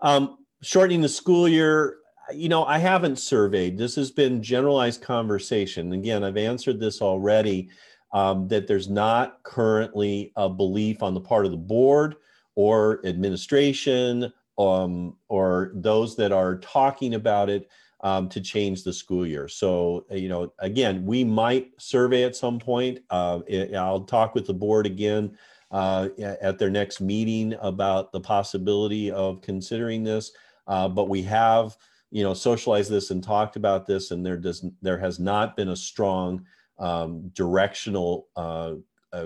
Um, 0.00 0.38
shortening 0.62 1.00
the 1.00 1.08
school 1.08 1.48
year, 1.48 1.96
you 2.32 2.48
know, 2.48 2.64
I 2.64 2.78
haven't 2.78 3.18
surveyed. 3.18 3.76
This 3.76 3.96
has 3.96 4.10
been 4.10 4.42
generalized 4.42 5.02
conversation. 5.02 5.92
Again, 5.92 6.24
I've 6.24 6.36
answered 6.36 6.80
this 6.80 7.02
already 7.02 7.70
um, 8.14 8.48
that 8.48 8.66
there's 8.66 8.88
not 8.88 9.42
currently 9.42 10.32
a 10.36 10.48
belief 10.48 11.02
on 11.02 11.12
the 11.12 11.20
part 11.20 11.44
of 11.44 11.50
the 11.50 11.58
board 11.58 12.16
or 12.54 13.04
administration 13.04 14.32
um, 14.56 15.16
or 15.28 15.72
those 15.74 16.14
that 16.16 16.30
are 16.32 16.56
talking 16.58 17.14
about 17.14 17.50
it 17.50 17.68
um, 18.02 18.28
to 18.28 18.40
change 18.40 18.84
the 18.84 18.92
school 18.92 19.26
year. 19.26 19.48
So, 19.48 20.06
uh, 20.10 20.14
you 20.14 20.28
know, 20.28 20.52
again, 20.60 21.04
we 21.04 21.24
might 21.24 21.72
survey 21.78 22.22
at 22.22 22.36
some 22.36 22.60
point. 22.60 23.00
Uh, 23.10 23.40
I'll 23.76 24.04
talk 24.04 24.34
with 24.34 24.46
the 24.46 24.54
board 24.54 24.86
again 24.86 25.36
uh, 25.72 26.10
at 26.40 26.58
their 26.58 26.70
next 26.70 27.00
meeting 27.00 27.56
about 27.60 28.12
the 28.12 28.20
possibility 28.20 29.10
of 29.10 29.40
considering 29.40 30.04
this. 30.04 30.30
Uh, 30.68 30.88
but 30.88 31.08
we 31.08 31.22
have, 31.22 31.76
you 32.10 32.22
know, 32.22 32.34
socialized 32.34 32.90
this 32.90 33.10
and 33.10 33.24
talked 33.24 33.56
about 33.56 33.86
this, 33.86 34.12
and 34.12 34.24
there 34.24 34.36
does 34.36 34.64
there 34.82 34.98
has 34.98 35.18
not 35.18 35.56
been 35.56 35.70
a 35.70 35.76
strong 35.76 36.44
um, 36.78 37.28
directional 37.34 38.28
uh, 38.36 38.74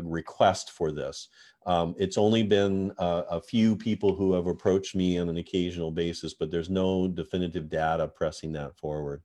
request 0.03 0.71
for 0.73 0.93
this. 0.93 1.29
Um, 1.67 1.95
it's 1.99 2.17
only 2.17 2.43
been 2.43 2.93
uh, 2.99 3.25
a 3.31 3.41
few 3.41 3.77
people 3.77 4.15
who 4.15 4.33
have 4.33 4.47
approached 4.47 4.95
me 4.95 5.19
on 5.19 5.29
an 5.29 5.37
occasional 5.37 5.91
basis, 5.91 6.33
but 6.33 6.51
there's 6.51 6.71
no 6.71 7.09
definitive 7.09 7.69
data 7.69 8.09
pressing 8.09 8.53
that 8.53 8.77
forward. 8.79 9.23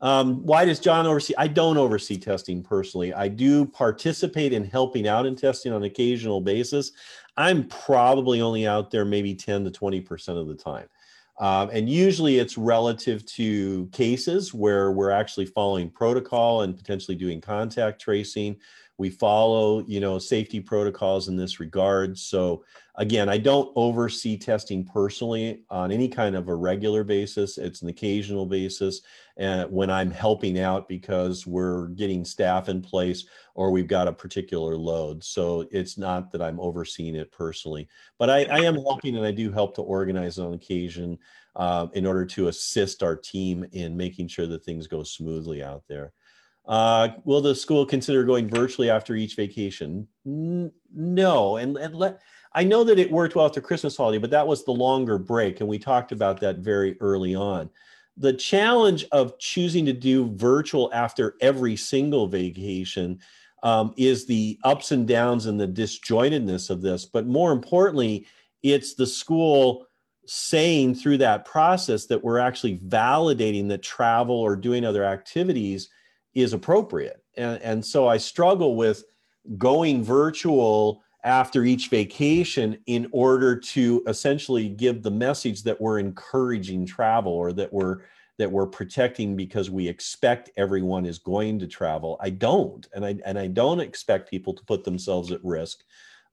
Um, 0.00 0.44
why 0.44 0.64
does 0.64 0.80
John 0.80 1.06
oversee? 1.06 1.34
I 1.38 1.46
don't 1.46 1.76
oversee 1.76 2.18
testing 2.18 2.62
personally. 2.62 3.14
I 3.14 3.28
do 3.28 3.64
participate 3.64 4.52
in 4.52 4.64
helping 4.64 5.06
out 5.06 5.26
in 5.26 5.36
testing 5.36 5.72
on 5.72 5.82
an 5.82 5.90
occasional 5.90 6.40
basis. 6.40 6.90
I'm 7.36 7.68
probably 7.68 8.40
only 8.40 8.66
out 8.66 8.90
there 8.90 9.04
maybe 9.04 9.34
10 9.34 9.64
to 9.64 9.70
20% 9.70 10.28
of 10.40 10.48
the 10.48 10.56
time. 10.56 10.88
Um, 11.42 11.70
and 11.72 11.88
usually 11.88 12.38
it's 12.38 12.56
relative 12.56 13.26
to 13.26 13.88
cases 13.90 14.54
where 14.54 14.92
we're 14.92 15.10
actually 15.10 15.46
following 15.46 15.90
protocol 15.90 16.62
and 16.62 16.76
potentially 16.76 17.16
doing 17.16 17.40
contact 17.40 18.00
tracing. 18.00 18.56
We 18.98 19.10
follow, 19.10 19.84
you 19.86 20.00
know, 20.00 20.18
safety 20.18 20.60
protocols 20.60 21.28
in 21.28 21.36
this 21.36 21.60
regard. 21.60 22.18
So 22.18 22.64
again, 22.96 23.28
I 23.28 23.38
don't 23.38 23.72
oversee 23.74 24.36
testing 24.36 24.84
personally 24.84 25.62
on 25.70 25.90
any 25.90 26.08
kind 26.08 26.36
of 26.36 26.48
a 26.48 26.54
regular 26.54 27.02
basis. 27.02 27.58
It's 27.58 27.82
an 27.82 27.88
occasional 27.88 28.46
basis 28.46 29.00
and 29.36 29.70
when 29.70 29.90
I'm 29.90 30.10
helping 30.10 30.58
out 30.58 30.88
because 30.88 31.46
we're 31.46 31.88
getting 31.88 32.24
staff 32.24 32.68
in 32.68 32.82
place 32.82 33.24
or 33.54 33.70
we've 33.70 33.86
got 33.86 34.08
a 34.08 34.12
particular 34.12 34.76
load. 34.76 35.24
So 35.24 35.66
it's 35.70 35.96
not 35.96 36.30
that 36.32 36.42
I'm 36.42 36.60
overseeing 36.60 37.14
it 37.14 37.32
personally, 37.32 37.88
but 38.18 38.28
I, 38.28 38.44
I 38.44 38.58
am 38.60 38.74
helping 38.74 39.16
and 39.16 39.26
I 39.26 39.32
do 39.32 39.50
help 39.50 39.74
to 39.76 39.82
organize 39.82 40.38
on 40.38 40.52
occasion 40.52 41.18
uh, 41.56 41.86
in 41.94 42.06
order 42.06 42.24
to 42.24 42.48
assist 42.48 43.02
our 43.02 43.16
team 43.16 43.64
in 43.72 43.96
making 43.96 44.28
sure 44.28 44.46
that 44.46 44.64
things 44.64 44.86
go 44.86 45.02
smoothly 45.02 45.62
out 45.62 45.82
there. 45.88 46.12
Uh, 46.66 47.08
will 47.24 47.40
the 47.40 47.54
school 47.54 47.84
consider 47.84 48.22
going 48.24 48.48
virtually 48.48 48.88
after 48.88 49.14
each 49.14 49.34
vacation? 49.34 50.06
N- 50.26 50.72
no, 50.94 51.56
and, 51.56 51.76
and 51.76 51.94
let 51.94 52.20
I 52.54 52.64
know 52.64 52.84
that 52.84 52.98
it 52.98 53.10
worked 53.10 53.34
well 53.34 53.46
after 53.46 53.60
Christmas 53.60 53.96
holiday, 53.96 54.18
but 54.18 54.30
that 54.30 54.46
was 54.46 54.64
the 54.64 54.72
longer 54.72 55.18
break, 55.18 55.60
and 55.60 55.68
we 55.68 55.78
talked 55.78 56.12
about 56.12 56.40
that 56.40 56.58
very 56.58 57.00
early 57.00 57.34
on. 57.34 57.70
The 58.18 58.34
challenge 58.34 59.06
of 59.10 59.38
choosing 59.38 59.86
to 59.86 59.92
do 59.92 60.30
virtual 60.34 60.90
after 60.92 61.34
every 61.40 61.76
single 61.76 62.26
vacation 62.26 63.20
um, 63.62 63.94
is 63.96 64.26
the 64.26 64.58
ups 64.64 64.92
and 64.92 65.08
downs 65.08 65.46
and 65.46 65.58
the 65.58 65.68
disjointedness 65.68 66.68
of 66.68 66.82
this, 66.82 67.06
but 67.06 67.26
more 67.26 67.52
importantly, 67.52 68.26
it's 68.62 68.94
the 68.94 69.06
school 69.06 69.86
saying 70.26 70.94
through 70.94 71.18
that 71.18 71.44
process 71.44 72.06
that 72.06 72.22
we're 72.22 72.38
actually 72.38 72.78
validating 72.78 73.68
that 73.68 73.82
travel 73.82 74.36
or 74.36 74.54
doing 74.54 74.84
other 74.84 75.04
activities 75.04 75.88
is 76.34 76.52
appropriate. 76.52 77.22
And, 77.36 77.60
and 77.62 77.84
so 77.84 78.06
I 78.08 78.16
struggle 78.16 78.76
with 78.76 79.04
going 79.58 80.04
virtual 80.04 81.02
after 81.24 81.64
each 81.64 81.88
vacation 81.88 82.78
in 82.86 83.08
order 83.12 83.56
to 83.56 84.02
essentially 84.06 84.68
give 84.68 85.02
the 85.02 85.10
message 85.10 85.62
that 85.62 85.80
we're 85.80 85.98
encouraging 85.98 86.84
travel 86.84 87.32
or 87.32 87.52
that 87.52 87.72
we're 87.72 88.00
that 88.38 88.50
we're 88.50 88.66
protecting 88.66 89.36
because 89.36 89.70
we 89.70 89.86
expect 89.86 90.50
everyone 90.56 91.04
is 91.06 91.18
going 91.18 91.58
to 91.58 91.66
travel. 91.66 92.16
I 92.20 92.30
don't, 92.30 92.86
and 92.94 93.04
I 93.04 93.16
and 93.24 93.38
I 93.38 93.46
don't 93.46 93.80
expect 93.80 94.30
people 94.30 94.54
to 94.54 94.64
put 94.64 94.84
themselves 94.84 95.30
at 95.30 95.44
risk, 95.44 95.84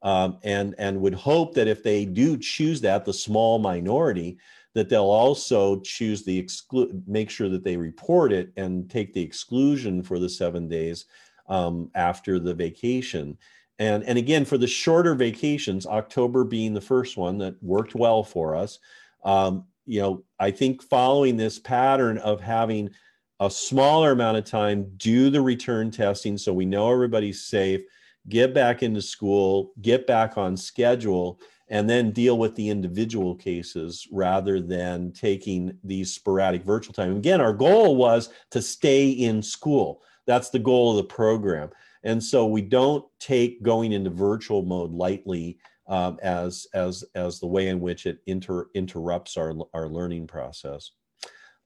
um, 0.01 0.39
and 0.43 0.73
and 0.79 1.01
would 1.01 1.13
hope 1.13 1.53
that 1.55 1.67
if 1.67 1.83
they 1.83 2.05
do 2.05 2.37
choose 2.37 2.81
that, 2.81 3.05
the 3.05 3.13
small 3.13 3.59
minority, 3.59 4.39
that 4.75 4.89
they'll 4.89 5.03
also 5.03 5.79
choose 5.81 6.23
the 6.23 6.37
exclude, 6.37 7.03
make 7.07 7.29
sure 7.29 7.49
that 7.49 7.63
they 7.63 7.77
report 7.77 8.31
it 8.31 8.51
and 8.55 8.89
take 8.89 9.13
the 9.13 9.21
exclusion 9.21 10.03
for 10.03 10.19
the 10.19 10.29
seven 10.29 10.67
days 10.67 11.05
um, 11.47 11.89
after 11.95 12.39
the 12.39 12.53
vacation. 12.53 13.37
And, 13.79 14.03
and 14.03 14.17
again, 14.17 14.45
for 14.45 14.57
the 14.57 14.67
shorter 14.67 15.15
vacations, 15.15 15.87
October 15.87 16.43
being 16.43 16.73
the 16.73 16.81
first 16.81 17.17
one 17.17 17.37
that 17.39 17.61
worked 17.63 17.95
well 17.95 18.23
for 18.23 18.55
us, 18.55 18.79
um, 19.23 19.65
you 19.85 20.01
know, 20.01 20.23
I 20.39 20.51
think 20.51 20.83
following 20.83 21.35
this 21.35 21.57
pattern 21.57 22.19
of 22.19 22.41
having 22.41 22.91
a 23.39 23.49
smaller 23.49 24.11
amount 24.11 24.37
of 24.37 24.45
time, 24.45 24.91
do 24.97 25.29
the 25.29 25.41
return 25.41 25.91
testing 25.91 26.37
so 26.37 26.53
we 26.53 26.65
know 26.65 26.91
everybody's 26.91 27.45
safe, 27.45 27.81
get 28.27 28.53
back 28.53 28.83
into 28.83 29.01
school, 29.01 29.71
get 29.81 30.05
back 30.05 30.37
on 30.37 30.57
schedule, 30.57 31.39
and 31.69 31.89
then 31.89 32.11
deal 32.11 32.37
with 32.37 32.55
the 32.55 32.69
individual 32.69 33.35
cases 33.35 34.07
rather 34.11 34.59
than 34.59 35.11
taking 35.11 35.77
these 35.83 36.13
sporadic 36.13 36.63
virtual 36.63 36.93
time. 36.93 37.15
Again, 37.15 37.41
our 37.41 37.53
goal 37.53 37.95
was 37.95 38.29
to 38.51 38.61
stay 38.61 39.09
in 39.09 39.41
school. 39.41 40.01
That's 40.25 40.49
the 40.49 40.59
goal 40.59 40.91
of 40.91 40.97
the 40.97 41.13
program. 41.13 41.69
And 42.03 42.23
so 42.23 42.45
we 42.45 42.61
don't 42.61 43.05
take 43.19 43.61
going 43.61 43.91
into 43.91 44.09
virtual 44.09 44.63
mode 44.63 44.91
lightly 44.91 45.59
um, 45.87 46.17
as, 46.21 46.67
as, 46.73 47.03
as 47.15 47.39
the 47.39 47.47
way 47.47 47.67
in 47.67 47.79
which 47.79 48.05
it 48.05 48.19
inter, 48.25 48.67
interrupts 48.73 49.37
our, 49.37 49.53
our 49.73 49.89
learning 49.89 50.27
process. 50.27 50.91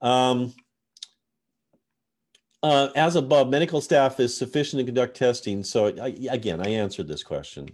Um, 0.01 0.53
uh, 2.61 2.89
as 2.95 3.17
above, 3.17 3.49
medical 3.49 3.81
staff 3.81 4.19
is 4.19 4.35
sufficient 4.35 4.79
to 4.79 4.85
conduct 4.85 5.17
testing. 5.17 5.63
So 5.63 5.87
I, 5.87 6.15
again, 6.31 6.61
I 6.61 6.69
answered 6.69 7.09
this 7.09 7.23
question. 7.23 7.67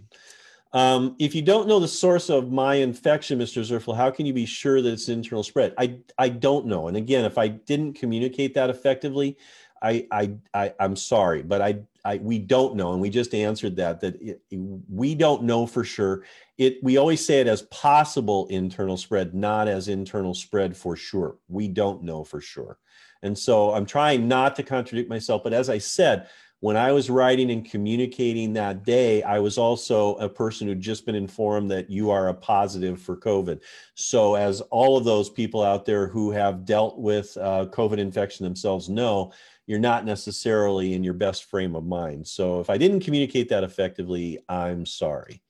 Um, 0.72 1.16
if 1.18 1.34
you 1.34 1.42
don't 1.42 1.66
know 1.66 1.80
the 1.80 1.88
source 1.88 2.30
of 2.30 2.52
my 2.52 2.76
infection, 2.76 3.38
Mr. 3.38 3.62
Zurfluh, 3.62 3.96
how 3.96 4.10
can 4.10 4.24
you 4.26 4.32
be 4.32 4.46
sure 4.46 4.80
that 4.80 4.92
it's 4.92 5.08
internal 5.08 5.42
spread? 5.42 5.74
I, 5.76 5.98
I 6.16 6.28
don't 6.28 6.66
know. 6.66 6.86
And 6.88 6.96
again, 6.96 7.24
if 7.24 7.38
I 7.38 7.48
didn't 7.48 7.94
communicate 7.94 8.54
that 8.54 8.70
effectively, 8.70 9.36
I, 9.82 10.06
I, 10.12 10.32
I 10.54 10.74
am 10.78 10.94
sorry, 10.94 11.42
but 11.42 11.60
I, 11.60 11.80
I, 12.04 12.18
we 12.18 12.38
don't 12.38 12.76
know. 12.76 12.92
And 12.92 13.00
we 13.00 13.10
just 13.10 13.34
answered 13.34 13.76
that, 13.76 14.00
that 14.00 14.20
it, 14.20 14.42
we 14.88 15.14
don't 15.14 15.42
know 15.42 15.66
for 15.66 15.84
sure. 15.84 16.24
It, 16.58 16.82
we 16.82 16.98
always 16.98 17.24
say 17.24 17.40
it 17.40 17.46
as 17.46 17.62
possible 17.62 18.46
internal 18.48 18.96
spread, 18.96 19.34
not 19.34 19.68
as 19.68 19.88
internal 19.88 20.34
spread 20.34 20.76
for 20.76 20.96
sure. 20.96 21.38
We 21.48 21.66
don't 21.66 22.02
know 22.02 22.22
for 22.24 22.40
sure. 22.40 22.78
And 23.22 23.36
so 23.36 23.72
I'm 23.72 23.86
trying 23.86 24.28
not 24.28 24.54
to 24.56 24.62
contradict 24.62 25.08
myself. 25.08 25.42
But 25.42 25.52
as 25.52 25.68
I 25.68 25.78
said, 25.78 26.28
when 26.60 26.76
I 26.76 26.92
was 26.92 27.08
writing 27.08 27.50
and 27.50 27.68
communicating 27.68 28.52
that 28.52 28.84
day, 28.84 29.22
I 29.22 29.38
was 29.38 29.56
also 29.56 30.14
a 30.16 30.28
person 30.28 30.68
who'd 30.68 30.80
just 30.80 31.06
been 31.06 31.14
informed 31.14 31.70
that 31.70 31.90
you 31.90 32.10
are 32.10 32.28
a 32.28 32.34
positive 32.34 33.00
for 33.00 33.16
COVID. 33.16 33.60
So, 33.94 34.34
as 34.34 34.60
all 34.60 34.98
of 34.98 35.04
those 35.04 35.30
people 35.30 35.62
out 35.62 35.86
there 35.86 36.06
who 36.06 36.30
have 36.30 36.66
dealt 36.66 36.98
with 36.98 37.34
uh, 37.38 37.66
COVID 37.70 37.98
infection 37.98 38.44
themselves 38.44 38.90
know, 38.90 39.32
you're 39.66 39.78
not 39.78 40.04
necessarily 40.04 40.92
in 40.92 41.02
your 41.02 41.14
best 41.14 41.44
frame 41.44 41.74
of 41.74 41.86
mind. 41.86 42.26
So, 42.28 42.60
if 42.60 42.68
I 42.68 42.76
didn't 42.76 43.00
communicate 43.00 43.48
that 43.48 43.64
effectively, 43.64 44.38
I'm 44.48 44.84
sorry. 44.84 45.42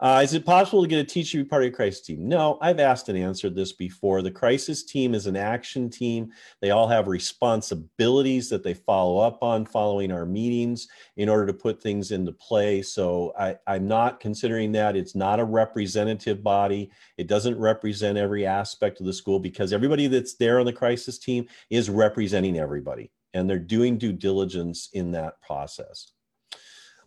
Uh, 0.00 0.20
is 0.24 0.34
it 0.34 0.44
possible 0.44 0.82
to 0.82 0.88
get 0.88 0.98
a 0.98 1.04
teacher 1.04 1.38
to 1.38 1.44
be 1.44 1.48
part 1.48 1.62
of 1.62 1.66
your 1.66 1.76
crisis 1.76 2.00
team? 2.00 2.28
No, 2.28 2.58
I've 2.60 2.80
asked 2.80 3.08
and 3.08 3.16
answered 3.16 3.54
this 3.54 3.72
before. 3.72 4.22
The 4.22 4.30
crisis 4.30 4.82
team 4.82 5.14
is 5.14 5.26
an 5.26 5.36
action 5.36 5.88
team. 5.88 6.32
They 6.60 6.70
all 6.70 6.88
have 6.88 7.06
responsibilities 7.06 8.48
that 8.48 8.64
they 8.64 8.74
follow 8.74 9.18
up 9.18 9.42
on 9.42 9.64
following 9.64 10.10
our 10.10 10.26
meetings 10.26 10.88
in 11.16 11.28
order 11.28 11.46
to 11.46 11.52
put 11.52 11.80
things 11.80 12.10
into 12.10 12.32
play. 12.32 12.82
So 12.82 13.32
I, 13.38 13.56
I'm 13.66 13.86
not 13.86 14.20
considering 14.20 14.72
that. 14.72 14.96
It's 14.96 15.14
not 15.14 15.40
a 15.40 15.44
representative 15.44 16.42
body. 16.42 16.90
It 17.16 17.28
doesn't 17.28 17.58
represent 17.58 18.18
every 18.18 18.46
aspect 18.46 18.98
of 19.00 19.06
the 19.06 19.12
school 19.12 19.38
because 19.38 19.72
everybody 19.72 20.08
that's 20.08 20.34
there 20.34 20.58
on 20.58 20.66
the 20.66 20.72
crisis 20.72 21.18
team 21.18 21.46
is 21.70 21.88
representing 21.88 22.58
everybody 22.58 23.10
and 23.34 23.50
they're 23.50 23.58
doing 23.58 23.98
due 23.98 24.12
diligence 24.12 24.88
in 24.92 25.12
that 25.12 25.40
process. 25.42 26.13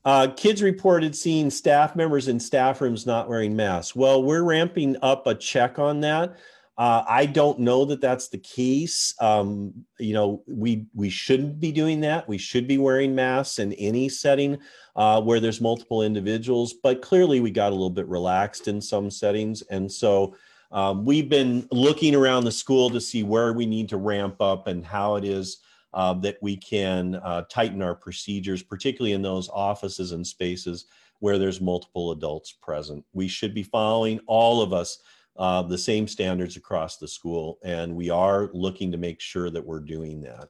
Uh, 0.06 0.28
kids 0.36 0.62
reported 0.62 1.16
seeing 1.16 1.50
staff 1.50 1.96
members 1.96 2.28
in 2.28 2.40
staff 2.40 2.82
rooms 2.82 3.06
not 3.06 3.28
wearing 3.28 3.56
masks. 3.56 3.96
Well, 3.96 4.24
we're 4.24 4.44
ramping 4.44 4.96
up 5.02 5.28
a 5.28 5.36
check 5.36 5.80
on 5.80 6.02
that. 6.02 6.38
Uh, 6.78 7.04
I 7.08 7.26
don't 7.26 7.60
know 7.60 7.86
that 7.86 8.02
that's 8.02 8.28
the 8.28 8.38
case. 8.38 9.16
Um, 9.20 9.74
you 10.00 10.14
know, 10.14 10.44
we 10.48 10.86
we 10.94 11.10
shouldn't 11.10 11.60
be 11.60 11.72
doing 11.72 12.02
that. 12.02 12.28
We 12.28 12.38
should 12.38 12.68
be 12.68 12.78
wearing 12.78 13.16
masks 13.16 13.58
in 13.58 13.74
any 13.74 14.10
setting 14.10 14.60
uh, 14.96 15.20
where 15.22 15.40
there's 15.40 15.60
multiple 15.60 16.04
individuals. 16.04 16.76
But 16.84 17.02
clearly, 17.02 17.40
we 17.40 17.50
got 17.50 17.72
a 17.72 17.76
little 17.76 17.90
bit 17.90 18.08
relaxed 18.08 18.68
in 18.68 18.80
some 18.80 19.10
settings, 19.10 19.64
and 19.64 19.92
so 19.92 20.36
um, 20.72 21.04
we've 21.04 21.30
been 21.30 21.68
looking 21.72 22.14
around 22.14 22.44
the 22.44 22.52
school 22.52 22.92
to 22.92 23.02
see 23.02 23.24
where 23.24 23.54
we 23.54 23.66
need 23.66 23.90
to 23.90 23.98
ramp 23.98 24.40
up 24.40 24.68
and 24.68 24.86
how 24.86 25.16
it 25.16 25.24
is 25.24 25.58
uh, 25.94 26.14
that 26.14 26.38
we 26.42 26.58
can 26.58 27.16
uh, 27.16 27.44
tighten 27.50 27.82
our 27.82 27.96
procedures, 27.96 28.64
particularly 28.64 29.14
in 29.14 29.22
those 29.22 29.50
offices 29.50 30.12
and 30.12 30.26
spaces 30.26 30.86
where 31.20 31.38
there's 31.38 31.62
multiple 31.62 32.12
adults 32.12 32.52
present. 32.52 33.04
We 33.14 33.28
should 33.28 33.54
be 33.54 33.64
following 33.64 34.20
all 34.28 34.62
of 34.62 34.74
us 34.74 35.00
uh, 35.38 35.62
the 35.64 35.78
same 35.78 36.08
standards 36.08 36.58
across 36.58 36.98
the 36.98 37.08
school, 37.08 37.60
and 37.64 37.96
we 37.96 38.10
are 38.10 38.50
looking 38.54 38.92
to 38.92 38.98
make 38.98 39.22
sure 39.22 39.50
that 39.50 39.66
we're 39.66 39.80
doing 39.80 40.22
that. 40.22 40.50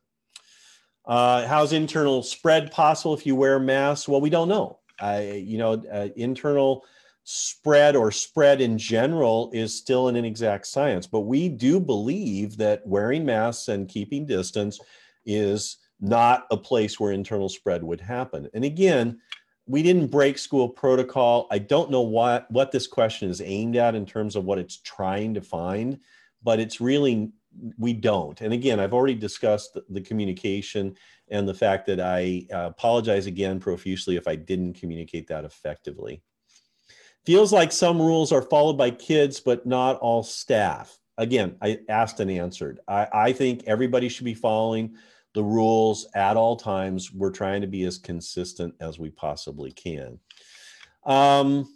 Uh, 1.06 1.48
how's 1.48 1.72
internal 1.72 2.22
spread 2.22 2.72
possible 2.72 3.14
if 3.14 3.26
you 3.26 3.36
wear 3.36 3.60
masks? 3.60 4.08
Well, 4.08 4.22
we 4.22 4.30
don't 4.30 4.50
know. 4.50 4.80
I, 5.00 5.44
you 5.46 5.58
know, 5.58 5.74
uh, 5.92 6.10
internal 6.16 6.84
spread 7.24 7.96
or 7.96 8.12
spread 8.12 8.62
in 8.62 8.78
general 8.78 9.52
is 9.54 9.78
still 9.78 10.08
an 10.08 10.16
inexact 10.16 10.66
science, 10.66 11.06
but 11.06 11.22
we 11.22 11.50
do 11.50 11.80
believe 11.80 12.58
that 12.58 12.86
wearing 12.86 13.26
masks 13.26 13.68
and 13.68 13.90
keeping 13.90 14.26
distance 14.26 14.80
is 15.28 15.78
not 16.00 16.48
a 16.50 16.58
place 16.58 17.00
where 17.00 17.12
internal 17.12 17.50
spread 17.50 17.84
would 17.84 18.02
happen. 18.02 18.50
And 18.54 18.64
again, 18.64 19.20
we 19.68 19.84
didn't 19.84 20.08
break 20.08 20.38
school 20.38 20.70
protocol. 20.70 21.48
I 21.52 21.60
don't 21.60 21.92
know 21.92 22.02
what, 22.02 22.50
what 22.50 22.72
this 22.72 22.88
question 22.88 23.30
is 23.30 23.42
aimed 23.42 23.76
at 23.76 23.96
in 23.96 24.06
terms 24.06 24.36
of 24.36 24.46
what 24.46 24.60
it's 24.60 24.78
trying 24.78 25.34
to 25.34 25.42
find, 25.42 26.00
but 26.42 26.60
it's 26.60 26.80
really, 26.80 27.32
we 27.78 27.94
don't. 27.94 28.40
And 28.40 28.54
again, 28.54 28.80
I've 28.80 28.94
already 28.94 29.16
discussed 29.16 29.74
the, 29.74 29.84
the 29.90 30.02
communication 30.02 30.96
and 31.30 31.48
the 31.48 31.54
fact 31.54 31.86
that 31.88 32.00
I 32.00 32.48
uh, 32.54 32.68
apologize 32.68 33.26
again 33.26 33.60
profusely 33.60 34.16
if 34.16 34.28
I 34.28 34.36
didn't 34.36 34.80
communicate 34.80 35.28
that 35.28 35.44
effectively. 35.44 36.22
Feels 37.26 37.52
like 37.52 37.74
some 37.74 38.02
rules 38.02 38.32
are 38.32 38.42
followed 38.42 38.78
by 38.78 38.92
kids, 38.92 39.42
but 39.42 39.66
not 39.66 39.98
all 39.98 40.24
staff. 40.24 40.98
Again, 41.18 41.58
I 41.62 41.80
asked 41.90 42.22
and 42.22 42.32
answered. 42.32 42.80
I, 42.88 43.08
I 43.12 43.34
think 43.34 43.64
everybody 43.66 44.08
should 44.08 44.24
be 44.24 44.34
following 44.34 44.96
the 45.38 45.44
rules 45.44 46.08
at 46.16 46.36
all 46.36 46.56
times. 46.56 47.14
We're 47.14 47.30
trying 47.30 47.62
to 47.62 47.68
be 47.68 47.84
as 47.84 48.00
consistent 48.00 48.74
as 48.82 48.98
we 48.98 49.12
possibly 49.12 49.72
can. 49.72 50.20
Um, 51.06 51.72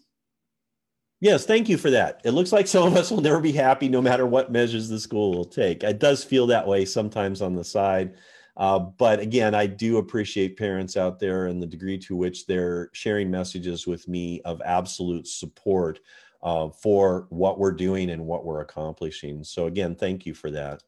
yes, 1.20 1.46
thank 1.46 1.70
you 1.70 1.78
for 1.78 1.92
that. 1.92 2.22
It 2.26 2.32
looks 2.32 2.52
like 2.52 2.68
some 2.68 2.88
of 2.88 2.98
us 2.98 3.12
will 3.12 3.22
never 3.22 3.40
be 3.40 3.52
happy 3.52 3.88
no 3.88 4.02
matter 4.02 4.26
what 4.26 4.52
measures 4.52 4.90
the 4.90 5.00
school 5.00 5.32
will 5.32 5.46
take. 5.46 5.84
It 5.84 6.00
does 6.00 6.24
feel 6.24 6.48
that 6.48 6.66
way 6.66 6.86
sometimes 6.86 7.40
on 7.44 7.56
the 7.56 7.64
side. 7.64 8.16
Uh, 8.58 8.80
but 8.80 9.20
again, 9.20 9.54
I 9.54 9.68
do 9.68 9.98
appreciate 9.98 10.58
parents 10.58 10.98
out 10.98 11.20
there 11.20 11.46
and 11.46 11.62
the 11.62 11.68
degree 11.68 12.00
to 12.00 12.16
which 12.16 12.48
they're 12.48 12.90
sharing 12.94 13.30
messages 13.30 13.86
with 13.86 14.08
me 14.08 14.42
of 14.44 14.60
absolute 14.66 15.28
support 15.28 16.00
uh, 16.42 16.70
for 16.70 17.28
what 17.30 17.60
we're 17.60 17.74
doing 17.74 18.10
and 18.10 18.26
what 18.26 18.44
we're 18.44 18.62
accomplishing. 18.62 19.44
So 19.44 19.68
again, 19.68 19.94
thank 19.94 20.26
you 20.26 20.34
for 20.34 20.50
that. 20.50 20.82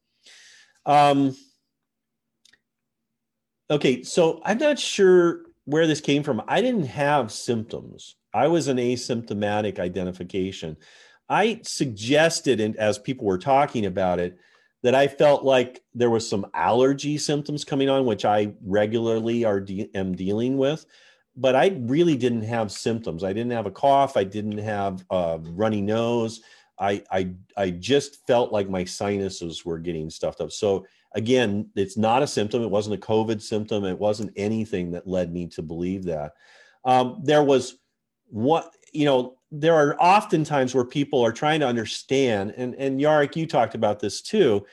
Um, 0.88 1.36
Okay, 3.70 4.03
so 4.03 4.41
I'm 4.43 4.57
not 4.57 4.78
sure 4.78 5.41
where 5.66 5.88
this 5.88 6.01
came 6.01 6.24
from. 6.24 6.41
I 6.47 6.61
didn't 6.61 6.86
have 6.86 7.32
symptoms. 7.32 8.16
I 8.34 8.47
was 8.47 8.68
an 8.68 8.78
asymptomatic 8.78 9.80
identification. 9.80 10.78
I 11.30 11.61
suggested, 11.64 12.59
and 12.59 12.76
as 12.76 12.97
people 12.97 13.26
were 13.26 13.38
talking 13.38 13.86
about 13.86 14.20
it, 14.20 14.38
that 14.84 14.93
I 14.93 15.07
felt 15.07 15.43
like 15.43 15.82
there 15.93 16.09
was 16.09 16.30
some 16.30 16.45
allergy 16.53 17.18
symptoms 17.18 17.64
coming 17.64 17.89
on, 17.89 18.05
which 18.05 18.26
I 18.26 18.53
regularly 18.61 19.45
are 19.45 19.61
de- 19.61 19.89
am 19.95 20.14
dealing 20.14 20.57
with. 20.57 20.86
But 21.36 21.55
I 21.55 21.78
really 21.80 22.18
didn't 22.18 22.43
have 22.43 22.72
symptoms. 22.72 23.24
I 23.24 23.34
didn't 23.34 23.53
have 23.53 23.66
a 23.66 23.72
cough. 23.72 24.18
I 24.18 24.26
didn't 24.26 24.57
have 24.57 25.03
a 25.09 25.39
runny 25.41 25.82
nose. 25.82 26.41
I 26.78 27.03
I 27.09 27.32
I 27.55 27.70
just 27.70 28.28
felt 28.28 28.51
like 28.51 28.70
my 28.70 28.84
sinuses 28.84 29.66
were 29.66 29.80
getting 29.80 30.09
stuffed 30.09 30.41
up. 30.41 30.51
So 30.51 30.86
again, 31.14 31.70
it's 31.76 31.97
not 31.97 32.24
a 32.24 32.28
symptom. 32.28 32.64
It 32.64 32.70
wasn't 32.70 32.95
a 32.95 33.05
COVID 33.05 33.41
symptom. 33.41 33.84
It 33.86 33.99
wasn't 33.99 34.34
anything 34.36 34.91
that 34.91 35.07
led 35.07 35.32
me 35.32 35.47
to 35.47 35.61
believe 35.61 36.05
that. 36.05 36.34
Um, 36.86 37.22
there 37.24 37.43
was 37.43 37.78
what, 38.28 38.76
you 38.91 39.05
know, 39.05 39.38
there 39.51 39.76
are 39.76 39.95
often 40.01 40.43
times 40.43 40.74
where 40.74 40.86
people 40.86 41.24
are 41.24 41.32
trying 41.32 41.59
to 41.59 41.68
understand, 41.68 42.53
and, 42.57 42.74
and 42.76 42.99
Jarek, 42.99 43.36
you 43.36 43.45
talked 43.45 43.76
about 43.76 43.99
this 43.99 44.22
too. 44.22 44.66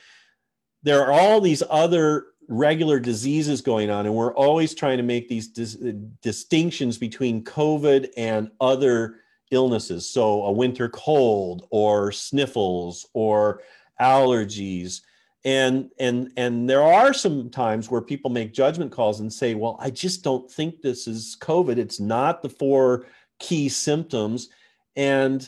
There 0.83 1.05
are 1.05 1.11
all 1.11 1.39
these 1.39 1.61
other 1.69 2.25
regular 2.47 2.99
diseases 2.99 3.61
going 3.61 3.91
on, 3.91 4.07
and 4.07 4.15
we're 4.15 4.33
always 4.33 4.73
trying 4.73 4.97
to 4.97 5.03
make 5.03 5.29
these 5.29 5.47
dis- 5.47 5.77
distinctions 6.21 6.97
between 6.97 7.43
COVID 7.43 8.09
and 8.17 8.49
other 8.59 9.17
illnesses. 9.51 10.09
So, 10.09 10.43
a 10.43 10.51
winter 10.51 10.89
cold, 10.89 11.67
or 11.69 12.11
sniffles, 12.11 13.05
or 13.13 13.61
allergies 14.01 15.01
and 15.43 15.89
and 15.99 16.31
and 16.37 16.69
there 16.69 16.83
are 16.83 17.13
some 17.13 17.49
times 17.49 17.89
where 17.89 18.01
people 18.01 18.29
make 18.29 18.53
judgment 18.53 18.91
calls 18.91 19.19
and 19.19 19.33
say 19.33 19.55
well 19.55 19.75
i 19.79 19.89
just 19.89 20.23
don't 20.23 20.51
think 20.51 20.81
this 20.81 21.07
is 21.07 21.35
covid. 21.39 21.77
It's 21.77 21.99
not 21.99 22.41
the 22.41 22.49
four 22.49 23.05
key 23.39 23.69
symptoms. 23.69 24.49
And 24.95 25.47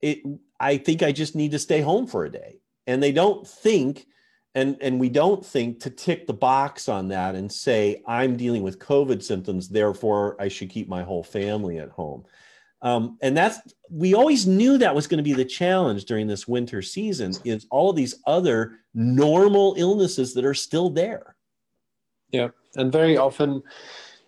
it 0.00 0.20
i 0.60 0.76
think 0.76 1.02
i 1.02 1.12
just 1.12 1.34
need 1.34 1.52
to 1.52 1.58
stay 1.58 1.80
home 1.80 2.06
for 2.06 2.24
a 2.24 2.30
day. 2.30 2.58
And 2.86 3.02
they 3.02 3.12
don't 3.12 3.46
think 3.46 4.06
and 4.54 4.76
and 4.80 5.00
we 5.00 5.08
don't 5.08 5.44
think 5.44 5.80
to 5.80 5.90
tick 5.90 6.26
the 6.26 6.34
box 6.34 6.88
on 6.88 7.08
that 7.08 7.34
and 7.34 7.50
say 7.50 8.02
i'm 8.06 8.36
dealing 8.36 8.62
with 8.62 8.78
covid 8.78 9.22
symptoms 9.22 9.68
therefore 9.68 10.36
i 10.40 10.48
should 10.48 10.70
keep 10.70 10.88
my 10.88 11.02
whole 11.02 11.22
family 11.22 11.78
at 11.78 11.90
home 11.90 12.24
um, 12.82 13.18
and 13.22 13.36
that's 13.36 13.58
we 13.90 14.14
always 14.14 14.46
knew 14.46 14.78
that 14.78 14.94
was 14.94 15.06
going 15.06 15.18
to 15.18 15.24
be 15.24 15.32
the 15.32 15.44
challenge 15.44 16.04
during 16.04 16.26
this 16.26 16.46
winter 16.46 16.82
season 16.82 17.32
is 17.44 17.66
all 17.70 17.92
these 17.92 18.16
other 18.26 18.78
normal 18.94 19.74
illnesses 19.78 20.34
that 20.34 20.44
are 20.44 20.54
still 20.54 20.90
there. 20.90 21.36
Yeah 22.30 22.48
and 22.76 22.92
very 22.92 23.16
often 23.16 23.62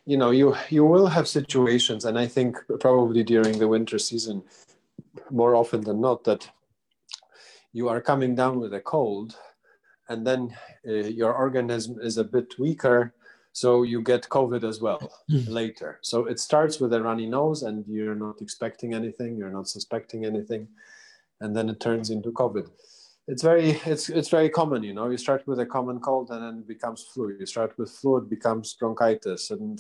you 0.07 0.17
know 0.17 0.31
you 0.31 0.55
you 0.69 0.85
will 0.85 1.07
have 1.07 1.27
situations 1.29 2.05
and 2.05 2.19
i 2.19 2.27
think 2.27 2.57
probably 2.81 3.23
during 3.23 3.59
the 3.59 3.69
winter 3.69 3.99
season 3.99 4.43
more 5.31 5.55
often 5.55 5.81
than 5.81 6.01
not 6.01 6.25
that 6.25 6.49
you 7.73 7.89
are 7.89 8.01
coming 8.01 8.35
down 8.35 8.61
with 8.61 8.75
a 8.75 8.81
cold 8.81 9.37
and 10.09 10.27
then 10.27 10.55
uh, 10.87 10.93
your 10.93 11.33
organism 11.33 11.99
is 12.01 12.19
a 12.19 12.25
bit 12.25 12.59
weaker 12.59 13.15
so 13.55 13.85
you 13.85 14.03
get 14.03 14.29
covid 14.29 14.65
as 14.65 14.81
well 14.81 15.01
hmm. 15.31 15.45
later. 15.47 16.01
So 16.03 16.27
it 16.27 16.41
starts 16.41 16.81
with 16.81 16.93
a 16.93 17.01
runny 17.01 17.27
nose 17.27 17.63
and 17.63 17.85
you're 17.87 18.17
not 18.27 18.43
expecting 18.43 18.95
anything 18.95 19.37
you're 19.37 19.57
not 19.59 19.69
suspecting 19.69 20.25
anything 20.25 20.67
and 21.41 21.57
then 21.57 21.69
it 21.71 21.79
turns 21.79 22.11
into 22.11 22.33
covid. 22.33 22.69
It's 23.29 23.43
very 23.43 23.81
it's 23.87 24.09
it's 24.09 24.29
very 24.29 24.51
common 24.51 24.83
you 24.83 24.93
know. 24.93 25.09
You 25.09 25.17
start 25.17 25.47
with 25.47 25.61
a 25.61 25.67
common 25.67 26.01
cold 26.01 26.31
and 26.31 26.43
then 26.43 26.59
it 26.63 26.69
becomes 26.69 27.07
flu. 27.15 27.37
You 27.39 27.47
start 27.47 27.79
with 27.79 27.91
flu 27.93 28.17
it 28.19 28.29
becomes 28.29 28.75
bronchitis 28.75 29.53
and 29.53 29.79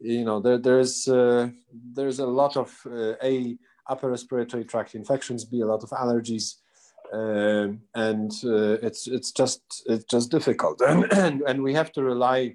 you 0.00 0.24
know 0.24 0.40
there, 0.40 0.58
there's 0.58 1.06
uh, 1.06 1.48
there's 1.94 2.18
a 2.18 2.26
lot 2.26 2.56
of 2.56 2.68
uh, 2.86 3.14
a 3.22 3.56
upper 3.88 4.10
respiratory 4.10 4.64
tract 4.64 4.96
infections 4.96 5.44
b 5.44 5.60
a 5.60 5.66
lot 5.66 5.84
of 5.84 5.90
allergies 5.90 6.56
uh, 7.12 7.68
and 7.94 8.32
uh, 8.44 8.76
it's 8.82 9.06
it's 9.06 9.30
just 9.30 9.60
it's 9.86 10.04
just 10.04 10.30
difficult, 10.30 10.80
and, 10.80 11.04
and 11.12 11.42
and 11.42 11.62
we 11.62 11.72
have 11.72 11.92
to 11.92 12.02
rely, 12.02 12.54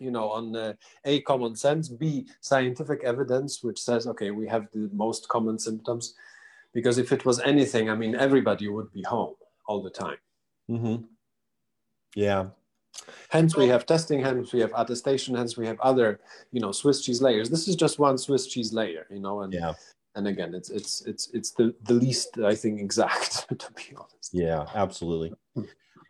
you 0.00 0.10
know, 0.10 0.30
on 0.30 0.56
uh, 0.56 0.72
a 1.04 1.20
common 1.22 1.54
sense, 1.54 1.88
b 1.88 2.26
scientific 2.40 3.04
evidence, 3.04 3.62
which 3.62 3.80
says 3.80 4.06
okay, 4.06 4.30
we 4.30 4.48
have 4.48 4.66
the 4.72 4.90
most 4.92 5.28
common 5.28 5.58
symptoms, 5.58 6.14
because 6.72 6.98
if 6.98 7.12
it 7.12 7.24
was 7.24 7.40
anything, 7.40 7.90
I 7.90 7.94
mean, 7.94 8.14
everybody 8.14 8.68
would 8.68 8.92
be 8.92 9.02
home 9.02 9.34
all 9.66 9.82
the 9.82 9.90
time. 9.90 10.18
Mm-hmm. 10.70 11.04
Yeah. 12.14 12.46
Hence, 13.28 13.56
we 13.56 13.68
have 13.68 13.86
testing. 13.86 14.20
Hence, 14.20 14.52
we 14.52 14.60
have 14.60 14.72
attestation. 14.74 15.36
Hence, 15.36 15.56
we 15.56 15.66
have 15.66 15.78
other, 15.80 16.18
you 16.50 16.60
know, 16.60 16.72
Swiss 16.72 17.04
cheese 17.04 17.22
layers. 17.22 17.48
This 17.48 17.68
is 17.68 17.76
just 17.76 18.00
one 18.00 18.18
Swiss 18.18 18.48
cheese 18.48 18.72
layer, 18.72 19.06
you 19.10 19.20
know, 19.20 19.42
and 19.42 19.52
yeah 19.52 19.74
and 20.14 20.26
again 20.26 20.54
it's 20.54 20.70
it's 20.70 21.02
it's 21.02 21.30
it's 21.32 21.50
the 21.52 21.74
the 21.84 21.94
least 21.94 22.38
i 22.38 22.54
think 22.54 22.80
exact 22.80 23.48
to 23.58 23.72
be 23.72 23.94
honest 23.96 24.30
yeah 24.32 24.66
absolutely 24.74 25.32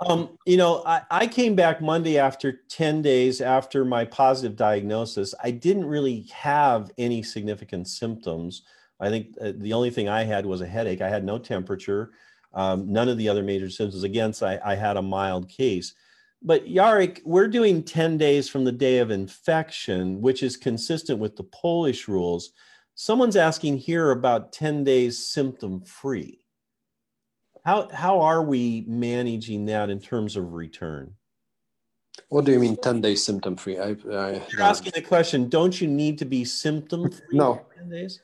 um, 0.06 0.38
you 0.46 0.56
know 0.56 0.82
I, 0.86 1.02
I 1.10 1.26
came 1.26 1.54
back 1.54 1.80
monday 1.80 2.18
after 2.18 2.60
10 2.68 3.02
days 3.02 3.40
after 3.40 3.84
my 3.84 4.04
positive 4.04 4.56
diagnosis. 4.56 5.34
I 5.42 5.50
didn't 5.50 5.86
really 5.86 6.26
have 6.32 6.90
any 6.98 7.22
significant 7.22 7.88
symptoms. 7.88 8.62
I 8.98 9.08
think 9.08 9.34
uh, 9.40 9.52
the 9.56 9.72
only 9.72 9.90
thing 9.90 10.08
i 10.08 10.24
had 10.24 10.46
was 10.46 10.60
a 10.60 10.66
headache. 10.66 11.00
I 11.00 11.08
had 11.08 11.24
no 11.24 11.38
temperature 11.38 12.12
um, 12.52 12.92
none 12.92 13.08
of 13.08 13.16
the 13.16 13.28
other 13.28 13.42
major 13.42 13.70
symptoms. 13.70 14.02
Again 14.02 14.32
so 14.32 14.46
I, 14.46 14.72
I 14.72 14.74
had 14.74 14.96
a 14.96 15.02
mild 15.02 15.48
case. 15.48 15.94
But 16.42 16.66
Jarek, 16.66 17.20
we're 17.24 17.48
doing 17.48 17.82
10 17.82 18.16
days 18.16 18.48
from 18.48 18.64
the 18.64 18.72
day 18.72 18.98
of 18.98 19.10
infection, 19.10 20.22
which 20.22 20.42
is 20.42 20.56
consistent 20.56 21.18
with 21.18 21.36
the 21.36 21.44
Polish 21.44 22.08
rules. 22.08 22.52
Someone's 22.94 23.36
asking 23.36 23.76
here 23.76 24.10
about 24.10 24.52
10 24.52 24.84
days 24.84 25.26
symptom 25.26 25.82
free. 25.82 26.40
How, 27.64 27.88
how 27.92 28.20
are 28.20 28.42
we 28.42 28.84
managing 28.86 29.66
that 29.66 29.90
in 29.90 30.00
terms 30.00 30.36
of 30.36 30.52
return? 30.52 31.14
What 32.28 32.44
do 32.44 32.52
you 32.52 32.58
mean 32.58 32.76
10 32.76 33.00
days 33.00 33.24
symptom 33.24 33.56
free? 33.56 33.78
I, 33.78 33.96
I, 34.12 34.42
You're 34.50 34.62
asking 34.62 34.92
the 34.94 35.02
question, 35.02 35.48
don't 35.48 35.80
you 35.80 35.88
need 35.88 36.18
to 36.18 36.24
be 36.24 36.44
symptom 36.44 37.10
free 37.10 37.38
no. 37.38 37.66
10 37.76 37.90
days? 37.90 38.20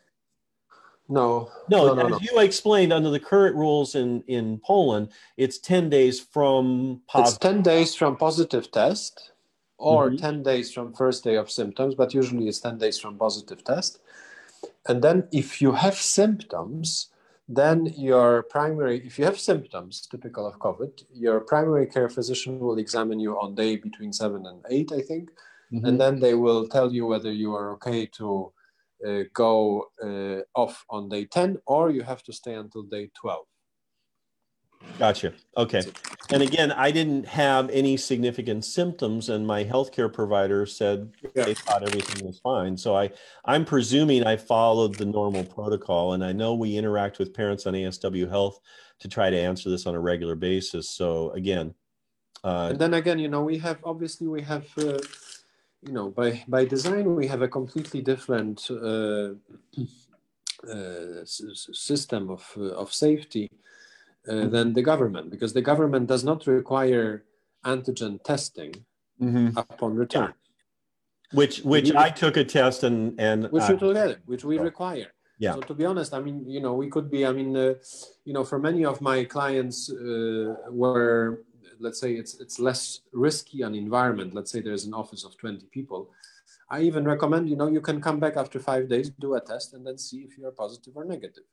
No. 1.08 1.50
No, 1.68 1.86
no, 1.86 1.94
no, 1.94 2.08
no, 2.08 2.16
as 2.16 2.22
you 2.22 2.38
explained, 2.40 2.92
under 2.92 3.10
the 3.10 3.20
current 3.20 3.54
rules 3.54 3.94
in, 3.94 4.22
in 4.26 4.58
Poland, 4.64 5.10
it's 5.36 5.58
10 5.58 5.88
days 5.88 6.20
from 6.20 7.02
positive. 7.06 7.34
It's 7.34 7.38
10 7.38 7.62
days 7.62 7.94
from 7.94 8.16
positive 8.16 8.70
test 8.70 9.32
or 9.78 10.08
mm-hmm. 10.08 10.16
10 10.16 10.42
days 10.42 10.72
from 10.72 10.92
first 10.92 11.22
day 11.22 11.36
of 11.36 11.50
symptoms, 11.50 11.94
but 11.94 12.14
usually 12.14 12.48
it's 12.48 12.60
10 12.60 12.78
days 12.78 12.98
from 12.98 13.16
positive 13.18 13.62
test. 13.62 14.00
And 14.88 15.02
then 15.02 15.28
if 15.32 15.60
you 15.60 15.72
have 15.72 15.96
symptoms, 15.96 17.08
then 17.48 17.86
your 17.96 18.42
primary, 18.44 19.06
if 19.06 19.18
you 19.18 19.24
have 19.24 19.38
symptoms 19.38 20.06
typical 20.10 20.46
of 20.46 20.58
COVID, 20.58 21.04
your 21.12 21.40
primary 21.40 21.86
care 21.86 22.08
physician 22.08 22.58
will 22.58 22.78
examine 22.78 23.20
you 23.20 23.38
on 23.38 23.54
day 23.54 23.76
between 23.76 24.12
seven 24.12 24.46
and 24.46 24.64
eight, 24.68 24.90
I 24.92 25.00
think. 25.00 25.30
Mm-hmm. 25.72 25.86
And 25.86 26.00
then 26.00 26.18
they 26.18 26.34
will 26.34 26.66
tell 26.66 26.92
you 26.92 27.06
whether 27.06 27.32
you 27.32 27.54
are 27.54 27.72
okay 27.74 28.06
to 28.18 28.52
uh, 29.06 29.22
go 29.32 29.88
uh, 30.02 30.40
off 30.58 30.84
on 30.90 31.08
day 31.08 31.24
10 31.24 31.58
or 31.66 31.90
you 31.90 32.02
have 32.02 32.22
to 32.24 32.32
stay 32.32 32.54
until 32.54 32.82
day 32.82 33.10
12. 33.20 33.46
Gotcha. 34.98 35.32
Okay. 35.56 35.82
And 36.30 36.42
again, 36.42 36.72
I 36.72 36.90
didn't 36.90 37.26
have 37.26 37.70
any 37.70 37.96
significant 37.96 38.64
symptoms, 38.64 39.28
and 39.28 39.46
my 39.46 39.62
healthcare 39.62 40.12
provider 40.12 40.66
said 40.66 41.12
yeah. 41.34 41.44
they 41.44 41.54
thought 41.54 41.82
everything 41.82 42.26
was 42.26 42.38
fine. 42.40 42.76
So 42.76 42.96
I, 42.96 43.10
I'm 43.44 43.64
presuming 43.64 44.24
I 44.24 44.36
followed 44.36 44.96
the 44.96 45.04
normal 45.04 45.44
protocol, 45.44 46.14
and 46.14 46.24
I 46.24 46.32
know 46.32 46.54
we 46.54 46.76
interact 46.76 47.18
with 47.18 47.34
parents 47.34 47.66
on 47.66 47.74
ASW 47.74 48.28
Health 48.28 48.58
to 49.00 49.08
try 49.08 49.30
to 49.30 49.38
answer 49.38 49.70
this 49.70 49.86
on 49.86 49.94
a 49.94 50.00
regular 50.00 50.34
basis. 50.34 50.88
So 50.88 51.30
again, 51.30 51.74
uh, 52.42 52.68
and 52.70 52.78
then 52.78 52.94
again, 52.94 53.18
you 53.18 53.28
know, 53.28 53.42
we 53.42 53.58
have 53.58 53.78
obviously 53.84 54.26
we 54.26 54.42
have, 54.42 54.66
uh, 54.78 54.98
you 55.82 55.92
know, 55.92 56.10
by 56.10 56.44
by 56.48 56.64
design 56.64 57.14
we 57.14 57.26
have 57.26 57.42
a 57.42 57.48
completely 57.48 58.00
different 58.00 58.70
uh, 58.70 59.30
uh 60.72 61.24
system 61.24 62.30
of 62.30 62.42
uh, 62.56 62.70
of 62.82 62.92
safety 62.92 63.50
uh, 64.28 64.46
than 64.46 64.72
the 64.72 64.82
government 64.82 65.30
because 65.30 65.52
the 65.52 65.62
government 65.62 66.06
does 66.06 66.24
not 66.24 66.46
require 66.46 67.24
antigen 67.64 68.22
testing 68.22 68.72
mm-hmm. 69.20 69.56
upon 69.56 69.94
return. 69.94 70.34
Which 71.32 71.60
which 71.60 71.90
we, 71.90 71.96
I 71.96 72.10
took 72.10 72.36
a 72.36 72.44
test 72.44 72.84
and 72.84 73.18
and 73.20 73.50
which 73.50 73.64
uh, 73.64 73.72
you 73.72 73.78
took 73.78 74.18
which 74.26 74.44
we 74.44 74.58
require. 74.58 75.08
Yeah. 75.38 75.54
So 75.54 75.60
to 75.60 75.74
be 75.74 75.84
honest, 75.84 76.14
I 76.14 76.20
mean, 76.20 76.48
you 76.48 76.60
know, 76.60 76.74
we 76.74 76.88
could 76.88 77.10
be. 77.10 77.26
I 77.26 77.32
mean, 77.32 77.56
uh, 77.56 77.74
you 78.24 78.32
know, 78.32 78.44
for 78.44 78.58
many 78.58 78.84
of 78.84 79.00
my 79.00 79.24
clients, 79.24 79.90
uh, 79.90 80.54
where 80.70 81.40
let's 81.78 82.00
say 82.00 82.12
it's 82.14 82.40
it's 82.40 82.58
less 82.58 83.00
risky 83.12 83.62
an 83.62 83.74
environment. 83.74 84.34
Let's 84.34 84.50
say 84.50 84.60
there's 84.60 84.84
an 84.84 84.94
office 84.94 85.24
of 85.24 85.36
20 85.36 85.66
people. 85.72 86.10
I 86.68 86.80
even 86.82 87.04
recommend, 87.04 87.48
you 87.48 87.56
know, 87.56 87.68
you 87.68 87.80
can 87.80 88.00
come 88.00 88.18
back 88.18 88.36
after 88.36 88.58
five 88.58 88.88
days, 88.88 89.10
do 89.10 89.34
a 89.34 89.40
test, 89.40 89.74
and 89.74 89.86
then 89.86 89.98
see 89.98 90.18
if 90.18 90.36
you 90.36 90.46
are 90.46 90.50
positive 90.50 90.96
or 90.96 91.04
negative. 91.04 91.44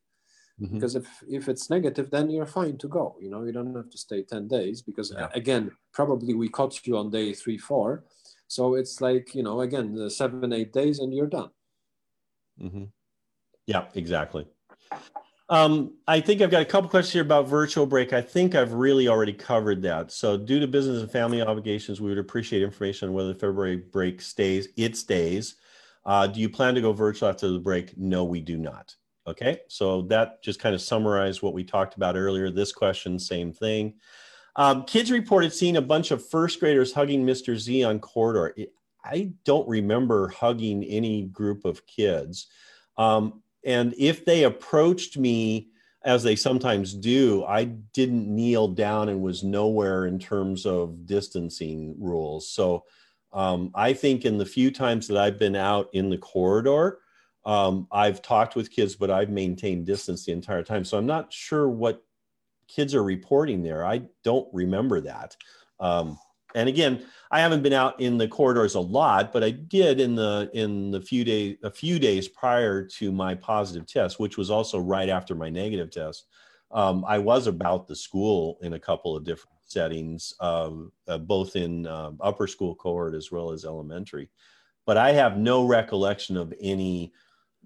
Mm-hmm. 0.62 0.76
Because 0.76 0.95
if 0.95 1.08
if 1.28 1.49
it's 1.49 1.70
negative, 1.70 2.12
then 2.12 2.30
you're 2.30 2.45
fine 2.45 2.78
to 2.78 2.88
go. 2.88 3.16
You 3.20 3.30
know, 3.30 3.43
you 3.43 3.51
don't 3.51 3.76
have 3.76 3.89
to 3.89 3.97
stay 3.97 4.22
ten 4.24 4.47
days 4.47 4.82
because 4.82 5.12
yeah. 5.12 5.30
again, 5.34 5.72
probably 5.93 6.36
we 6.36 6.47
caught 6.47 6.86
you 6.86 6.97
on 6.97 7.10
day 7.10 7.34
three, 7.34 7.58
four, 7.58 8.04
so 8.47 8.76
it's 8.76 9.01
like 9.01 9.34
you 9.34 9.41
know, 9.41 9.62
again, 9.62 10.10
seven, 10.10 10.54
eight 10.54 10.72
days, 10.72 10.99
and 10.99 11.14
you're 11.14 11.28
done. 11.28 11.49
Mm-hmm. 12.62 12.84
Yeah, 13.66 13.86
exactly. 13.95 14.47
Um, 15.49 15.95
I 16.08 16.22
think 16.22 16.41
I've 16.41 16.51
got 16.51 16.62
a 16.62 16.66
couple 16.66 16.89
questions 16.89 17.14
here 17.14 17.22
about 17.22 17.47
virtual 17.47 17.86
break. 17.86 18.14
I 18.14 18.22
think 18.22 18.56
I've 18.56 18.74
really 18.74 19.08
already 19.08 19.34
covered 19.34 19.82
that. 19.84 20.12
So, 20.12 20.38
due 20.38 20.60
to 20.60 20.68
business 20.68 21.01
and 21.01 21.12
family 21.12 21.41
obligations, 21.41 21.99
we 21.99 22.10
would 22.10 22.18
appreciate 22.18 22.62
information 22.62 23.10
on 23.10 23.14
whether 23.14 23.34
the 23.34 23.39
February 23.39 23.78
break 23.78 24.22
stays. 24.22 24.70
It 24.78 24.95
stays. 24.97 25.56
Uh, 26.06 26.28
do 26.28 26.39
you 26.39 26.49
plan 26.49 26.76
to 26.76 26.82
go 26.82 26.93
virtual 26.93 27.30
after 27.30 27.49
the 27.49 27.60
break? 27.60 27.97
No, 27.97 28.24
we 28.24 28.41
do 28.41 28.58
not. 28.58 28.95
Okay, 29.26 29.61
so 29.69 30.01
that 30.03 30.43
just 30.43 30.59
kind 30.59 30.76
of 30.76 30.82
summarized 30.82 31.41
what 31.41 31.53
we 31.53 31.63
talked 31.63 31.95
about 31.95 32.17
earlier. 32.17 32.49
This 32.49 32.74
question, 32.74 33.17
same 33.17 33.53
thing. 33.53 33.95
Um, 34.55 34.84
kids 34.84 35.11
reported 35.11 35.53
seeing 35.53 35.78
a 35.78 35.82
bunch 35.82 36.11
of 36.11 36.28
first 36.28 36.59
graders 36.59 36.93
hugging 36.93 37.26
Mr. 37.26 37.57
Z 37.57 37.84
on 37.84 37.99
corridor. 37.99 38.53
I 39.03 39.32
don't 39.45 39.67
remember 39.67 40.28
hugging 40.28 40.84
any 40.84 41.24
group 41.24 41.65
of 41.65 41.86
kids. 41.88 42.47
Um, 42.97 43.41
and 43.65 43.95
if 43.97 44.26
they 44.26 44.43
approached 44.43 45.17
me, 45.17 45.69
as 46.05 46.21
they 46.21 46.36
sometimes 46.36 46.93
do, 46.93 47.45
I 47.45 47.63
didn't 47.63 48.28
kneel 48.28 48.67
down 48.67 49.07
and 49.07 49.21
was 49.21 49.43
nowhere 49.43 50.05
in 50.05 50.19
terms 50.19 50.65
of 50.65 51.05
distancing 51.05 51.95
rules. 51.97 52.49
So 52.49 52.84
um, 53.32 53.71
I 53.74 53.93
think 53.93 54.26
in 54.26 54.38
the 54.38 54.45
few 54.45 54.69
times 54.69 55.07
that 55.07 55.17
I've 55.17 55.39
been 55.39 55.55
out 55.55 55.89
in 55.93 56.09
the 56.09 56.17
corridor, 56.17 56.99
um, 57.46 57.88
I've 57.91 58.22
talked 58.22 58.56
with 58.56 58.72
kids, 58.72 58.96
but 58.96 59.12
I've 59.12 59.30
maintained 59.30 59.86
distance 59.86 60.26
the 60.26 60.32
entire 60.32 60.64
time. 60.64 60.86
So 60.86 60.98
I'm 60.98 61.06
not 61.06 61.34
sure 61.34 61.68
what 61.68 62.04
kids 62.68 62.96
are 62.96 63.04
reporting 63.04 63.64
there. 63.64 63.86
I 63.86 64.04
don't 64.24 64.48
remember 64.54 65.02
that. 65.02 65.36
Um, 65.80 66.18
and 66.56 66.70
again, 66.70 67.04
I 67.32 67.41
haven't 67.41 67.64
been 67.64 67.74
out 67.74 68.00
in 68.00 68.18
the 68.18 68.28
corridors 68.28 68.76
a 68.76 68.80
lot, 68.80 69.34
but 69.34 69.44
I 69.44 69.50
did 69.50 70.00
in 70.00 70.16
the 70.16 70.50
in 70.54 70.91
the 70.91 71.02
few 71.02 71.24
days 71.24 71.58
a 71.64 71.72
few 71.72 72.00
days 72.00 72.28
prior 72.28 72.86
to 73.00 73.12
my 73.12 73.36
positive 73.36 73.88
test, 73.88 74.20
which 74.20 74.38
was 74.38 74.52
also 74.52 74.80
right 74.80 75.10
after 75.10 75.36
my 75.36 75.50
negative 75.50 75.89
test. 75.89 76.28
um, 76.74 77.06
I 77.08 77.20
was 77.20 77.48
about 77.48 77.88
the 77.88 77.96
school 77.96 78.58
in 78.62 78.74
a 78.74 78.80
couple 78.80 79.16
of 79.16 79.24
different 79.24 79.58
settings, 79.66 80.34
um, 80.39 80.91
uh, 81.08 81.20
both 81.20 81.56
in 81.56 81.88
um, 81.88 82.18
upper 82.20 82.48
school 82.48 82.76
cohort 82.76 83.14
as 83.16 83.32
well 83.32 83.52
as 83.52 83.64
elementary. 83.64 84.30
But 84.86 84.98
I 84.98 85.12
have 85.14 85.38
no 85.38 85.66
recollection 85.66 86.36
of 86.36 86.54
any 86.60 87.14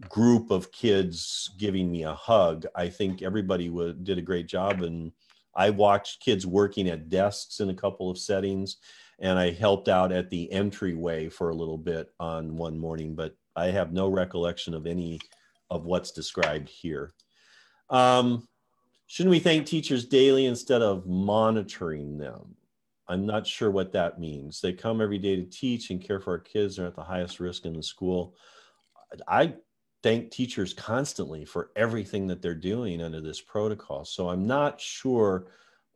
group 0.09 0.51
of 0.51 0.71
kids 0.71 1.51
giving 1.57 1.91
me 1.91 2.03
a 2.03 2.13
hug. 2.13 2.65
I 2.75 2.89
think 2.89 3.21
everybody 3.21 3.69
would, 3.69 4.03
did 4.03 4.17
a 4.17 4.21
great 4.23 4.47
job. 4.47 4.81
And 4.81 5.11
I 5.55 5.69
watched 5.71 6.21
kids 6.21 6.45
working 6.45 6.89
at 6.89 7.09
desks 7.09 7.59
in 7.59 7.69
a 7.69 7.75
couple 7.75 8.09
of 8.09 8.17
settings. 8.17 8.77
And 9.19 9.39
I 9.39 9.51
helped 9.51 9.87
out 9.87 10.11
at 10.11 10.29
the 10.29 10.51
entryway 10.51 11.29
for 11.29 11.49
a 11.49 11.55
little 11.55 11.77
bit 11.77 12.09
on 12.19 12.55
one 12.55 12.77
morning, 12.77 13.15
but 13.15 13.35
I 13.55 13.67
have 13.67 13.91
no 13.91 14.07
recollection 14.07 14.75
of 14.75 14.85
any 14.85 15.19
of 15.71 15.85
what's 15.85 16.11
described 16.11 16.69
here. 16.69 17.13
Um, 17.89 18.47
shouldn't 19.07 19.31
we 19.31 19.39
thank 19.39 19.65
teachers 19.65 20.05
daily 20.05 20.45
instead 20.45 20.83
of 20.83 21.07
monitoring 21.07 22.19
them? 22.19 22.55
I'm 23.07 23.25
not 23.25 23.47
sure 23.47 23.71
what 23.71 23.93
that 23.93 24.19
means. 24.19 24.61
They 24.61 24.73
come 24.73 25.01
every 25.01 25.17
day 25.17 25.37
to 25.37 25.43
teach 25.43 25.89
and 25.89 26.01
care 26.01 26.19
for 26.19 26.31
our 26.31 26.39
kids. 26.39 26.75
They're 26.75 26.87
at 26.87 26.95
the 26.95 27.01
highest 27.01 27.39
risk 27.39 27.65
in 27.65 27.73
the 27.73 27.81
school. 27.81 28.35
I 29.27 29.55
thank 30.07 30.31
teachers 30.31 30.73
constantly 30.73 31.43
for 31.43 31.71
everything 31.75 32.27
that 32.27 32.41
they're 32.41 32.55
doing 32.55 33.01
under 33.01 33.19
this 33.19 33.41
protocol. 33.41 34.05
So 34.05 34.29
I'm 34.29 34.47
not 34.47 34.79
sure 34.79 35.47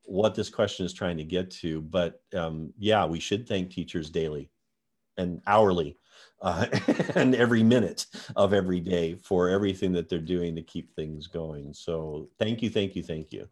what 0.03 0.35
this 0.35 0.49
question 0.49 0.85
is 0.85 0.91
trying 0.91 1.15
to 1.15 1.23
get 1.23 1.49
to, 1.49 1.79
but 1.79 2.21
um, 2.35 2.73
yeah, 2.77 3.05
we 3.05 3.21
should 3.21 3.47
thank 3.47 3.69
teachers 3.69 4.09
daily 4.09 4.51
and 5.15 5.41
hourly 5.47 5.97
uh, 6.41 6.65
and 7.15 7.33
every 7.35 7.63
minute 7.63 8.05
of 8.35 8.53
every 8.53 8.81
day 8.81 9.15
for 9.15 9.47
everything 9.47 9.93
that 9.93 10.09
they're 10.09 10.19
doing 10.19 10.57
to 10.57 10.61
keep 10.61 10.93
things 10.93 11.27
going. 11.27 11.73
So 11.73 12.27
thank 12.37 12.61
you, 12.61 12.69
thank 12.69 12.97
you, 12.97 13.03
thank 13.03 13.31
you. 13.31 13.47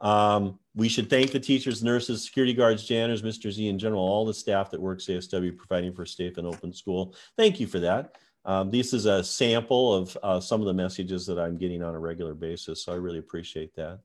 Um, 0.00 0.60
we 0.72 0.88
should 0.88 1.10
thank 1.10 1.32
the 1.32 1.40
teachers, 1.40 1.82
nurses, 1.82 2.24
security 2.24 2.54
guards, 2.54 2.86
janitors, 2.86 3.22
Mr. 3.22 3.50
Z, 3.50 3.66
in 3.66 3.76
general, 3.76 4.02
all 4.02 4.24
the 4.24 4.32
staff 4.32 4.70
that 4.70 4.80
works 4.80 5.06
ASW 5.06 5.58
providing 5.58 5.92
for 5.92 6.06
safe 6.06 6.38
and 6.38 6.46
open 6.46 6.72
school. 6.72 7.16
Thank 7.36 7.58
you 7.58 7.66
for 7.66 7.80
that. 7.80 8.14
Um, 8.44 8.70
this 8.70 8.92
is 8.92 9.06
a 9.06 9.22
sample 9.22 9.94
of 9.94 10.16
uh, 10.22 10.40
some 10.40 10.60
of 10.60 10.66
the 10.66 10.74
messages 10.74 11.26
that 11.26 11.38
I'm 11.38 11.58
getting 11.58 11.82
on 11.82 11.94
a 11.94 11.98
regular 11.98 12.34
basis, 12.34 12.84
so 12.84 12.92
I 12.92 12.96
really 12.96 13.18
appreciate 13.18 13.74
that. 13.76 14.00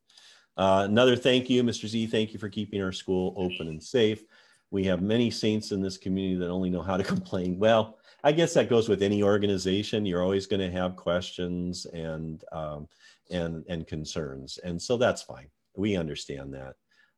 Uh, 0.58 0.84
another 0.90 1.16
thank 1.16 1.50
you, 1.50 1.64
Mr. 1.64 1.88
Z. 1.88 2.08
Thank 2.08 2.34
you 2.34 2.40
for 2.40 2.50
keeping 2.50 2.82
our 2.82 2.92
school 2.92 3.34
open 3.38 3.68
and 3.68 3.82
safe. 3.82 4.24
We 4.72 4.84
have 4.86 5.02
many 5.02 5.30
saints 5.30 5.72
in 5.72 5.82
this 5.82 5.98
community 5.98 6.36
that 6.40 6.50
only 6.50 6.70
know 6.70 6.82
how 6.82 6.98
to 6.98 7.04
complain. 7.16 7.58
Well, 7.58 7.98
I 8.24 8.32
guess 8.32 8.54
that 8.56 8.70
goes 8.70 8.90
with 8.90 9.04
any 9.04 9.22
organization. 9.22 10.06
You're 10.06 10.24
always 10.24 10.48
going 10.48 10.60
to 10.60 10.72
have 10.72 10.96
questions 10.96 11.86
and 11.86 12.44
um, 12.52 12.88
and 13.32 13.64
and 13.70 13.88
concerns, 13.88 14.58
and 14.64 14.82
so 14.82 14.98
that's 14.98 15.22
fine. 15.22 15.48
We 15.76 15.96
understand 15.96 16.54
that. 16.54 16.76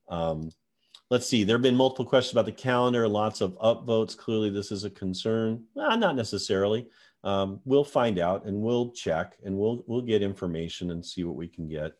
Um, 0.09 0.49
let's 1.09 1.27
see. 1.27 1.43
There 1.43 1.55
have 1.55 1.63
been 1.63 1.75
multiple 1.75 2.05
questions 2.05 2.33
about 2.33 2.45
the 2.45 2.51
calendar. 2.51 3.07
Lots 3.07 3.41
of 3.41 3.57
upvotes. 3.59 4.17
Clearly, 4.17 4.49
this 4.49 4.71
is 4.71 4.83
a 4.83 4.89
concern. 4.89 5.63
Well, 5.75 5.97
not 5.97 6.15
necessarily 6.15 6.87
um, 7.23 7.59
we'll 7.65 7.83
find 7.83 8.19
out 8.19 8.45
and 8.45 8.61
we'll 8.61 8.91
check 8.91 9.35
and 9.43 9.57
we'll 9.57 9.83
we'll 9.87 10.01
get 10.01 10.21
information 10.21 10.91
and 10.91 11.05
see 11.05 11.23
what 11.23 11.35
we 11.35 11.47
can 11.47 11.67
get 11.67 11.93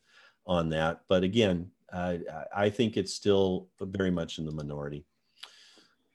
on 0.46 0.70
that. 0.70 1.02
But 1.10 1.24
again, 1.24 1.72
uh, 1.92 2.18
I 2.56 2.70
think 2.70 2.98
it's 2.98 3.14
still 3.14 3.70
very 3.80 4.12
much 4.12 4.40
in 4.40 4.46
the 4.46 4.52
minority. 4.52 5.06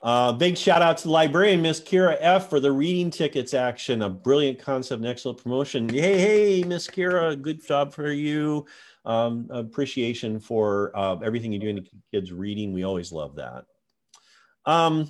Uh, 0.02 0.32
big 0.32 0.58
shout 0.58 0.82
out 0.82 0.96
to 0.98 1.04
the 1.04 1.10
librarian, 1.10 1.62
Miss 1.62 1.80
Kira 1.80 2.16
F, 2.18 2.50
for 2.50 2.58
the 2.58 2.72
reading 2.72 3.08
tickets 3.08 3.54
action. 3.54 4.02
A 4.02 4.08
brilliant 4.08 4.58
concept 4.58 4.98
and 4.98 5.08
excellent 5.08 5.40
promotion. 5.40 5.88
Hey, 5.88 6.18
hey, 6.18 6.64
Miss 6.64 6.88
Kira, 6.88 7.40
good 7.40 7.64
job 7.64 7.94
for 7.94 8.10
you. 8.10 8.66
Um, 9.04 9.46
appreciation 9.50 10.40
for 10.40 10.90
uh, 10.96 11.16
everything 11.22 11.52
you 11.52 11.60
do 11.60 11.68
in 11.68 11.86
kids 12.12 12.32
reading. 12.32 12.72
We 12.72 12.82
always 12.82 13.12
love 13.12 13.36
that. 13.36 13.64
Um, 14.66 15.08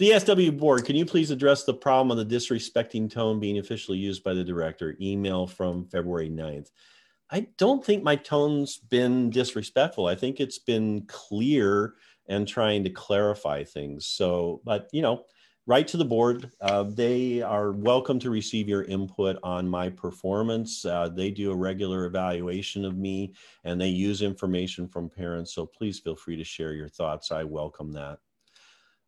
the 0.00 0.18
SW 0.18 0.56
board, 0.56 0.86
can 0.86 0.96
you 0.96 1.04
please 1.04 1.30
address 1.30 1.64
the 1.64 1.74
problem 1.74 2.10
of 2.10 2.16
the 2.16 2.34
disrespecting 2.34 3.10
tone 3.10 3.38
being 3.38 3.58
officially 3.58 3.98
used 3.98 4.24
by 4.24 4.32
the 4.32 4.42
director? 4.42 4.96
Email 4.98 5.46
from 5.46 5.84
February 5.88 6.30
9th. 6.30 6.70
I 7.30 7.48
don't 7.58 7.84
think 7.84 8.02
my 8.02 8.16
tone's 8.16 8.78
been 8.78 9.28
disrespectful. 9.28 10.06
I 10.06 10.14
think 10.14 10.40
it's 10.40 10.58
been 10.58 11.02
clear 11.06 11.96
and 12.30 12.48
trying 12.48 12.82
to 12.84 12.90
clarify 12.90 13.62
things. 13.62 14.06
So, 14.06 14.62
but 14.64 14.88
you 14.90 15.02
know, 15.02 15.24
write 15.66 15.88
to 15.88 15.98
the 15.98 16.04
board. 16.06 16.50
Uh, 16.62 16.84
they 16.84 17.42
are 17.42 17.72
welcome 17.72 18.18
to 18.20 18.30
receive 18.30 18.70
your 18.70 18.84
input 18.84 19.36
on 19.42 19.68
my 19.68 19.90
performance. 19.90 20.82
Uh, 20.82 21.10
they 21.10 21.30
do 21.30 21.52
a 21.52 21.56
regular 21.56 22.06
evaluation 22.06 22.86
of 22.86 22.96
me 22.96 23.34
and 23.64 23.78
they 23.78 23.88
use 23.88 24.22
information 24.22 24.88
from 24.88 25.10
parents. 25.10 25.54
So 25.54 25.66
please 25.66 25.98
feel 25.98 26.16
free 26.16 26.38
to 26.38 26.44
share 26.44 26.72
your 26.72 26.88
thoughts. 26.88 27.30
I 27.30 27.44
welcome 27.44 27.92
that 27.92 28.18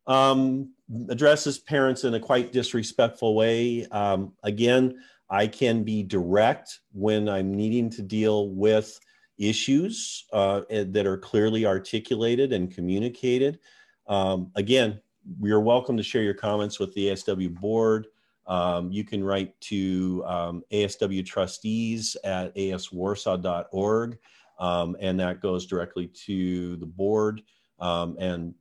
um, 0.07 0.71
addresses 1.09 1.59
parents 1.59 2.03
in 2.03 2.13
a 2.13 2.19
quite 2.19 2.51
disrespectful 2.51 3.35
way. 3.35 3.85
Um, 3.91 4.33
again, 4.43 4.95
I 5.29 5.47
can 5.47 5.83
be 5.83 6.03
direct 6.03 6.79
when 6.91 7.29
I'm 7.29 7.53
needing 7.53 7.89
to 7.91 8.01
deal 8.01 8.49
with 8.49 8.99
issues 9.37 10.25
uh, 10.33 10.61
that 10.69 11.07
are 11.07 11.17
clearly 11.17 11.65
articulated 11.65 12.53
and 12.53 12.73
communicated. 12.73 13.59
Um, 14.07 14.51
again, 14.55 15.01
you're 15.41 15.61
welcome 15.61 15.97
to 15.97 16.03
share 16.03 16.21
your 16.21 16.33
comments 16.33 16.79
with 16.79 16.93
the 16.93 17.07
ASW 17.07 17.53
board. 17.53 18.07
Um, 18.45 18.91
you 18.91 19.05
can 19.05 19.23
write 19.23 19.59
to 19.61 20.23
um, 20.27 20.63
ASW 20.71 21.25
trustees 21.25 22.17
at 22.25 22.53
aswarsaw.org, 22.55 24.17
um, 24.59 24.97
and 24.99 25.19
that 25.19 25.41
goes 25.41 25.65
directly 25.65 26.07
to 26.25 26.75
the 26.75 26.85
board 26.85 27.41
um, 27.83 28.15
and 28.17 28.53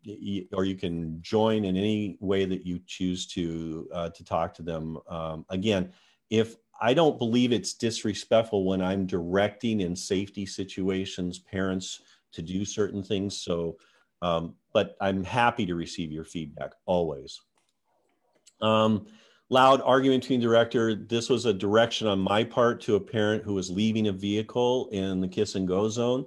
or 0.53 0.65
you 0.65 0.75
can 0.75 1.23
join 1.23 1.65
in 1.65 1.77
any 1.77 2.17
way 2.19 2.45
that 2.45 2.67
you 2.67 2.81
choose 2.87 3.25
to 3.29 3.89
uh, 3.95 4.11
to 4.11 4.25
talk 4.25 4.53
to 4.55 4.63
them. 4.63 4.99
Um, 5.09 5.47
again, 5.49 5.93
if 6.29 6.57
I 6.81 6.93
don't 6.93 7.19
believe 7.19 7.53
it's 7.53 7.75
disrespectful 7.75 8.65
when 8.65 8.83
I'm 8.83 9.07
directing 9.07 9.83
in 9.83 9.95
safety 9.95 10.45
situations 10.45 11.39
parents 11.39 12.01
to 12.33 12.43
do 12.43 12.65
certain 12.65 13.01
things. 13.01 13.39
So, 13.39 13.77
um, 14.23 14.57
but 14.73 14.97
I'm 15.01 15.23
happy 15.23 15.67
to 15.67 15.77
receive 15.77 16.11
your 16.11 16.25
feedback 16.25 16.73
always. 16.87 17.41
Um, 18.61 19.07
loud 19.51 19.83
argument 19.83 20.23
between 20.23 20.41
director. 20.41 20.97
This 20.97 21.29
was 21.29 21.47
a 21.47 21.53
direction 21.53 22.09
on 22.09 22.19
my 22.19 22.43
part 22.43 22.81
to 22.83 22.97
a 22.97 23.01
parent 23.01 23.45
who 23.45 23.55
was 23.55 23.71
leaving 23.71 24.09
a 24.09 24.13
vehicle 24.13 24.89
in 24.91 25.21
the 25.21 25.29
kiss 25.29 25.55
and 25.55 25.69
go 25.69 25.89
zone. 25.89 26.27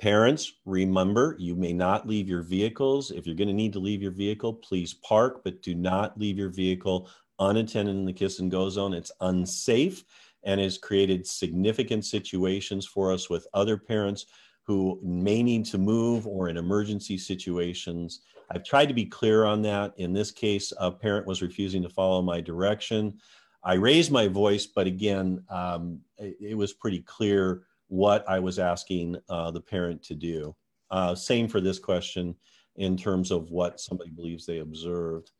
Parents, 0.00 0.52
remember, 0.64 1.34
you 1.40 1.56
may 1.56 1.72
not 1.72 2.06
leave 2.06 2.28
your 2.28 2.42
vehicles. 2.42 3.10
If 3.10 3.26
you're 3.26 3.34
going 3.34 3.48
to 3.48 3.54
need 3.54 3.72
to 3.72 3.80
leave 3.80 4.00
your 4.00 4.12
vehicle, 4.12 4.54
please 4.54 4.94
park, 4.94 5.42
but 5.42 5.60
do 5.60 5.74
not 5.74 6.18
leave 6.18 6.38
your 6.38 6.50
vehicle 6.50 7.10
unattended 7.40 7.96
in 7.96 8.04
the 8.04 8.12
kiss 8.12 8.38
and 8.38 8.50
go 8.50 8.68
zone. 8.68 8.94
It's 8.94 9.10
unsafe 9.20 10.04
and 10.44 10.60
has 10.60 10.78
created 10.78 11.26
significant 11.26 12.04
situations 12.04 12.86
for 12.86 13.12
us 13.12 13.28
with 13.28 13.48
other 13.54 13.76
parents 13.76 14.26
who 14.62 15.00
may 15.02 15.42
need 15.42 15.64
to 15.64 15.78
move 15.78 16.28
or 16.28 16.48
in 16.48 16.56
emergency 16.56 17.18
situations. 17.18 18.20
I've 18.50 18.64
tried 18.64 18.86
to 18.86 18.94
be 18.94 19.06
clear 19.06 19.44
on 19.44 19.62
that. 19.62 19.94
In 19.96 20.12
this 20.12 20.30
case, 20.30 20.72
a 20.78 20.92
parent 20.92 21.26
was 21.26 21.42
refusing 21.42 21.82
to 21.82 21.88
follow 21.88 22.22
my 22.22 22.40
direction. 22.40 23.18
I 23.64 23.74
raised 23.74 24.12
my 24.12 24.28
voice, 24.28 24.66
but 24.66 24.86
again, 24.86 25.42
um, 25.48 26.00
it, 26.18 26.36
it 26.40 26.54
was 26.54 26.72
pretty 26.72 27.00
clear 27.00 27.62
what 27.88 28.28
I 28.28 28.38
was 28.38 28.58
asking 28.58 29.16
uh, 29.28 29.50
the 29.50 29.60
parent 29.60 30.02
to 30.04 30.14
do. 30.14 30.54
Uh, 30.90 31.14
same 31.14 31.48
for 31.48 31.60
this 31.60 31.78
question 31.78 32.34
in 32.76 32.96
terms 32.96 33.30
of 33.30 33.50
what 33.50 33.80
somebody 33.80 34.10
believes 34.10 34.46
they 34.46 34.58
observed. 34.58 35.32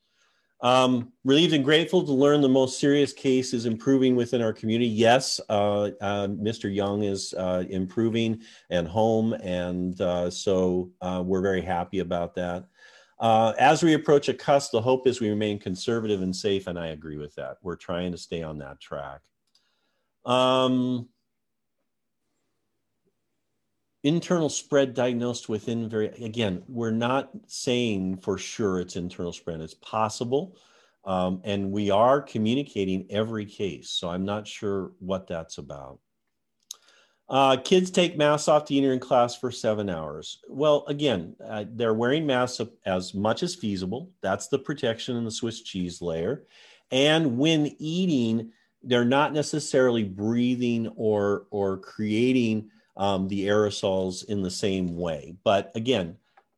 Um, 0.61 1.12
relieved 1.24 1.53
and 1.53 1.64
grateful 1.64 2.05
to 2.05 2.12
learn 2.12 2.40
the 2.40 2.49
most 2.49 2.80
serious 2.80 3.12
case 3.12 3.55
is 3.55 3.64
improving 3.64 4.16
within 4.16 4.42
our 4.42 4.53
community. 4.53 4.88
Yes, 4.88 5.40
uh, 5.49 5.90
uh, 6.01 6.26
Mr. 6.26 6.72
Young 6.74 7.05
is 7.05 7.32
uh, 7.34 7.62
improving 7.70 8.42
and 8.68 8.88
home, 8.88 9.34
and 9.34 10.01
uh, 10.01 10.28
so 10.28 10.90
uh, 11.01 11.22
we're 11.24 11.42
very 11.42 11.62
happy 11.62 12.01
about 12.01 12.34
that. 12.34 12.64
Uh, 13.20 13.53
as 13.59 13.84
we 13.84 13.94
approach 13.94 14.28
a 14.28 14.34
cusp, 14.34 14.72
the 14.72 14.80
hope 14.80 15.07
is 15.07 15.20
we 15.20 15.30
remain 15.30 15.61
conservative 15.61 16.22
and 16.22 16.34
safe, 16.34 16.66
and 16.66 16.78
I 16.78 16.88
agree 16.88 17.18
with 17.18 17.34
that. 17.36 17.59
We're 17.62 17.76
trying 17.76 18.11
to 18.12 18.18
stay 18.18 18.42
on 18.42 18.59
that 18.59 18.80
track. 18.80 19.20
Um, 20.24 21.09
internal 24.05 24.49
spread 24.49 24.94
diagnosed 24.94 25.49
within 25.49 25.88
very 25.88 26.09
again 26.24 26.62
we're 26.68 26.90
not 26.90 27.30
saying 27.46 28.16
for 28.18 28.38
sure 28.38 28.80
it's 28.80 28.96
internal 28.96 29.32
spread. 29.32 29.61
It's 29.61 29.74
possible 29.74 30.57
um, 31.05 31.40
and 31.44 31.72
we 31.72 31.90
are 31.90 32.20
communicating 32.20 33.07
every 33.11 33.44
case 33.44 33.90
so 33.90 34.09
i'm 34.09 34.24
not 34.24 34.46
sure 34.46 34.92
what 35.01 35.26
that's 35.26 35.59
about. 35.59 35.99
Uh, 37.30 37.59
kids 37.59 37.90
take 37.90 38.16
masks 38.16 38.49
off 38.49 38.64
to 38.64 38.74
enter 38.74 38.94
in 38.94 38.99
class 38.99 39.36
for 39.36 39.51
seven 39.51 39.90
hours. 39.90 40.38
Well 40.49 40.84
again 40.86 41.34
uh, 41.44 41.64
they're 41.68 41.92
wearing 41.92 42.24
masks 42.24 42.61
as 42.86 43.14
much 43.14 43.42
as 43.42 43.55
feasible. 43.55 44.11
That's 44.22 44.49
the 44.49 44.59
protection 44.59 45.16
in 45.16 45.24
the 45.24 45.30
swiss 45.30 45.62
cheese 45.62 46.01
layer. 46.01 46.44
And 46.92 47.36
when 47.36 47.74
eating 47.78 48.53
they're 48.84 49.05
not 49.05 49.32
necessarily 49.32 50.05
breathing 50.05 50.86
or 50.94 51.46
or 51.51 51.78
creating 51.78 52.70
um, 52.99 53.28
the 53.28 53.46
aerosols 53.46 54.24
in 54.24 54.42
the 54.42 54.51
same 54.51 54.96
way. 54.96 55.36
But 55.44 55.72
again, 55.74 56.16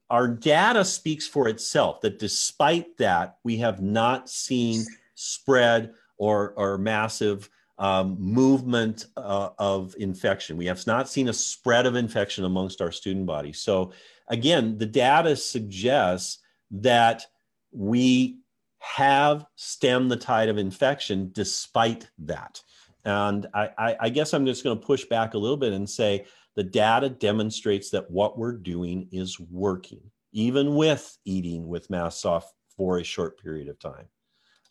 our 0.08 0.26
data 0.26 0.84
speaks 0.84 1.28
for 1.28 1.48
itself 1.48 2.00
that 2.00 2.18
despite 2.18 2.96
that, 2.96 3.36
we 3.44 3.58
have 3.58 3.80
not 3.80 4.28
seen 4.28 4.84
spread 5.14 5.92
or, 6.16 6.52
or 6.56 6.78
massive 6.78 7.48
um, 7.78 8.16
movement 8.18 9.06
uh, 9.16 9.50
of 9.58 9.94
infection. 9.98 10.56
We 10.56 10.66
have 10.66 10.84
not 10.86 11.08
seen 11.08 11.28
a 11.28 11.32
spread 11.32 11.86
of 11.86 11.94
infection 11.94 12.44
amongst 12.44 12.80
our 12.80 12.90
student 12.90 13.26
body. 13.26 13.52
So 13.52 13.92
again, 14.28 14.76
the 14.76 14.86
data 14.86 15.36
suggests 15.36 16.38
that 16.72 17.24
we 17.72 18.38
have 18.78 19.46
stemmed 19.56 20.10
the 20.10 20.16
tide 20.16 20.48
of 20.48 20.58
infection 20.58 21.30
despite 21.32 22.10
that. 22.18 22.60
And 23.04 23.46
I, 23.54 23.70
I, 23.78 23.96
I 24.00 24.08
guess 24.08 24.34
I'm 24.34 24.46
just 24.46 24.64
going 24.64 24.78
to 24.78 24.86
push 24.86 25.04
back 25.04 25.34
a 25.34 25.38
little 25.38 25.56
bit 25.56 25.72
and 25.72 25.88
say 25.88 26.26
the 26.56 26.62
data 26.62 27.08
demonstrates 27.08 27.90
that 27.90 28.10
what 28.10 28.38
we're 28.38 28.56
doing 28.56 29.08
is 29.12 29.38
working, 29.38 30.02
even 30.32 30.74
with 30.74 31.16
eating 31.24 31.66
with 31.68 31.90
masks 31.90 32.24
off 32.24 32.52
for 32.76 32.98
a 32.98 33.04
short 33.04 33.40
period 33.40 33.68
of 33.68 33.78
time. 33.78 34.06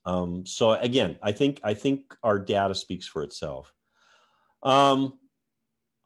Um, 0.05 0.45
so 0.45 0.71
again, 0.71 1.17
I 1.21 1.31
think 1.31 1.59
I 1.63 1.73
think 1.73 2.15
our 2.23 2.39
data 2.39 2.73
speaks 2.73 3.07
for 3.07 3.23
itself. 3.23 3.73
Um, 4.63 5.19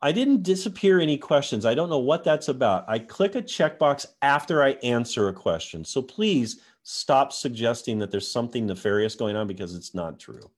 I 0.01 0.11
didn't 0.11 0.43
disappear 0.43 0.99
any 0.99 1.17
questions. 1.17 1.65
I 1.65 1.75
don't 1.75 1.89
know 1.89 1.99
what 1.99 2.25
that's 2.25 2.49
about. 2.49 2.83
I 2.89 2.99
click 2.99 3.35
a 3.35 3.41
checkbox 3.41 4.05
after 4.21 4.61
I 4.61 4.71
answer 4.83 5.29
a 5.29 5.33
question. 5.33 5.85
So 5.85 6.01
please 6.01 6.59
stop 6.83 7.31
suggesting 7.31 7.99
that 7.99 8.11
there's 8.11 8.29
something 8.29 8.65
nefarious 8.65 9.15
going 9.15 9.37
on 9.37 9.47
because 9.47 9.75
it's 9.75 9.95
not 9.95 10.19
true. 10.19 10.51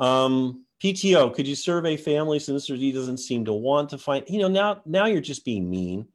Um, 0.00 0.64
PTO, 0.82 1.32
could 1.34 1.46
you 1.46 1.54
survey 1.54 1.96
families? 1.96 2.48
And 2.48 2.58
Mr. 2.58 2.76
D 2.76 2.90
doesn't 2.90 3.18
seem 3.18 3.44
to 3.44 3.52
want 3.52 3.90
to 3.90 3.98
find, 3.98 4.24
you 4.28 4.40
know, 4.40 4.48
now, 4.48 4.80
now 4.86 5.04
you're 5.04 5.20
just 5.20 5.44
being 5.44 5.68
mean. 5.68 6.08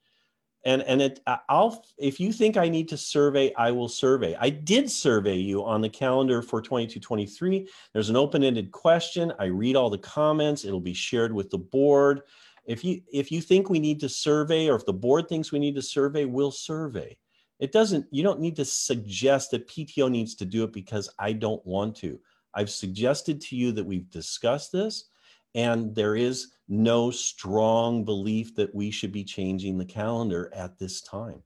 And, 0.65 0.81
and 0.81 0.99
it, 0.99 1.19
I'll, 1.47 1.85
if 1.99 2.19
you 2.19 2.33
think 2.33 2.57
I 2.57 2.67
need 2.67 2.89
to 2.89 2.97
survey, 2.97 3.53
I 3.53 3.69
will 3.69 3.87
survey. 3.87 4.35
I 4.39 4.49
did 4.49 4.89
survey 4.89 5.35
you 5.35 5.63
on 5.63 5.81
the 5.81 5.89
calendar 5.89 6.41
for 6.41 6.59
22-23. 6.59 7.67
There's 7.93 8.09
an 8.09 8.15
open-ended 8.15 8.71
question. 8.71 9.31
I 9.37 9.45
read 9.45 9.75
all 9.75 9.91
the 9.91 9.99
comments. 9.99 10.65
It'll 10.65 10.79
be 10.79 10.95
shared 10.95 11.31
with 11.31 11.51
the 11.51 11.59
board. 11.59 12.21
If 12.65 12.83
you, 12.83 13.01
if 13.13 13.31
you 13.31 13.41
think 13.41 13.69
we 13.69 13.77
need 13.79 13.99
to 13.99 14.09
survey 14.09 14.67
or 14.67 14.75
if 14.75 14.87
the 14.87 14.93
board 14.93 15.29
thinks 15.29 15.51
we 15.51 15.59
need 15.59 15.75
to 15.75 15.83
survey, 15.83 16.25
we'll 16.25 16.49
survey. 16.49 17.15
It 17.59 17.71
doesn't, 17.71 18.07
you 18.09 18.23
don't 18.23 18.39
need 18.39 18.55
to 18.55 18.65
suggest 18.65 19.51
that 19.51 19.67
PTO 19.67 20.09
needs 20.09 20.33
to 20.35 20.45
do 20.45 20.63
it 20.63 20.73
because 20.73 21.07
I 21.19 21.33
don't 21.33 21.63
want 21.63 21.95
to. 21.97 22.19
I've 22.55 22.69
suggested 22.69 23.41
to 23.41 23.55
you 23.55 23.71
that 23.73 23.85
we've 23.85 24.09
discussed 24.09 24.71
this, 24.71 25.09
and 25.53 25.93
there 25.93 26.15
is 26.15 26.53
no 26.67 27.11
strong 27.11 28.03
belief 28.05 28.55
that 28.55 28.73
we 28.73 28.89
should 28.91 29.11
be 29.11 29.23
changing 29.23 29.77
the 29.77 29.85
calendar 29.85 30.51
at 30.55 30.79
this 30.79 31.01
time. 31.01 31.43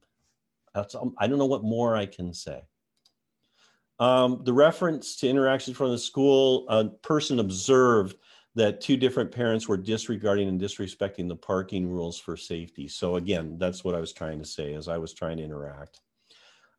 That's, 0.74 0.94
um, 0.94 1.14
I 1.18 1.26
don't 1.26 1.38
know 1.38 1.46
what 1.46 1.64
more 1.64 1.96
I 1.96 2.06
can 2.06 2.32
say. 2.32 2.62
Um, 3.98 4.40
the 4.44 4.52
reference 4.52 5.16
to 5.16 5.28
interactions 5.28 5.76
from 5.76 5.90
the 5.90 5.98
school, 5.98 6.66
a 6.68 6.86
person 6.88 7.38
observed 7.38 8.16
that 8.54 8.80
two 8.80 8.96
different 8.96 9.30
parents 9.30 9.68
were 9.68 9.76
disregarding 9.76 10.48
and 10.48 10.60
disrespecting 10.60 11.28
the 11.28 11.36
parking 11.36 11.86
rules 11.86 12.18
for 12.18 12.36
safety. 12.36 12.88
So 12.88 13.16
again, 13.16 13.58
that's 13.58 13.84
what 13.84 13.94
I 13.94 14.00
was 14.00 14.12
trying 14.12 14.38
to 14.38 14.44
say 14.44 14.74
as 14.74 14.88
I 14.88 14.96
was 14.96 15.12
trying 15.12 15.36
to 15.36 15.44
interact. 15.44 16.00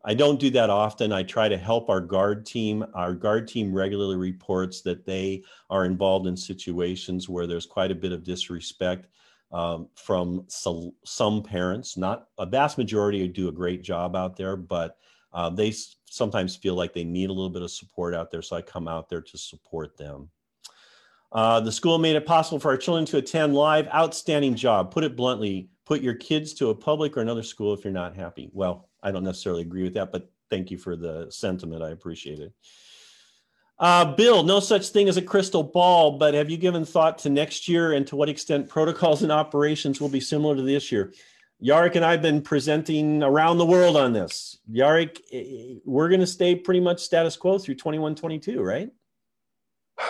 I 0.04 0.14
don't 0.14 0.40
do 0.40 0.50
that 0.52 0.70
often. 0.70 1.12
I 1.12 1.24
try 1.24 1.48
to 1.48 1.58
help 1.58 1.90
our 1.90 2.02
guard 2.02 2.46
team. 2.46 2.86
Our 2.96 3.14
guard 3.14 3.48
team 3.48 3.74
regularly 3.74 4.16
reports 4.16 4.82
that 4.82 5.06
they 5.06 5.44
are 5.70 5.86
involved 5.86 6.28
in 6.28 6.36
situations 6.36 7.30
where 7.30 7.46
there's 7.46 7.66
quite 7.66 7.92
a 7.92 7.96
bit 7.96 8.12
of 8.12 8.24
disrespect 8.24 9.08
um, 9.52 9.90
from 9.96 10.46
some, 10.48 11.44
parents. 11.44 11.98
Not 11.98 12.28
a 12.40 12.46
vast 12.46 12.78
majority 12.78 13.28
do 13.28 13.50
a 13.50 13.52
great 13.52 13.84
job 13.84 14.16
out 14.16 14.36
there, 14.36 14.56
but 14.56 14.98
uh, 15.34 15.50
they 15.50 15.74
sometimes 16.10 16.56
feel 16.56 16.76
like 16.76 16.94
they 16.94 17.04
need 17.04 17.30
a 17.30 17.34
little 17.34 17.50
bit 17.50 17.62
of 17.62 17.72
support 17.72 18.16
out 18.16 18.32
there. 18.32 18.42
So 18.42 18.56
I 18.56 18.62
come 18.62 18.88
out 18.88 19.10
there 19.10 19.22
to 19.22 19.38
support 19.38 19.98
them. 19.98 20.30
Uh, 21.32 21.62
the 21.62 21.72
school 21.72 21.98
made 21.98 22.16
it 22.16 22.26
possible 22.26 22.60
for 22.60 22.72
our 22.72 22.78
children 22.78 23.06
to 23.06 23.18
attend 23.18 23.54
live. 23.54 23.88
Outstanding 23.88 24.56
job. 24.56 24.92
Put 24.92 25.04
it 25.04 25.16
bluntly, 25.16 25.70
put 25.86 26.02
your 26.02 26.14
kids 26.14 26.54
to 26.56 26.70
a 26.70 26.76
public 26.76 27.18
or 27.18 27.22
another 27.22 27.44
school 27.44 27.74
if 27.74 27.84
you're 27.84 27.94
not 27.94 28.16
happy. 28.16 28.50
Well, 28.54 28.90
I 29.04 29.12
don't 29.12 29.24
necessarily 29.24 29.62
agree 29.62 29.84
with 29.84 29.94
that, 29.96 30.12
but 30.12 30.32
thank 30.50 30.72
you 30.72 30.78
for 30.78 30.96
the 30.96 31.28
sentiment. 31.30 31.84
I 31.84 31.90
appreciate 31.90 32.40
it. 32.40 32.54
Uh, 33.80 34.14
Bill, 34.14 34.44
no 34.44 34.60
such 34.60 34.90
thing 34.90 35.10
as 35.10 35.18
a 35.18 35.22
crystal 35.24 35.64
ball, 35.64 36.20
but 36.20 36.36
have 36.36 36.52
you 36.52 36.58
given 36.58 36.86
thought 36.86 37.18
to 37.20 37.32
next 37.32 37.68
year 37.68 37.94
and 37.94 38.06
to 38.06 38.16
what 38.16 38.30
extent 38.30 38.70
protocols 38.70 39.24
and 39.24 39.32
operations 39.32 40.00
will 40.00 40.10
be 40.10 40.20
similar 40.20 40.56
to 40.56 40.62
this 40.62 40.92
year? 40.92 41.14
Jarek 41.64 41.96
and 41.96 42.06
I 42.06 42.12
have 42.12 42.22
been 42.22 42.42
presenting 42.42 43.24
around 43.24 43.58
the 43.58 43.66
world 43.66 43.98
on 43.98 44.14
this. 44.14 44.60
Jarek, 44.72 45.20
eh, 45.32 45.80
we're 45.84 46.10
going 46.10 46.22
to 46.22 46.28
stay 46.28 46.56
pretty 46.56 46.80
much 46.80 47.02
status 47.02 47.36
quo 47.36 47.58
through 47.58 47.76
21 47.76 48.16
22, 48.16 48.62
right? 48.62 48.90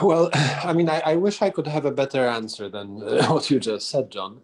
Well, 0.01 0.29
I 0.33 0.73
mean, 0.73 0.89
I, 0.89 1.01
I 1.05 1.15
wish 1.15 1.41
I 1.41 1.49
could 1.49 1.67
have 1.67 1.85
a 1.85 1.91
better 1.91 2.27
answer 2.27 2.69
than 2.69 2.99
what 3.29 3.49
you 3.49 3.59
just 3.59 3.89
said, 3.89 4.11
John. 4.11 4.41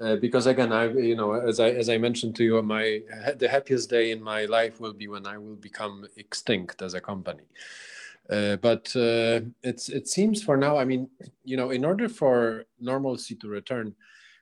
Uh, 0.00 0.16
because 0.16 0.46
again, 0.46 0.72
I 0.72 0.88
you 0.88 1.14
know 1.14 1.34
as 1.34 1.60
I 1.60 1.70
as 1.70 1.90
I 1.90 1.98
mentioned 1.98 2.34
to 2.36 2.44
you, 2.44 2.62
my 2.62 3.02
the 3.36 3.48
happiest 3.48 3.90
day 3.90 4.12
in 4.12 4.22
my 4.22 4.46
life 4.46 4.80
will 4.80 4.94
be 4.94 5.08
when 5.08 5.26
I 5.26 5.36
will 5.36 5.56
become 5.56 6.06
extinct 6.16 6.80
as 6.80 6.94
a 6.94 7.00
company. 7.00 7.44
Uh, 8.30 8.56
but 8.56 8.94
uh, 8.96 9.40
it's 9.62 9.90
it 9.90 10.08
seems 10.08 10.42
for 10.42 10.56
now. 10.56 10.78
I 10.78 10.86
mean, 10.86 11.10
you 11.44 11.56
know, 11.58 11.70
in 11.70 11.84
order 11.84 12.08
for 12.08 12.64
normalcy 12.80 13.34
to 13.36 13.48
return, 13.48 13.94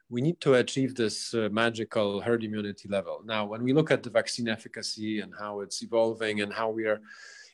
we 0.08 0.20
need 0.20 0.40
to 0.42 0.54
achieve 0.54 0.94
this 0.94 1.34
uh, 1.34 1.48
magical 1.50 2.20
herd 2.20 2.44
immunity 2.44 2.88
level. 2.88 3.22
Now, 3.24 3.44
when 3.46 3.64
we 3.64 3.72
look 3.72 3.90
at 3.90 4.04
the 4.04 4.10
vaccine 4.10 4.48
efficacy 4.48 5.20
and 5.20 5.32
how 5.36 5.60
it's 5.60 5.82
evolving 5.82 6.40
and 6.40 6.52
how 6.52 6.70
we 6.70 6.86
are 6.86 7.00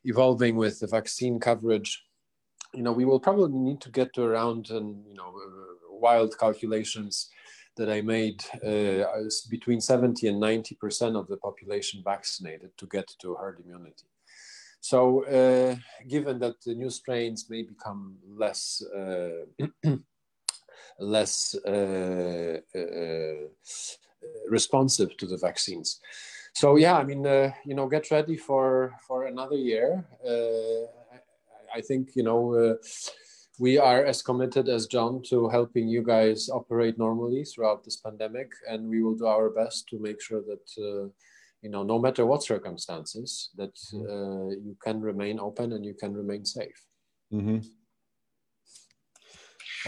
evolving 0.04 0.56
with 0.56 0.78
the 0.80 0.88
vaccine 0.88 1.40
coverage, 1.40 2.04
you 2.74 2.82
know, 2.82 2.92
we 2.92 3.06
will 3.06 3.20
probably 3.20 3.58
need 3.58 3.80
to 3.80 3.90
get 3.90 4.12
to 4.12 4.24
around 4.24 4.68
and 4.70 5.06
you 5.06 5.14
know 5.14 5.28
uh, 5.28 5.96
wild 5.96 6.36
calculations 6.38 7.30
that 7.76 7.90
I 7.90 8.00
made 8.00 8.44
uh, 8.64 9.04
between 9.48 9.80
70 9.80 10.28
and 10.28 10.42
90% 10.42 11.18
of 11.18 11.26
the 11.28 11.36
population 11.36 12.02
vaccinated 12.04 12.76
to 12.78 12.86
get 12.86 13.08
to 13.20 13.34
herd 13.34 13.60
immunity. 13.64 14.06
So, 14.80 15.24
uh, 15.24 15.76
given 16.06 16.38
that 16.40 16.60
the 16.60 16.74
new 16.74 16.90
strains 16.90 17.48
may 17.48 17.62
become 17.62 18.16
less 18.28 18.82
uh, 18.94 19.46
less 20.98 21.56
uh, 21.66 22.58
uh, 22.76 23.48
responsive 24.50 25.16
to 25.16 25.26
the 25.26 25.38
vaccines, 25.38 26.00
so 26.52 26.76
yeah, 26.76 26.98
I 26.98 27.04
mean, 27.04 27.26
uh, 27.26 27.52
you 27.64 27.74
know, 27.74 27.88
get 27.88 28.10
ready 28.10 28.36
for 28.36 28.94
for 29.06 29.24
another 29.24 29.56
year. 29.56 30.04
I, 30.22 31.78
I, 31.78 31.80
think 31.80 32.10
you 32.14 32.22
know 32.22 32.76
we 33.58 33.78
are 33.78 34.04
as 34.04 34.22
committed 34.22 34.68
as 34.68 34.86
John 34.86 35.22
to 35.28 35.48
helping 35.48 35.88
you 35.88 36.02
guys 36.02 36.48
operate 36.48 36.98
normally 36.98 37.44
throughout 37.44 37.84
this 37.84 37.96
pandemic, 37.96 38.50
and 38.68 38.88
we 38.88 39.02
will 39.02 39.14
do 39.14 39.26
our 39.26 39.50
best 39.50 39.88
to 39.88 39.98
make 39.98 40.20
sure 40.20 40.42
that 40.42 40.66
uh, 40.78 41.08
you 41.64 41.70
know, 41.70 41.82
no 41.82 41.98
matter 41.98 42.26
what 42.26 42.42
circumstances, 42.42 43.48
that 43.56 43.74
mm-hmm. 43.74 44.04
uh, 44.04 44.50
you 44.50 44.76
can 44.84 45.00
remain 45.00 45.40
open 45.40 45.72
and 45.72 45.82
you 45.82 45.94
can 45.94 46.12
remain 46.12 46.44
safe. 46.44 46.84
Mm-hmm. 47.32 47.60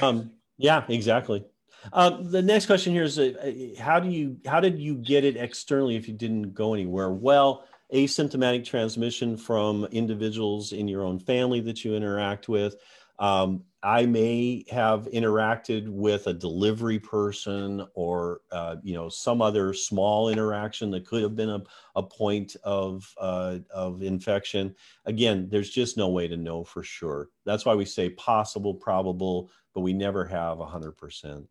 Um, 0.03 0.33
yeah, 0.57 0.85
exactly. 0.89 1.45
Uh, 1.93 2.23
the 2.23 2.41
next 2.41 2.65
question 2.65 2.95
here 2.95 3.03
is: 3.03 3.19
uh, 3.19 3.35
How 3.79 4.01
do 4.01 4.09
you 4.09 4.39
how 4.47 4.59
did 4.59 4.79
you 4.79 4.95
get 4.95 5.23
it 5.25 5.37
externally 5.37 5.97
if 5.97 6.09
you 6.09 6.15
didn't 6.15 6.55
go 6.55 6.73
anywhere? 6.73 7.11
Well, 7.13 7.67
asymptomatic 7.93 8.65
transmission 8.65 9.37
from 9.37 9.85
individuals 9.93 10.73
in 10.73 10.89
your 10.89 11.05
own 11.05 11.19
family 11.19 11.61
that 11.61 11.85
you 11.85 11.95
interact 11.95 12.49
with. 12.49 12.77
Um, 13.19 13.65
I 13.83 14.05
may 14.05 14.65
have 14.71 15.07
interacted 15.13 15.89
with 15.89 16.27
a 16.27 16.33
delivery 16.33 16.99
person 16.99 17.87
or 17.95 18.41
uh, 18.51 18.77
you 18.83 18.95
know 18.95 19.09
some 19.09 19.41
other 19.41 19.73
small 19.73 20.29
interaction 20.29 20.91
that 20.91 21.07
could 21.07 21.23
have 21.23 21.37
been 21.37 21.51
a, 21.51 21.63
a 21.95 22.03
point 22.03 22.57
of 22.65 23.09
uh, 23.19 23.59
of 23.73 24.03
infection. 24.03 24.75
Again, 25.05 25.49
there's 25.51 25.71
just 25.71 25.97
no 25.97 26.09
way 26.09 26.27
to 26.27 26.37
know 26.37 26.65
for 26.65 26.83
sure. 26.83 27.29
That's 27.45 27.65
why 27.65 27.75
we 27.75 27.85
say 27.85 28.11
possible, 28.11 28.75
probable, 28.75 29.51
but 29.73 29.83
we 29.83 29.93
never 29.93 30.25
have 30.25 30.59
100%. 30.59 31.47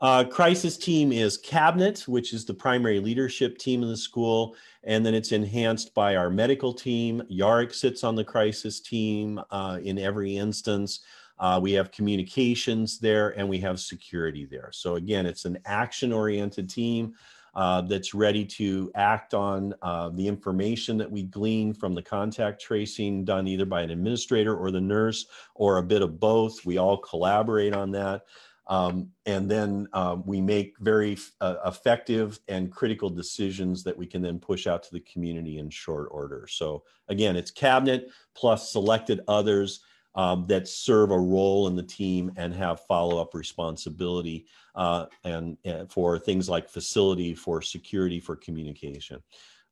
Uh, 0.00 0.24
crisis 0.24 0.78
team 0.78 1.12
is 1.12 1.36
cabinet, 1.36 2.08
which 2.08 2.32
is 2.32 2.46
the 2.46 2.54
primary 2.54 3.00
leadership 3.00 3.58
team 3.58 3.82
in 3.82 3.88
the 3.88 3.96
school, 3.96 4.56
and 4.84 5.04
then 5.04 5.14
it's 5.14 5.32
enhanced 5.32 5.92
by 5.92 6.16
our 6.16 6.30
medical 6.30 6.72
team. 6.72 7.22
Jarek 7.30 7.74
sits 7.74 8.02
on 8.02 8.14
the 8.14 8.24
crisis 8.24 8.80
team 8.80 9.38
uh, 9.50 9.78
in 9.82 9.98
every 9.98 10.38
instance. 10.38 11.00
Uh, 11.38 11.60
we 11.62 11.72
have 11.72 11.90
communications 11.92 12.98
there, 12.98 13.38
and 13.38 13.46
we 13.46 13.58
have 13.58 13.78
security 13.78 14.46
there. 14.46 14.70
So 14.72 14.94
again, 14.94 15.26
it's 15.26 15.44
an 15.44 15.58
action-oriented 15.66 16.70
team 16.70 17.14
uh, 17.54 17.82
that's 17.82 18.14
ready 18.14 18.44
to 18.44 18.90
act 18.94 19.34
on 19.34 19.74
uh, 19.82 20.08
the 20.10 20.26
information 20.26 20.96
that 20.96 21.10
we 21.10 21.24
glean 21.24 21.74
from 21.74 21.94
the 21.94 22.02
contact 22.02 22.62
tracing 22.62 23.24
done 23.24 23.46
either 23.46 23.66
by 23.66 23.82
an 23.82 23.90
administrator 23.90 24.56
or 24.56 24.70
the 24.70 24.80
nurse, 24.80 25.26
or 25.54 25.76
a 25.76 25.82
bit 25.82 26.00
of 26.00 26.18
both. 26.18 26.64
We 26.64 26.78
all 26.78 26.96
collaborate 26.96 27.74
on 27.74 27.90
that. 27.90 28.22
Um, 28.70 29.10
and 29.26 29.50
then 29.50 29.88
um, 29.92 30.22
we 30.24 30.40
make 30.40 30.78
very 30.78 31.18
uh, 31.40 31.56
effective 31.66 32.38
and 32.46 32.70
critical 32.70 33.10
decisions 33.10 33.82
that 33.82 33.98
we 33.98 34.06
can 34.06 34.22
then 34.22 34.38
push 34.38 34.68
out 34.68 34.84
to 34.84 34.92
the 34.92 35.00
community 35.00 35.58
in 35.58 35.68
short 35.70 36.08
order. 36.12 36.46
So 36.48 36.84
again, 37.08 37.34
it's 37.34 37.50
cabinet 37.50 38.10
plus 38.34 38.72
selected 38.72 39.22
others 39.26 39.80
um, 40.14 40.46
that 40.46 40.68
serve 40.68 41.10
a 41.10 41.18
role 41.18 41.66
in 41.66 41.74
the 41.74 41.82
team 41.82 42.32
and 42.36 42.54
have 42.54 42.86
follow-up 42.86 43.34
responsibility 43.34 44.46
uh, 44.76 45.06
and, 45.24 45.56
and, 45.64 45.90
for 45.90 46.16
things 46.18 46.48
like 46.48 46.68
facility, 46.68 47.34
for 47.34 47.60
security, 47.62 48.20
for 48.20 48.36
communication. 48.36 49.20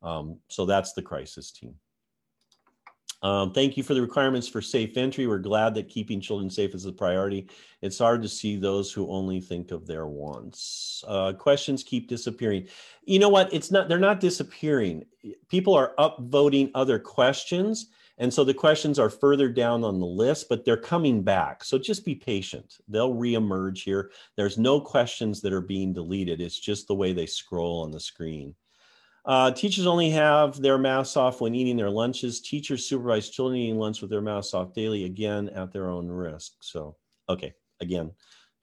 Um, 0.02 0.38
so 0.48 0.66
that's 0.66 0.92
the 0.92 1.02
crisis 1.02 1.52
team. 1.52 1.74
Um, 3.22 3.52
thank 3.52 3.76
you 3.76 3.82
for 3.82 3.94
the 3.94 4.00
requirements 4.00 4.46
for 4.46 4.62
safe 4.62 4.96
entry. 4.96 5.26
We're 5.26 5.38
glad 5.38 5.74
that 5.74 5.88
keeping 5.88 6.20
children 6.20 6.48
safe 6.50 6.74
is 6.74 6.86
a 6.86 6.92
priority. 6.92 7.48
It's 7.82 7.98
hard 7.98 8.22
to 8.22 8.28
see 8.28 8.56
those 8.56 8.92
who 8.92 9.10
only 9.10 9.40
think 9.40 9.72
of 9.72 9.86
their 9.86 10.06
wants. 10.06 11.02
Uh, 11.06 11.32
questions 11.32 11.82
keep 11.82 12.08
disappearing. 12.08 12.68
You 13.04 13.18
know 13.18 13.28
what? 13.28 13.52
It's 13.52 13.70
not, 13.70 13.88
they're 13.88 13.98
not 13.98 14.20
disappearing. 14.20 15.04
People 15.48 15.74
are 15.74 15.94
upvoting 15.98 16.70
other 16.74 16.98
questions. 16.98 17.88
And 18.20 18.32
so 18.32 18.42
the 18.42 18.54
questions 18.54 18.98
are 18.98 19.10
further 19.10 19.48
down 19.48 19.84
on 19.84 20.00
the 20.00 20.06
list, 20.06 20.48
but 20.48 20.64
they're 20.64 20.76
coming 20.76 21.22
back. 21.22 21.62
So 21.62 21.78
just 21.78 22.04
be 22.04 22.16
patient. 22.16 22.78
They'll 22.88 23.14
reemerge 23.14 23.84
here. 23.84 24.10
There's 24.36 24.58
no 24.58 24.80
questions 24.80 25.40
that 25.42 25.52
are 25.52 25.60
being 25.60 25.92
deleted. 25.92 26.40
It's 26.40 26.58
just 26.58 26.88
the 26.88 26.96
way 26.96 27.12
they 27.12 27.26
scroll 27.26 27.82
on 27.82 27.92
the 27.92 28.00
screen. 28.00 28.54
Uh, 29.28 29.50
teachers 29.50 29.86
only 29.86 30.08
have 30.08 30.58
their 30.58 30.78
masks 30.78 31.14
off 31.14 31.42
when 31.42 31.54
eating 31.54 31.76
their 31.76 31.90
lunches. 31.90 32.40
Teachers 32.40 32.86
supervise 32.86 33.28
children 33.28 33.60
eating 33.60 33.78
lunch 33.78 34.00
with 34.00 34.08
their 34.10 34.22
masks 34.22 34.54
off 34.54 34.72
daily, 34.72 35.04
again, 35.04 35.50
at 35.50 35.70
their 35.70 35.90
own 35.90 36.08
risk. 36.08 36.54
So, 36.60 36.96
okay, 37.28 37.52
again, 37.80 38.10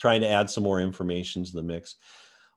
trying 0.02 0.22
to 0.22 0.28
add 0.28 0.50
some 0.50 0.64
more 0.64 0.82
information 0.82 1.46
to 1.46 1.52
the 1.52 1.62
mix. 1.62 1.98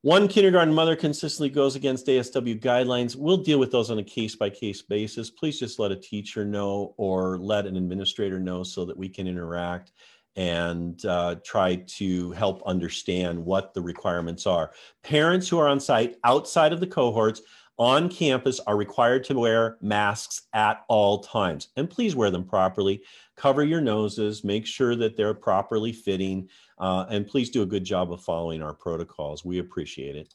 One 0.00 0.26
kindergarten 0.26 0.72
mother 0.72 0.96
consistently 0.96 1.50
goes 1.50 1.76
against 1.76 2.06
ASW 2.06 2.58
guidelines. 2.60 3.14
We'll 3.14 3.42
deal 3.42 3.58
with 3.58 3.72
those 3.72 3.90
on 3.90 3.98
a 3.98 4.04
case 4.04 4.34
by 4.34 4.48
case 4.48 4.80
basis. 4.80 5.28
Please 5.28 5.58
just 5.58 5.78
let 5.78 5.92
a 5.92 5.96
teacher 5.96 6.46
know 6.46 6.94
or 6.96 7.36
let 7.38 7.66
an 7.66 7.76
administrator 7.76 8.40
know 8.40 8.62
so 8.62 8.86
that 8.86 8.96
we 8.96 9.10
can 9.10 9.26
interact 9.26 9.92
and 10.34 11.04
uh, 11.04 11.34
try 11.44 11.74
to 11.74 12.30
help 12.30 12.62
understand 12.64 13.44
what 13.44 13.74
the 13.74 13.82
requirements 13.82 14.46
are. 14.46 14.70
Parents 15.02 15.46
who 15.48 15.58
are 15.58 15.68
on 15.68 15.80
site 15.80 16.16
outside 16.24 16.72
of 16.72 16.80
the 16.80 16.86
cohorts 16.86 17.42
on 17.78 18.08
campus 18.08 18.60
are 18.66 18.76
required 18.76 19.24
to 19.24 19.38
wear 19.38 19.78
masks 19.80 20.42
at 20.52 20.84
all 20.88 21.20
times. 21.20 21.68
And 21.76 21.88
please 21.88 22.16
wear 22.16 22.30
them 22.30 22.44
properly. 22.44 23.02
Cover 23.36 23.64
your 23.64 23.80
noses, 23.80 24.42
make 24.42 24.66
sure 24.66 24.96
that 24.96 25.16
they're 25.16 25.34
properly 25.34 25.92
fitting, 25.92 26.48
uh, 26.78 27.06
and 27.08 27.26
please 27.26 27.50
do 27.50 27.62
a 27.62 27.66
good 27.66 27.84
job 27.84 28.12
of 28.12 28.22
following 28.22 28.62
our 28.62 28.74
protocols. 28.74 29.44
We 29.44 29.58
appreciate 29.58 30.16
it. 30.16 30.34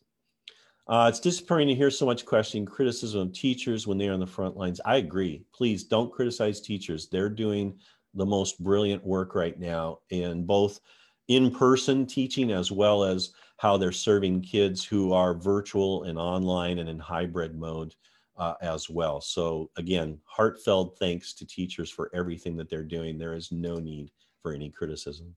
Uh, 0.88 1.08
it's 1.10 1.20
disappointing 1.20 1.70
to 1.70 1.76
hear 1.76 1.92
so 1.92 2.06
much 2.06 2.26
questioning, 2.26 2.66
criticism 2.66 3.22
of 3.22 3.34
teachers 3.34 3.88
when 3.88 3.98
they're 3.98 4.14
on 4.14 4.20
the 4.20 4.28
front 4.28 4.58
lines. 4.58 4.82
I 4.86 4.98
agree. 4.98 5.46
Please 5.54 5.84
don't 5.84 6.12
criticize 6.12 6.60
teachers. 6.60 7.08
They're 7.08 7.30
doing 7.30 7.78
the 8.14 8.26
most 8.26 8.62
brilliant 8.62 9.04
work 9.04 9.34
right 9.34 9.58
now 9.58 10.00
in 10.10 10.46
both 10.46 10.80
in-person 11.28 12.06
teaching 12.06 12.52
as 12.52 12.72
well 12.72 13.04
as 13.04 13.32
how 13.58 13.78
they're 13.78 13.92
serving 13.92 14.42
kids 14.42 14.84
who 14.84 15.14
are 15.14 15.34
virtual 15.34 16.04
and 16.04 16.18
online 16.18 16.80
and 16.80 16.90
in 16.90 17.00
hybrid 17.00 17.58
mode 17.58 17.96
uh, 18.38 18.56
as 18.62 18.90
well. 18.90 19.22
So 19.22 19.70
again, 19.78 20.20
heartfelt 20.26 20.98
thanks 20.98 21.34
to 21.36 21.46
teachers 21.46 21.90
for 21.90 22.10
everything 22.14 22.58
that 22.58 22.70
they're 22.70 22.84
doing. 22.84 23.18
There 23.18 23.36
is 23.36 23.52
no 23.52 23.80
need 23.80 24.12
for 24.42 24.54
any 24.54 24.70
criticism. 24.70 25.36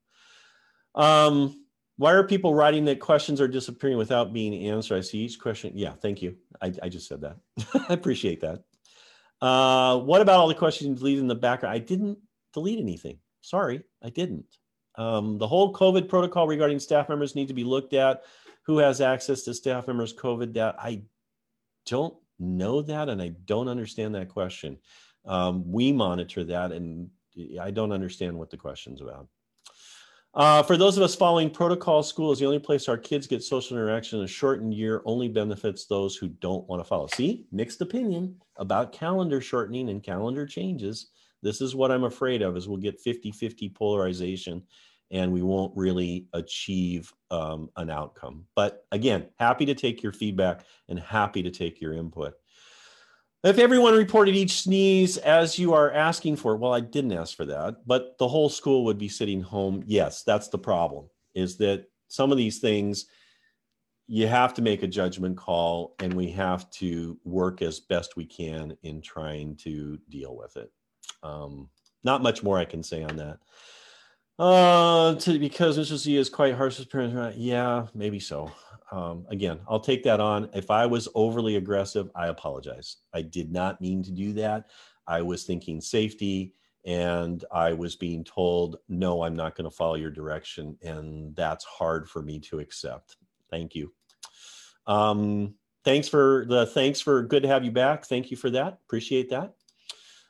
Um, 0.94 1.66
why 1.98 2.12
are 2.12 2.24
people 2.24 2.54
writing 2.54 2.84
that 2.86 3.00
questions 3.00 3.40
are 3.40 3.48
disappearing 3.48 3.96
without 3.96 4.32
being 4.32 4.68
answered? 4.68 4.98
I 4.98 5.00
see 5.00 5.18
each 5.18 5.38
question. 5.38 5.72
Yeah, 5.74 5.92
thank 5.92 6.20
you. 6.20 6.36
I, 6.60 6.72
I 6.82 6.88
just 6.88 7.08
said 7.08 7.22
that. 7.22 7.36
I 7.88 7.92
appreciate 7.92 8.40
that. 8.40 8.64
Uh, 9.40 9.98
what 9.98 10.20
about 10.20 10.40
all 10.40 10.48
the 10.48 10.54
questions 10.54 10.98
deleted 10.98 11.20
in 11.20 11.28
the 11.28 11.34
background? 11.34 11.74
I 11.74 11.78
didn't 11.78 12.18
delete 12.52 12.80
anything. 12.80 13.18
Sorry, 13.40 13.82
I 14.02 14.10
didn't. 14.10 14.46
Um, 14.96 15.38
the 15.38 15.46
whole 15.46 15.72
COVID 15.72 16.08
protocol 16.08 16.46
regarding 16.46 16.78
staff 16.78 17.08
members 17.08 17.34
need 17.34 17.48
to 17.48 17.54
be 17.54 17.64
looked 17.64 17.92
at. 17.92 18.24
Who 18.62 18.78
has 18.78 19.00
access 19.00 19.42
to 19.42 19.54
staff 19.54 19.86
members' 19.86 20.14
COVID 20.14 20.52
data? 20.52 20.74
I 20.78 21.02
don't 21.86 22.14
know 22.38 22.82
that, 22.82 23.08
and 23.08 23.22
I 23.22 23.28
don't 23.44 23.68
understand 23.68 24.14
that 24.14 24.28
question. 24.28 24.78
Um, 25.24 25.70
we 25.70 25.92
monitor 25.92 26.44
that, 26.44 26.72
and 26.72 27.10
I 27.60 27.70
don't 27.70 27.92
understand 27.92 28.36
what 28.36 28.50
the 28.50 28.56
question's 28.56 29.00
about. 29.00 29.28
Uh, 30.34 30.62
for 30.62 30.76
those 30.76 30.98
of 30.98 31.02
us 31.02 31.14
following 31.14 31.48
protocol, 31.48 32.02
school 32.02 32.30
is 32.30 32.38
the 32.38 32.44
only 32.44 32.58
place 32.58 32.88
our 32.88 32.98
kids 32.98 33.26
get 33.26 33.42
social 33.42 33.76
interaction. 33.76 34.22
A 34.22 34.26
shortened 34.26 34.74
year 34.74 35.00
only 35.06 35.28
benefits 35.28 35.86
those 35.86 36.14
who 36.14 36.28
don't 36.28 36.68
want 36.68 36.80
to 36.80 36.84
follow. 36.84 37.06
See, 37.06 37.46
mixed 37.52 37.80
opinion 37.80 38.36
about 38.56 38.92
calendar 38.92 39.40
shortening 39.40 39.88
and 39.88 40.02
calendar 40.02 40.44
changes. 40.46 41.08
This 41.46 41.60
is 41.60 41.76
what 41.76 41.92
I'm 41.92 42.04
afraid 42.04 42.42
of 42.42 42.56
is 42.56 42.66
we'll 42.66 42.76
get 42.78 43.02
50-50 43.04 43.72
polarization 43.72 44.62
and 45.12 45.32
we 45.32 45.42
won't 45.42 45.76
really 45.76 46.26
achieve 46.32 47.12
um, 47.30 47.70
an 47.76 47.88
outcome. 47.88 48.46
But 48.56 48.84
again, 48.90 49.28
happy 49.38 49.64
to 49.66 49.74
take 49.74 50.02
your 50.02 50.12
feedback 50.12 50.64
and 50.88 50.98
happy 50.98 51.44
to 51.44 51.50
take 51.50 51.80
your 51.80 51.92
input. 51.92 52.34
If 53.44 53.58
everyone 53.58 53.94
reported 53.94 54.34
each 54.34 54.62
sneeze 54.62 55.18
as 55.18 55.56
you 55.56 55.72
are 55.72 55.92
asking 55.92 56.36
for, 56.36 56.56
well, 56.56 56.74
I 56.74 56.80
didn't 56.80 57.12
ask 57.12 57.36
for 57.36 57.44
that, 57.44 57.86
but 57.86 58.18
the 58.18 58.26
whole 58.26 58.48
school 58.48 58.84
would 58.86 58.98
be 58.98 59.08
sitting 59.08 59.40
home. 59.40 59.84
Yes, 59.86 60.24
that's 60.24 60.48
the 60.48 60.58
problem 60.58 61.08
is 61.36 61.56
that 61.58 61.84
some 62.08 62.32
of 62.32 62.38
these 62.38 62.58
things 62.58 63.06
you 64.08 64.26
have 64.26 64.54
to 64.54 64.62
make 64.62 64.82
a 64.82 64.88
judgment 64.88 65.36
call 65.36 65.94
and 66.00 66.14
we 66.14 66.30
have 66.30 66.68
to 66.70 67.18
work 67.24 67.62
as 67.62 67.78
best 67.78 68.16
we 68.16 68.24
can 68.24 68.76
in 68.82 69.00
trying 69.00 69.54
to 69.56 69.98
deal 70.08 70.36
with 70.36 70.56
it. 70.56 70.72
Um, 71.22 71.68
not 72.04 72.22
much 72.22 72.42
more 72.42 72.58
I 72.58 72.64
can 72.64 72.82
say 72.82 73.02
on 73.02 73.16
that. 73.16 73.38
Uh, 74.38 75.14
to, 75.14 75.38
because 75.38 75.78
Mr. 75.78 75.96
Z 75.96 76.16
is 76.16 76.28
quite 76.28 76.54
harsh 76.54 76.78
as 76.78 76.86
parents. 76.86 77.36
Yeah, 77.36 77.86
maybe 77.94 78.20
so. 78.20 78.52
Um, 78.92 79.26
again, 79.30 79.60
I'll 79.68 79.80
take 79.80 80.04
that 80.04 80.20
on. 80.20 80.48
If 80.54 80.70
I 80.70 80.86
was 80.86 81.08
overly 81.14 81.56
aggressive, 81.56 82.10
I 82.14 82.28
apologize. 82.28 82.98
I 83.12 83.22
did 83.22 83.50
not 83.50 83.80
mean 83.80 84.02
to 84.04 84.12
do 84.12 84.32
that. 84.34 84.68
I 85.06 85.22
was 85.22 85.44
thinking 85.44 85.80
safety 85.80 86.54
and 86.84 87.44
I 87.50 87.72
was 87.72 87.96
being 87.96 88.22
told, 88.22 88.76
no, 88.88 89.22
I'm 89.22 89.34
not 89.34 89.56
going 89.56 89.68
to 89.68 89.76
follow 89.76 89.96
your 89.96 90.10
direction. 90.10 90.78
And 90.82 91.34
that's 91.34 91.64
hard 91.64 92.08
for 92.08 92.22
me 92.22 92.38
to 92.40 92.60
accept. 92.60 93.16
Thank 93.50 93.74
you. 93.74 93.92
Um, 94.86 95.54
thanks 95.84 96.08
for 96.08 96.46
the 96.48 96.66
thanks 96.66 97.00
for 97.00 97.22
good 97.22 97.42
to 97.42 97.48
have 97.48 97.64
you 97.64 97.72
back. 97.72 98.04
Thank 98.04 98.30
you 98.30 98.36
for 98.36 98.50
that. 98.50 98.78
Appreciate 98.86 99.30
that. 99.30 99.54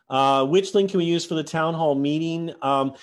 Uh, 0.09 0.47
which 0.47 0.75
link 0.75 0.91
can 0.91 0.99
we 0.99 1.05
use 1.05 1.25
for 1.25 1.35
the 1.35 1.45
town 1.45 1.75
hall 1.75 1.95
meeting? 1.95 2.53
Um, 2.63 2.95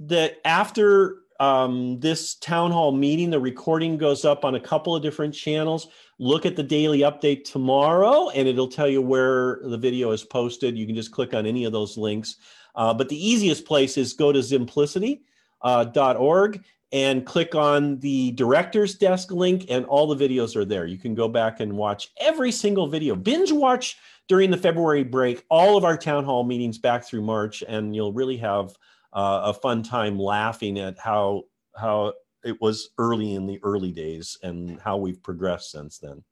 that 0.00 0.36
after 0.44 1.18
um, 1.40 2.00
this 2.00 2.34
town 2.36 2.70
hall 2.70 2.92
meeting, 2.92 3.30
the 3.30 3.40
recording 3.40 3.96
goes 3.98 4.24
up 4.24 4.44
on 4.44 4.54
a 4.54 4.60
couple 4.60 4.94
of 4.96 5.02
different 5.02 5.34
channels. 5.34 5.88
Look 6.18 6.46
at 6.46 6.56
the 6.56 6.62
daily 6.62 7.00
update 7.00 7.44
tomorrow, 7.44 8.30
and 8.30 8.48
it'll 8.48 8.68
tell 8.68 8.88
you 8.88 9.02
where 9.02 9.60
the 9.64 9.76
video 9.78 10.12
is 10.12 10.24
posted. 10.24 10.78
You 10.78 10.86
can 10.86 10.94
just 10.94 11.12
click 11.12 11.34
on 11.34 11.44
any 11.46 11.64
of 11.64 11.72
those 11.72 11.98
links. 11.98 12.36
Uh, 12.74 12.94
but 12.94 13.08
the 13.08 13.28
easiest 13.28 13.64
place 13.64 13.96
is 13.96 14.12
go 14.12 14.32
to 14.32 14.38
zimplicity.org 14.40 15.20
uh, 15.62 16.60
and 16.92 17.26
click 17.26 17.54
on 17.54 17.98
the 17.98 18.32
director's 18.32 18.94
desk 18.94 19.30
link, 19.32 19.66
and 19.68 19.84
all 19.86 20.06
the 20.06 20.28
videos 20.28 20.54
are 20.56 20.64
there. 20.64 20.86
You 20.86 20.98
can 20.98 21.14
go 21.14 21.28
back 21.28 21.60
and 21.60 21.76
watch 21.76 22.08
every 22.18 22.52
single 22.52 22.86
video. 22.86 23.14
Binge 23.16 23.52
watch 23.52 23.96
during 24.28 24.50
the 24.50 24.56
February 24.56 25.04
break 25.04 25.44
all 25.50 25.76
of 25.76 25.84
our 25.84 25.96
town 25.96 26.24
hall 26.24 26.44
meetings 26.44 26.78
back 26.78 27.04
through 27.04 27.22
March, 27.22 27.62
and 27.66 27.94
you'll 27.94 28.12
really 28.12 28.36
have 28.36 28.70
uh, 29.12 29.40
a 29.44 29.54
fun 29.54 29.82
time 29.82 30.18
laughing 30.18 30.78
at 30.78 30.98
how 30.98 31.42
how 31.76 32.12
it 32.44 32.60
was 32.60 32.90
early 32.98 33.34
in 33.34 33.46
the 33.46 33.58
early 33.62 33.90
days 33.90 34.38
and 34.42 34.80
how 34.80 34.96
we've 34.96 35.22
progressed 35.22 35.70
since 35.70 35.98
then. 35.98 36.22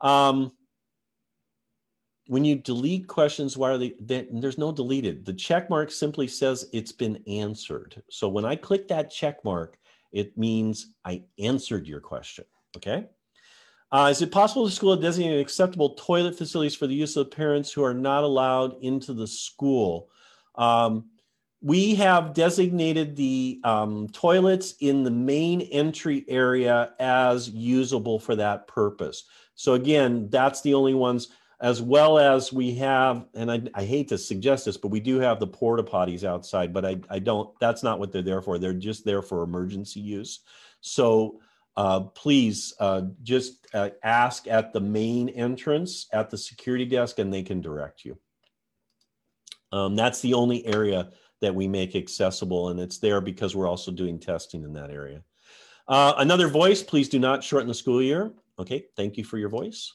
Um, 0.00 0.52
when 2.28 2.44
you 2.44 2.56
delete 2.56 3.06
questions, 3.06 3.56
why 3.56 3.70
are 3.70 3.78
they, 3.78 3.94
they, 3.98 4.28
there's 4.30 4.58
no 4.58 4.70
deleted. 4.70 5.24
The 5.24 5.32
check 5.32 5.70
mark 5.70 5.90
simply 5.90 6.28
says 6.28 6.68
it's 6.74 6.92
been 6.92 7.22
answered. 7.26 8.02
So 8.10 8.28
when 8.28 8.44
I 8.44 8.54
click 8.54 8.86
that 8.88 9.10
check 9.10 9.42
mark, 9.44 9.78
it 10.12 10.36
means 10.36 10.94
I 11.06 11.22
answered 11.38 11.86
your 11.86 12.00
question, 12.00 12.44
okay? 12.76 13.06
Uh, 13.90 14.08
is 14.10 14.20
it 14.20 14.30
possible 14.30 14.68
to 14.68 14.74
school 14.74 14.94
to 14.94 15.00
designate 15.00 15.40
acceptable 15.40 15.94
toilet 15.94 16.36
facilities 16.36 16.74
for 16.74 16.86
the 16.86 16.94
use 16.94 17.16
of 17.16 17.30
parents 17.30 17.72
who 17.72 17.82
are 17.82 17.94
not 17.94 18.24
allowed 18.24 18.76
into 18.82 19.14
the 19.14 19.26
school? 19.26 20.10
Um, 20.54 21.06
we 21.62 21.94
have 21.94 22.34
designated 22.34 23.16
the 23.16 23.58
um, 23.64 24.06
toilets 24.12 24.74
in 24.80 25.02
the 25.02 25.10
main 25.10 25.62
entry 25.62 26.26
area 26.28 26.92
as 27.00 27.48
usable 27.48 28.18
for 28.18 28.36
that 28.36 28.68
purpose. 28.68 29.24
So 29.54 29.72
again, 29.72 30.28
that's 30.28 30.60
the 30.60 30.74
only 30.74 30.94
ones. 30.94 31.28
As 31.60 31.82
well 31.82 32.18
as 32.18 32.52
we 32.52 32.74
have, 32.74 33.26
and 33.34 33.50
I, 33.50 33.62
I 33.74 33.84
hate 33.84 34.08
to 34.08 34.18
suggest 34.18 34.64
this, 34.64 34.76
but 34.76 34.88
we 34.88 35.00
do 35.00 35.18
have 35.18 35.40
the 35.40 35.46
porta 35.46 35.82
potties 35.82 36.22
outside, 36.22 36.72
but 36.72 36.84
I, 36.84 37.00
I 37.10 37.18
don't, 37.18 37.50
that's 37.58 37.82
not 37.82 37.98
what 37.98 38.12
they're 38.12 38.22
there 38.22 38.42
for. 38.42 38.58
They're 38.58 38.72
just 38.72 39.04
there 39.04 39.22
for 39.22 39.42
emergency 39.42 40.00
use. 40.00 40.40
So 40.80 41.40
uh, 41.76 42.00
please 42.00 42.74
uh, 42.78 43.02
just 43.24 43.66
uh, 43.74 43.90
ask 44.04 44.46
at 44.46 44.72
the 44.72 44.80
main 44.80 45.28
entrance 45.30 46.06
at 46.12 46.30
the 46.30 46.38
security 46.38 46.84
desk 46.84 47.18
and 47.18 47.32
they 47.32 47.42
can 47.42 47.60
direct 47.60 48.04
you. 48.04 48.16
Um, 49.72 49.96
that's 49.96 50.20
the 50.20 50.34
only 50.34 50.64
area 50.64 51.10
that 51.40 51.54
we 51.54 51.68
make 51.68 51.94
accessible 51.94 52.68
and 52.68 52.80
it's 52.80 52.98
there 52.98 53.20
because 53.20 53.54
we're 53.54 53.68
also 53.68 53.90
doing 53.90 54.18
testing 54.18 54.62
in 54.62 54.72
that 54.74 54.90
area. 54.90 55.22
Uh, 55.88 56.14
another 56.18 56.48
voice, 56.48 56.82
please 56.82 57.08
do 57.08 57.18
not 57.18 57.42
shorten 57.42 57.68
the 57.68 57.74
school 57.74 58.02
year. 58.02 58.32
Okay, 58.58 58.86
thank 58.96 59.16
you 59.16 59.24
for 59.24 59.38
your 59.38 59.48
voice. 59.48 59.92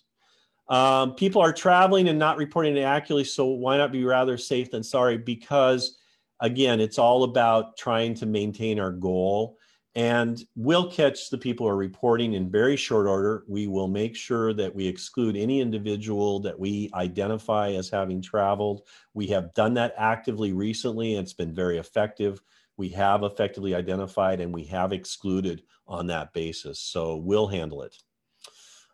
Um, 0.70 1.16
people 1.16 1.42
are 1.42 1.54
traveling 1.54 2.10
and 2.10 2.18
not 2.18 2.38
reporting 2.38 2.78
it 2.78 2.82
accurately, 2.82 3.26
so 3.26 3.48
why 3.48 3.78
not 3.78 3.92
be 3.92 4.06
rather 4.06 4.38
safe 4.38 4.72
than 4.72 4.84
sorry? 4.84 5.18
Because 5.18 5.98
again, 6.40 6.80
it's 6.80 6.98
all 6.98 7.24
about 7.24 7.78
trying 7.78 8.14
to 8.16 8.26
maintain 8.26 8.80
our 8.80 8.92
goal. 8.92 9.58
And 9.96 10.44
we'll 10.56 10.90
catch 10.90 11.30
the 11.30 11.38
people 11.38 11.68
who 11.68 11.72
are 11.72 11.78
reporting 11.78 12.34
in 12.34 12.50
very 12.50 12.76
short 12.76 13.06
order. 13.06 13.44
We 13.48 13.68
will 13.68 13.88
make 13.88 14.16
sure 14.16 14.52
that 14.54 14.74
we 14.74 14.88
exclude 14.88 15.36
any 15.38 15.62
individual 15.62 16.40
that 16.40 16.60
we 16.60 16.90
identify 16.96 17.74
as 17.74 17.90
having 17.90 18.20
traveled. 18.20 18.88
We 19.14 19.28
have 19.28 19.54
done 19.54 19.76
that 19.76 19.94
actively 19.96 20.52
recently, 20.52 21.16
and 21.16 21.24
it's 21.24 21.34
been 21.34 21.54
very 21.54 21.78
effective. 21.78 22.42
We 22.76 22.90
have 22.90 23.22
effectively 23.22 23.76
identified 23.76 24.40
and 24.42 24.52
we 24.52 24.64
have 24.66 24.94
excluded 24.94 25.62
on 25.88 26.08
that 26.08 26.34
basis. 26.34 26.80
So 26.80 27.18
we'll 27.18 27.48
handle 27.48 27.84
it. 27.84 27.96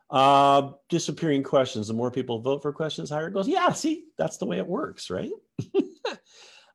Uh, 0.09 0.71
disappearing 0.89 1.43
questions. 1.43 1.87
The 1.87 1.93
more 1.93 2.09
people 2.09 2.39
vote 2.39 2.63
for 2.63 2.73
questions, 2.73 3.11
higher 3.11 3.27
it 3.27 3.33
goes. 3.33 3.47
Yeah, 3.47 3.71
see, 3.73 4.05
that's 4.17 4.37
the 4.37 4.45
way 4.45 4.57
it 4.57 4.65
works, 4.65 5.11
right? 5.11 5.29
uh, 6.07 6.15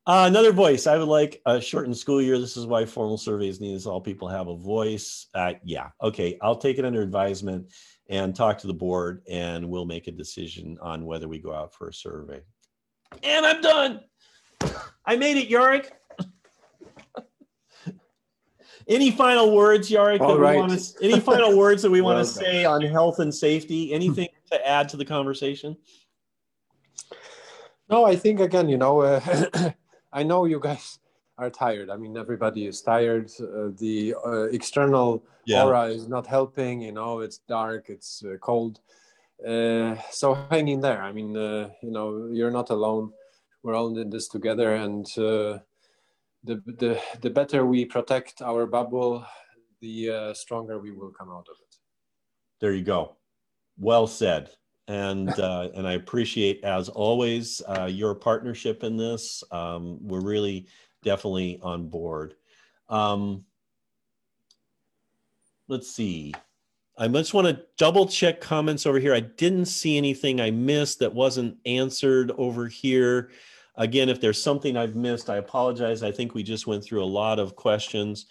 another 0.06 0.52
voice. 0.52 0.86
I 0.86 0.96
would 0.96 1.08
like 1.08 1.42
a 1.44 1.60
shortened 1.60 1.96
school 1.96 2.22
year. 2.22 2.38
This 2.38 2.56
is 2.56 2.66
why 2.66 2.84
formal 2.84 3.18
surveys 3.18 3.60
need 3.60 3.74
is 3.74 3.86
all 3.86 4.00
people 4.00 4.28
have 4.28 4.46
a 4.46 4.56
voice. 4.56 5.26
Uh, 5.34 5.54
yeah, 5.64 5.88
okay. 6.00 6.38
I'll 6.42 6.58
take 6.58 6.78
it 6.78 6.84
under 6.84 7.02
advisement 7.02 7.72
and 8.08 8.36
talk 8.36 8.58
to 8.58 8.68
the 8.68 8.74
board, 8.74 9.22
and 9.28 9.68
we'll 9.68 9.86
make 9.86 10.06
a 10.06 10.12
decision 10.12 10.78
on 10.80 11.04
whether 11.04 11.26
we 11.26 11.40
go 11.40 11.52
out 11.52 11.74
for 11.74 11.88
a 11.88 11.92
survey. 11.92 12.40
And 13.22 13.44
I'm 13.44 13.60
done. 13.60 14.00
I 15.06 15.16
made 15.16 15.36
it, 15.38 15.50
Jarek. 15.50 15.90
Any 18.86 19.10
final 19.10 19.54
words, 19.54 19.90
Jarek? 19.90 20.20
All 20.20 20.38
right. 20.38 20.68
To, 20.68 21.04
any 21.04 21.20
final 21.20 21.56
words 21.62 21.82
that 21.82 21.90
we 21.90 22.00
want 22.00 22.16
Well 22.16 22.24
to 22.24 22.30
say 22.30 22.64
on 22.64 22.82
health 22.82 23.18
and 23.18 23.34
safety? 23.34 23.92
Anything 23.92 24.28
to 24.50 24.66
add 24.66 24.88
to 24.90 24.96
the 24.96 25.04
conversation? 25.04 25.76
No, 27.88 28.04
I 28.04 28.16
think 28.16 28.40
again, 28.40 28.68
you 28.68 28.78
know, 28.78 29.00
uh, 29.00 29.70
I 30.12 30.22
know 30.22 30.44
you 30.44 30.60
guys 30.60 30.98
are 31.38 31.50
tired. 31.50 31.90
I 31.90 31.96
mean, 31.96 32.16
everybody 32.16 32.66
is 32.66 32.80
tired. 32.80 33.30
Uh, 33.40 33.70
the 33.76 34.14
uh, 34.24 34.44
external 34.44 35.24
Yeah. 35.46 35.64
aura 35.64 35.84
is 35.86 36.08
not 36.08 36.26
helping. 36.26 36.82
You 36.82 36.92
know, 36.92 37.20
it's 37.20 37.38
dark, 37.38 37.90
it's 37.90 38.22
uh, 38.24 38.36
cold. 38.40 38.80
Uh, 39.46 39.96
so 40.10 40.34
hang 40.50 40.68
in 40.68 40.80
there. 40.80 41.02
I 41.02 41.12
mean, 41.12 41.36
uh, 41.36 41.70
you 41.82 41.90
know, 41.90 42.28
you're 42.32 42.52
not 42.52 42.70
alone. 42.70 43.12
We're 43.62 43.74
all 43.74 43.96
in 43.98 44.10
this 44.10 44.28
together, 44.28 44.74
and 44.74 45.06
uh, 45.18 45.58
the 46.44 46.62
the 46.66 47.00
the 47.20 47.30
better 47.30 47.66
we 47.66 47.84
protect 47.84 48.42
our 48.42 48.66
bubble, 48.66 49.24
the 49.80 50.10
uh, 50.10 50.34
stronger 50.34 50.78
we 50.78 50.92
will 50.92 51.10
come 51.10 51.30
out 51.30 51.46
of 51.50 51.56
it. 51.60 51.76
There 52.60 52.72
you 52.72 52.84
go. 52.84 53.16
Well 53.78 54.06
said. 54.06 54.50
And 54.86 55.30
uh, 55.38 55.70
and 55.74 55.86
I 55.86 55.92
appreciate, 55.94 56.62
as 56.64 56.88
always, 56.88 57.62
uh, 57.68 57.86
your 57.86 58.14
partnership 58.14 58.84
in 58.84 58.96
this. 58.96 59.42
Um, 59.50 59.98
we're 60.06 60.20
really 60.20 60.66
definitely 61.02 61.58
on 61.62 61.88
board. 61.88 62.34
Um, 62.88 63.44
let's 65.68 65.90
see. 65.90 66.34
I 66.96 67.08
just 67.08 67.34
want 67.34 67.48
to 67.48 67.64
double 67.76 68.06
check 68.06 68.40
comments 68.40 68.86
over 68.86 69.00
here. 69.00 69.14
I 69.14 69.20
didn't 69.20 69.66
see 69.66 69.96
anything 69.96 70.40
I 70.40 70.52
missed 70.52 71.00
that 71.00 71.12
wasn't 71.12 71.56
answered 71.66 72.30
over 72.38 72.68
here. 72.68 73.30
Again, 73.76 74.08
if 74.08 74.20
there's 74.20 74.42
something 74.42 74.76
I've 74.76 74.94
missed, 74.94 75.28
I 75.28 75.36
apologize. 75.36 76.02
I 76.02 76.12
think 76.12 76.34
we 76.34 76.42
just 76.42 76.66
went 76.66 76.84
through 76.84 77.02
a 77.02 77.06
lot 77.06 77.38
of 77.38 77.56
questions. 77.56 78.26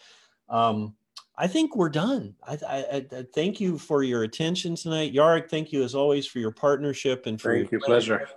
Um, 0.49 0.95
I 1.35 1.47
think 1.47 1.75
we're 1.75 1.89
done. 1.89 2.35
I, 2.47 2.57
I, 2.67 3.05
I 3.11 3.25
thank 3.33 3.59
you 3.59 3.77
for 3.77 4.03
your 4.03 4.23
attention 4.23 4.75
tonight. 4.75 5.13
Jarek. 5.13 5.49
thank 5.49 5.71
you 5.71 5.83
as 5.83 5.95
always 5.95 6.27
for 6.27 6.39
your 6.39 6.51
partnership 6.51 7.25
and 7.25 7.41
for 7.41 7.53
Thank 7.53 7.71
you. 7.71 7.79
your 7.79 7.81
Pleasure. 7.81 8.29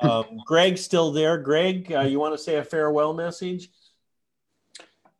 Um, 0.00 0.40
Greg's 0.46 0.80
still 0.80 1.10
there. 1.10 1.36
Greg, 1.38 1.92
uh, 1.92 2.02
you 2.02 2.20
want 2.20 2.34
to 2.34 2.38
say 2.38 2.56
a 2.56 2.64
farewell 2.64 3.12
message? 3.12 3.70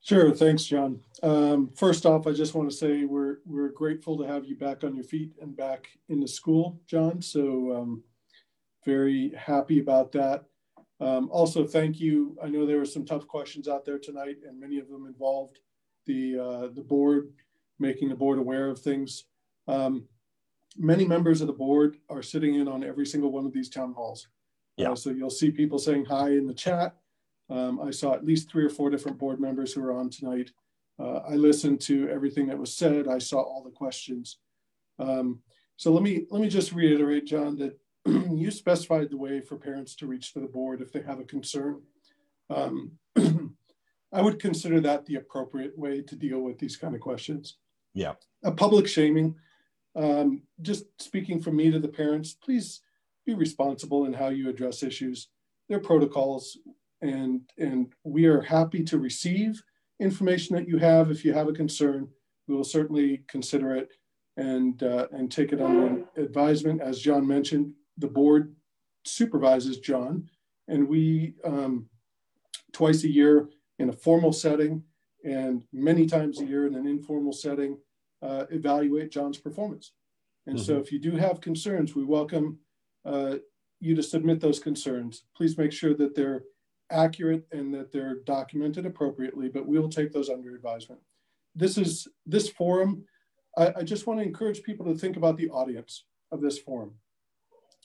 Sure. 0.00 0.32
Thanks, 0.32 0.64
John. 0.64 1.00
Um, 1.22 1.70
first 1.76 2.06
off, 2.06 2.26
I 2.26 2.32
just 2.32 2.54
want 2.54 2.70
to 2.70 2.76
say 2.76 3.04
we're 3.04 3.38
we're 3.44 3.68
grateful 3.70 4.16
to 4.18 4.24
have 4.24 4.46
you 4.46 4.56
back 4.56 4.84
on 4.84 4.94
your 4.94 5.04
feet 5.04 5.32
and 5.42 5.56
back 5.56 5.88
in 6.08 6.20
the 6.20 6.28
school, 6.28 6.80
John. 6.86 7.20
So 7.20 7.76
um, 7.76 8.02
very 8.86 9.32
happy 9.36 9.80
about 9.80 10.12
that. 10.12 10.44
Um, 11.00 11.28
also, 11.30 11.66
thank 11.66 12.00
you. 12.00 12.36
I 12.42 12.48
know 12.48 12.66
there 12.66 12.78
were 12.78 12.84
some 12.84 13.04
tough 13.04 13.26
questions 13.26 13.68
out 13.68 13.84
there 13.84 13.98
tonight, 13.98 14.38
and 14.46 14.58
many 14.58 14.78
of 14.78 14.88
them 14.88 15.06
involved 15.06 15.60
the 16.06 16.38
uh, 16.38 16.68
the 16.74 16.82
board, 16.82 17.32
making 17.78 18.08
the 18.08 18.16
board 18.16 18.38
aware 18.38 18.68
of 18.68 18.80
things. 18.80 19.24
Um, 19.68 20.08
many 20.76 21.06
members 21.06 21.40
of 21.40 21.46
the 21.46 21.52
board 21.52 21.98
are 22.08 22.22
sitting 22.22 22.56
in 22.56 22.68
on 22.68 22.82
every 22.82 23.06
single 23.06 23.30
one 23.30 23.46
of 23.46 23.52
these 23.52 23.68
town 23.68 23.92
halls. 23.92 24.28
Yeah. 24.76 24.92
Uh, 24.92 24.96
so 24.96 25.10
you'll 25.10 25.30
see 25.30 25.50
people 25.50 25.78
saying 25.78 26.04
hi 26.04 26.30
in 26.30 26.46
the 26.46 26.54
chat. 26.54 26.96
Um, 27.50 27.80
I 27.80 27.90
saw 27.90 28.14
at 28.14 28.24
least 28.24 28.50
three 28.50 28.64
or 28.64 28.70
four 28.70 28.90
different 28.90 29.18
board 29.18 29.40
members 29.40 29.72
who 29.72 29.82
are 29.84 29.92
on 29.92 30.10
tonight. 30.10 30.50
Uh, 30.98 31.20
I 31.28 31.34
listened 31.34 31.80
to 31.82 32.08
everything 32.08 32.46
that 32.48 32.58
was 32.58 32.74
said. 32.74 33.08
I 33.08 33.18
saw 33.18 33.40
all 33.40 33.62
the 33.62 33.70
questions. 33.70 34.38
Um, 34.98 35.40
so 35.76 35.92
let 35.92 36.02
me 36.02 36.26
let 36.30 36.42
me 36.42 36.48
just 36.48 36.72
reiterate, 36.72 37.26
John, 37.26 37.56
that 37.58 37.78
you 38.06 38.50
specified 38.50 39.10
the 39.10 39.16
way 39.16 39.40
for 39.40 39.56
parents 39.56 39.94
to 39.96 40.06
reach 40.06 40.32
to 40.32 40.40
the 40.40 40.46
board 40.46 40.80
if 40.80 40.92
they 40.92 41.02
have 41.02 41.20
a 41.20 41.24
concern. 41.24 41.82
Um, 42.50 42.92
I 44.12 44.22
would 44.22 44.40
consider 44.40 44.80
that 44.80 45.06
the 45.06 45.16
appropriate 45.16 45.78
way 45.78 46.02
to 46.02 46.16
deal 46.16 46.40
with 46.40 46.58
these 46.58 46.76
kind 46.76 46.94
of 46.94 47.00
questions. 47.00 47.56
Yeah. 47.94 48.14
A 48.44 48.52
public 48.52 48.88
shaming. 48.88 49.34
Um, 49.94 50.42
just 50.62 50.84
speaking 51.00 51.40
from 51.40 51.56
me 51.56 51.70
to 51.70 51.78
the 51.78 51.88
parents, 51.88 52.32
please 52.32 52.80
be 53.26 53.34
responsible 53.34 54.06
in 54.06 54.12
how 54.12 54.28
you 54.28 54.48
address 54.48 54.82
issues. 54.82 55.28
There 55.68 55.78
are 55.78 55.82
protocols, 55.82 56.56
and 57.02 57.42
and 57.58 57.92
we 58.04 58.26
are 58.26 58.40
happy 58.40 58.82
to 58.84 58.98
receive 58.98 59.62
information 60.00 60.56
that 60.56 60.68
you 60.68 60.78
have. 60.78 61.10
If 61.10 61.24
you 61.24 61.32
have 61.34 61.48
a 61.48 61.52
concern, 61.52 62.08
we 62.46 62.54
will 62.54 62.64
certainly 62.64 63.24
consider 63.28 63.74
it 63.74 63.88
and 64.36 64.82
uh, 64.82 65.08
and 65.12 65.30
take 65.30 65.52
it 65.52 65.60
under 65.60 66.04
advisement. 66.16 66.80
As 66.80 67.00
John 67.00 67.26
mentioned, 67.26 67.72
the 67.98 68.06
board 68.06 68.54
supervises 69.04 69.78
John, 69.78 70.28
and 70.68 70.88
we 70.88 71.34
um, 71.44 71.88
twice 72.72 73.04
a 73.04 73.10
year 73.10 73.48
in 73.78 73.88
a 73.88 73.92
formal 73.92 74.32
setting 74.32 74.82
and 75.24 75.64
many 75.72 76.06
times 76.06 76.40
a 76.40 76.44
year 76.44 76.66
in 76.66 76.74
an 76.74 76.86
informal 76.86 77.32
setting 77.32 77.78
uh, 78.22 78.44
evaluate 78.50 79.10
John's 79.10 79.38
performance. 79.38 79.92
And 80.46 80.58
so, 80.58 80.78
if 80.78 80.90
you 80.90 80.98
do 80.98 81.14
have 81.16 81.42
concerns, 81.42 81.94
we 81.94 82.04
welcome 82.04 82.58
uh, 83.04 83.36
you 83.80 83.94
to 83.94 84.02
submit 84.02 84.40
those 84.40 84.58
concerns. 84.58 85.24
Please 85.36 85.58
make 85.58 85.72
sure 85.72 85.94
that 85.94 86.14
they're 86.14 86.44
accurate 86.90 87.46
and 87.52 87.72
that 87.74 87.92
they're 87.92 88.20
documented 88.24 88.86
appropriately, 88.86 89.48
but 89.48 89.66
we'll 89.66 89.90
take 89.90 90.10
those 90.10 90.30
under 90.30 90.54
advisement. 90.54 91.00
This 91.54 91.76
is 91.76 92.08
this 92.24 92.48
forum. 92.48 93.04
I, 93.58 93.74
I 93.76 93.82
just 93.82 94.06
want 94.06 94.20
to 94.20 94.26
encourage 94.26 94.62
people 94.62 94.86
to 94.86 94.98
think 94.98 95.16
about 95.16 95.36
the 95.36 95.50
audience 95.50 96.04
of 96.32 96.40
this 96.40 96.58
forum. 96.58 96.94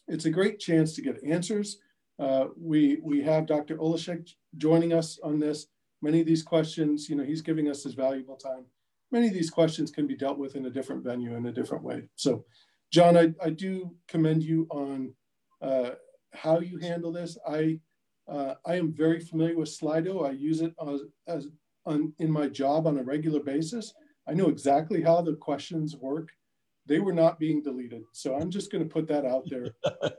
It's 0.08 0.26
a 0.26 0.30
great 0.30 0.60
chance 0.60 0.94
to 0.96 1.02
get 1.02 1.24
answers. 1.24 1.80
Uh, 2.20 2.48
we 2.60 3.00
we 3.02 3.22
have 3.22 3.46
Dr. 3.46 3.78
Olashek 3.78 4.30
joining 4.58 4.94
us 4.94 5.20
on 5.24 5.40
this. 5.40 5.68
Many 6.02 6.20
of 6.20 6.28
these 6.28 6.44
questions, 6.44 7.10
you 7.10 7.16
know, 7.16 7.24
he's 7.24 7.42
giving 7.42 7.70
us 7.70 7.84
his 7.84 7.94
valuable 7.94 8.36
time. 8.36 8.66
Many 9.12 9.28
of 9.28 9.34
these 9.34 9.50
questions 9.50 9.92
can 9.92 10.06
be 10.06 10.16
dealt 10.16 10.38
with 10.38 10.56
in 10.56 10.66
a 10.66 10.70
different 10.70 11.04
venue 11.04 11.36
in 11.36 11.46
a 11.46 11.52
different 11.52 11.84
way. 11.84 12.04
So, 12.16 12.46
John, 12.92 13.18
I, 13.18 13.34
I 13.42 13.50
do 13.50 13.96
commend 14.08 14.44
you 14.44 14.68
on 14.70 15.14
uh, 15.62 15.92
how 16.34 16.60
you 16.60 16.78
handle 16.78 17.12
this. 17.12 17.38
I 17.48 17.80
uh, 18.28 18.56
I 18.66 18.76
am 18.76 18.94
very 18.94 19.20
familiar 19.20 19.58
with 19.58 19.70
Slido. 19.70 20.28
I 20.28 20.32
use 20.32 20.62
it 20.62 20.74
as, 20.86 21.02
as 21.28 21.48
on, 21.86 22.14
in 22.20 22.32
my 22.32 22.48
job 22.48 22.88
on 22.88 22.98
a 22.98 23.04
regular 23.04 23.42
basis. 23.42 23.94
I 24.28 24.34
know 24.34 24.48
exactly 24.48 25.02
how 25.02 25.22
the 25.22 25.36
questions 25.36 25.96
work. 25.98 26.30
They 26.86 27.00
were 27.00 27.14
not 27.14 27.40
being 27.40 27.62
deleted. 27.62 28.04
So 28.12 28.36
I'm 28.36 28.50
just 28.50 28.72
going 28.72 28.84
to 28.84 28.90
put 28.90 29.08
that 29.08 29.26
out 29.26 29.46
there. 29.50 29.76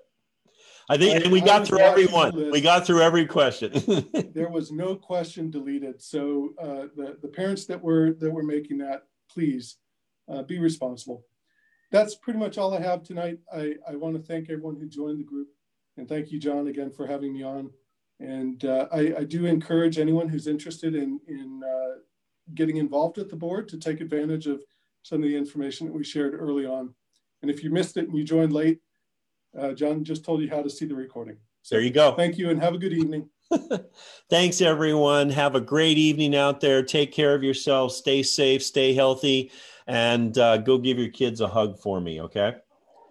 I 0.89 0.97
think 0.99 1.21
I- 1.21 1.25
and 1.25 1.33
we 1.33 1.41
got 1.41 1.67
through 1.67 1.79
watching 1.79 1.91
every 1.91 2.07
the 2.07 2.13
one. 2.13 2.35
list. 2.35 2.53
We 2.53 2.61
got 2.61 2.87
through 2.87 3.01
every 3.01 3.27
question. 3.27 3.73
there 4.35 4.51
was 4.51 4.71
no 4.71 4.97
question 4.97 5.51
deleted. 5.51 6.03
So 6.03 6.55
uh, 6.61 6.89
the, 6.97 7.17
the 7.23 7.29
parents 7.29 7.67
that 7.67 7.81
were 7.81 8.13
that 8.15 8.31
were 8.31 8.43
making 8.43 8.79
that, 8.79 9.05
please 9.31 9.77
uh, 10.29 10.43
be 10.43 10.59
responsible. 10.59 11.25
that's 11.91 12.15
pretty 12.15 12.39
much 12.39 12.59
all 12.59 12.75
I 12.75 12.81
have 12.81 13.03
tonight. 13.03 13.39
I, 13.55 13.75
I 13.89 13.97
want 13.97 14.17
to 14.17 14.23
thank 14.23 14.51
everyone 14.51 14.77
who 14.77 14.87
joined 14.87 15.21
the 15.21 15.25
group. 15.25 15.49
And 15.97 16.09
thank 16.09 16.33
you, 16.33 16.41
John, 16.41 16.67
again 16.67 16.91
for 16.91 17.07
having 17.07 17.33
me 17.33 17.43
on. 17.43 17.71
And 18.21 18.65
uh, 18.65 18.89
I, 18.93 19.15
I, 19.19 19.25
do 19.25 19.45
encourage 19.45 19.99
anyone 19.99 20.29
who's 20.29 20.47
interested 20.47 20.95
in, 20.95 21.21
in 21.27 21.63
uh, 21.65 21.99
getting 22.55 22.77
involved 22.77 23.17
with 23.17 23.29
the 23.29 23.37
board 23.37 23.69
to 23.69 23.77
take 23.77 24.01
advantage 24.01 24.47
of 24.47 24.63
some 25.05 25.23
of 25.23 25.29
the 25.29 25.37
information 25.37 25.87
that 25.87 25.93
we 25.93 26.03
shared 26.03 26.35
early 26.35 26.67
on. 26.67 26.93
And 27.43 27.51
if 27.51 27.63
you 27.63 27.71
missed 27.71 27.97
it 27.99 28.09
and 28.09 28.17
you 28.17 28.25
joined 28.25 28.53
late, 28.53 28.81
uh, 29.57 29.73
John 29.73 30.03
just 30.03 30.25
told 30.25 30.41
you 30.41 30.49
how 30.49 30.63
to 30.63 30.71
see 30.71 30.87
the 30.87 30.95
recording. 30.95 31.37
So 31.63 31.77
there 31.77 31.85
you 31.85 31.91
go. 31.91 32.13
Thank 32.13 32.39
you 32.39 32.51
and 32.51 32.61
have 32.61 32.75
a 32.75 32.79
good 32.79 32.95
evening. 32.95 33.29
Thanks, 34.31 34.63
everyone. 34.63 35.29
Have 35.31 35.55
a 35.55 35.61
great 35.61 35.99
evening 35.99 36.35
out 36.35 36.61
there. 36.61 36.83
Take 36.83 37.13
care 37.13 37.35
of 37.35 37.43
yourself. 37.43 37.93
Stay 37.93 38.23
safe, 38.23 38.63
stay 38.63 38.95
healthy, 38.95 39.53
and 39.87 40.37
uh, 40.39 40.57
go 40.57 40.79
give 40.79 40.99
your 40.99 41.11
kids 41.11 41.43
a 41.43 41.49
hug 41.49 41.79
for 41.79 42.01
me, 42.01 42.23
okay? 42.23 42.55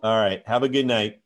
All 0.01 0.17
right. 0.17 0.41
Have 0.47 0.63
a 0.63 0.69
good 0.69 0.87
night. 0.87 1.22